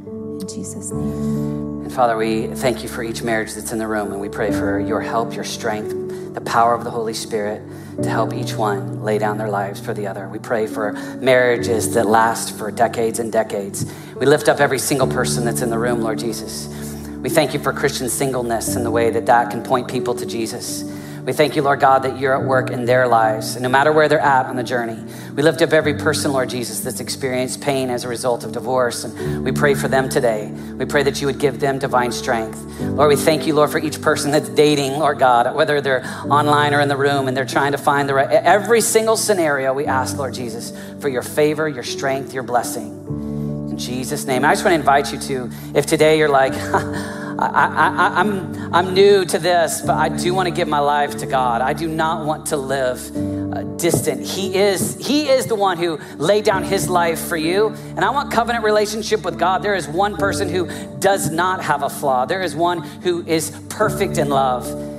In 0.05 0.47
Jesus' 0.47 0.91
name. 0.91 1.81
And 1.81 1.91
Father, 1.91 2.15
we 2.15 2.47
thank 2.47 2.81
you 2.81 2.87
for 2.87 3.03
each 3.03 3.23
marriage 3.23 3.55
that's 3.55 3.73
in 3.73 3.77
the 3.77 3.87
room, 3.87 4.13
and 4.13 4.21
we 4.21 4.29
pray 4.29 4.53
for 4.53 4.79
your 4.79 5.01
help, 5.01 5.35
your 5.35 5.43
strength, 5.43 6.33
the 6.33 6.41
power 6.41 6.73
of 6.73 6.85
the 6.85 6.91
Holy 6.91 7.13
Spirit 7.13 7.61
to 8.01 8.09
help 8.09 8.33
each 8.33 8.55
one 8.55 9.03
lay 9.03 9.17
down 9.17 9.37
their 9.37 9.49
lives 9.49 9.79
for 9.79 9.93
the 9.93 10.07
other. 10.07 10.27
We 10.27 10.39
pray 10.39 10.67
for 10.67 10.93
marriages 11.21 11.93
that 11.93 12.05
last 12.05 12.57
for 12.57 12.71
decades 12.71 13.19
and 13.19 13.31
decades. 13.31 13.91
We 14.15 14.25
lift 14.25 14.49
up 14.49 14.59
every 14.59 14.79
single 14.79 15.07
person 15.07 15.45
that's 15.45 15.61
in 15.61 15.69
the 15.69 15.79
room, 15.79 16.01
Lord 16.01 16.19
Jesus. 16.19 16.67
We 17.21 17.29
thank 17.29 17.53
you 17.53 17.59
for 17.59 17.73
Christian 17.73 18.07
singleness 18.07 18.75
and 18.75 18.85
the 18.85 18.91
way 18.91 19.09
that 19.09 19.25
that 19.25 19.49
can 19.49 19.63
point 19.63 19.87
people 19.87 20.13
to 20.15 20.25
Jesus. 20.25 20.83
We 21.25 21.33
thank 21.33 21.55
you, 21.55 21.63
Lord 21.63 21.79
God, 21.79 22.03
that 22.03 22.19
you're 22.19 22.39
at 22.39 22.47
work 22.47 22.69
in 22.69 22.85
their 22.85 23.07
lives, 23.07 23.55
and 23.55 23.63
no 23.63 23.69
matter 23.69 23.91
where 23.91 24.07
they're 24.07 24.19
at 24.19 24.45
on 24.45 24.57
the 24.57 24.63
journey. 24.63 25.03
We 25.35 25.41
lift 25.41 25.59
up 25.63 25.73
every 25.73 25.95
person, 25.95 26.31
Lord 26.31 26.51
Jesus, 26.51 26.81
that's 26.81 26.99
experienced 26.99 27.61
pain 27.61 27.89
as 27.89 28.03
a 28.03 28.07
result 28.07 28.43
of 28.43 28.51
divorce, 28.51 29.03
and 29.03 29.43
we 29.43 29.51
pray 29.51 29.73
for 29.73 29.87
them 29.87 30.07
today. 30.07 30.51
We 30.77 30.85
pray 30.85 31.01
that 31.01 31.19
you 31.21 31.25
would 31.25 31.39
give 31.39 31.59
them 31.59 31.79
divine 31.79 32.11
strength. 32.11 32.61
Lord, 32.79 33.09
we 33.09 33.15
thank 33.15 33.47
you, 33.47 33.55
Lord, 33.55 33.71
for 33.71 33.79
each 33.79 33.99
person 34.01 34.29
that's 34.29 34.49
dating, 34.49 34.99
Lord 34.99 35.17
God, 35.17 35.55
whether 35.55 35.81
they're 35.81 36.05
online 36.29 36.75
or 36.75 36.79
in 36.79 36.89
the 36.89 36.97
room 36.97 37.27
and 37.27 37.35
they're 37.35 37.43
trying 37.43 37.71
to 37.71 37.79
find 37.79 38.07
the 38.07 38.13
right, 38.13 38.29
every 38.29 38.81
single 38.81 39.17
scenario, 39.17 39.73
we 39.73 39.87
ask, 39.87 40.15
Lord 40.17 40.35
Jesus, 40.35 40.77
for 40.99 41.09
your 41.09 41.23
favor, 41.23 41.67
your 41.67 41.81
strength, 41.81 42.35
your 42.35 42.43
blessing. 42.43 42.91
In 43.71 43.79
Jesus' 43.79 44.25
name. 44.25 44.45
I 44.45 44.53
just 44.53 44.63
want 44.63 44.73
to 44.73 44.79
invite 44.79 45.11
you 45.11 45.17
to, 45.21 45.49
if 45.73 45.87
today 45.87 46.19
you're 46.19 46.29
like, 46.29 46.53
I, 47.39 48.21
am 48.21 48.53
I'm, 48.55 48.73
I'm 48.73 48.93
new 48.93 49.25
to 49.25 49.39
this, 49.39 49.81
but 49.81 49.95
I 49.95 50.09
do 50.09 50.33
want 50.33 50.47
to 50.47 50.53
give 50.53 50.67
my 50.67 50.79
life 50.79 51.17
to 51.17 51.25
God. 51.25 51.61
I 51.61 51.73
do 51.73 51.87
not 51.87 52.25
want 52.25 52.47
to 52.47 52.57
live 52.57 52.99
uh, 53.53 53.63
distant. 53.77 54.25
He 54.25 54.55
is, 54.55 54.95
he 55.05 55.29
is 55.29 55.45
the 55.47 55.55
one 55.55 55.77
who 55.77 55.99
laid 56.17 56.45
down 56.45 56.63
his 56.63 56.89
life 56.89 57.19
for 57.19 57.37
you. 57.37 57.67
And 57.95 58.05
I 58.05 58.09
want 58.09 58.31
covenant 58.31 58.63
relationship 58.63 59.23
with 59.23 59.37
God. 59.37 59.63
There 59.63 59.75
is 59.75 59.87
one 59.87 60.15
person 60.17 60.49
who 60.49 60.67
does 60.99 61.29
not 61.29 61.63
have 61.63 61.83
a 61.83 61.89
flaw. 61.89 62.25
There 62.25 62.41
is 62.41 62.55
one 62.55 62.81
who 62.81 63.25
is 63.27 63.51
perfect 63.69 64.17
in 64.17 64.29
love. 64.29 64.94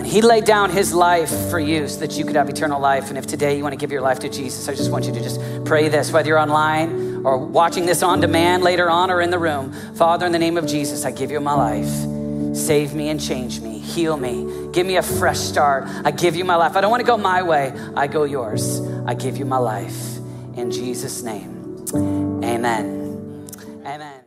And 0.00 0.08
he 0.08 0.22
laid 0.22 0.46
down 0.46 0.70
his 0.70 0.94
life 0.94 1.28
for 1.50 1.60
you 1.60 1.86
so 1.86 2.00
that 2.00 2.12
you 2.12 2.24
could 2.24 2.34
have 2.34 2.48
eternal 2.48 2.80
life. 2.80 3.10
And 3.10 3.18
if 3.18 3.26
today 3.26 3.58
you 3.58 3.62
want 3.62 3.74
to 3.74 3.76
give 3.76 3.92
your 3.92 4.00
life 4.00 4.20
to 4.20 4.30
Jesus, 4.30 4.66
I 4.66 4.74
just 4.74 4.90
want 4.90 5.04
you 5.04 5.12
to 5.12 5.20
just 5.20 5.38
pray 5.66 5.90
this, 5.90 6.10
whether 6.10 6.26
you're 6.26 6.38
online 6.38 7.20
or 7.22 7.36
watching 7.36 7.84
this 7.84 8.02
on 8.02 8.18
demand 8.18 8.62
later 8.62 8.88
on 8.88 9.10
or 9.10 9.20
in 9.20 9.28
the 9.28 9.38
room. 9.38 9.74
Father, 9.96 10.24
in 10.24 10.32
the 10.32 10.38
name 10.38 10.56
of 10.56 10.66
Jesus, 10.66 11.04
I 11.04 11.10
give 11.10 11.30
you 11.30 11.38
my 11.38 11.52
life. 11.52 12.56
Save 12.56 12.94
me 12.94 13.10
and 13.10 13.20
change 13.20 13.60
me. 13.60 13.78
Heal 13.78 14.16
me. 14.16 14.70
Give 14.72 14.86
me 14.86 14.96
a 14.96 15.02
fresh 15.02 15.38
start. 15.38 15.84
I 16.02 16.12
give 16.12 16.34
you 16.34 16.46
my 16.46 16.56
life. 16.56 16.76
I 16.76 16.80
don't 16.80 16.90
want 16.90 17.02
to 17.02 17.06
go 17.06 17.18
my 17.18 17.42
way. 17.42 17.70
I 17.94 18.06
go 18.06 18.24
yours. 18.24 18.80
I 19.04 19.12
give 19.12 19.36
you 19.36 19.44
my 19.44 19.58
life. 19.58 20.16
In 20.56 20.70
Jesus' 20.70 21.22
name, 21.22 21.84
amen. 22.42 23.46
Amen. 23.84 24.19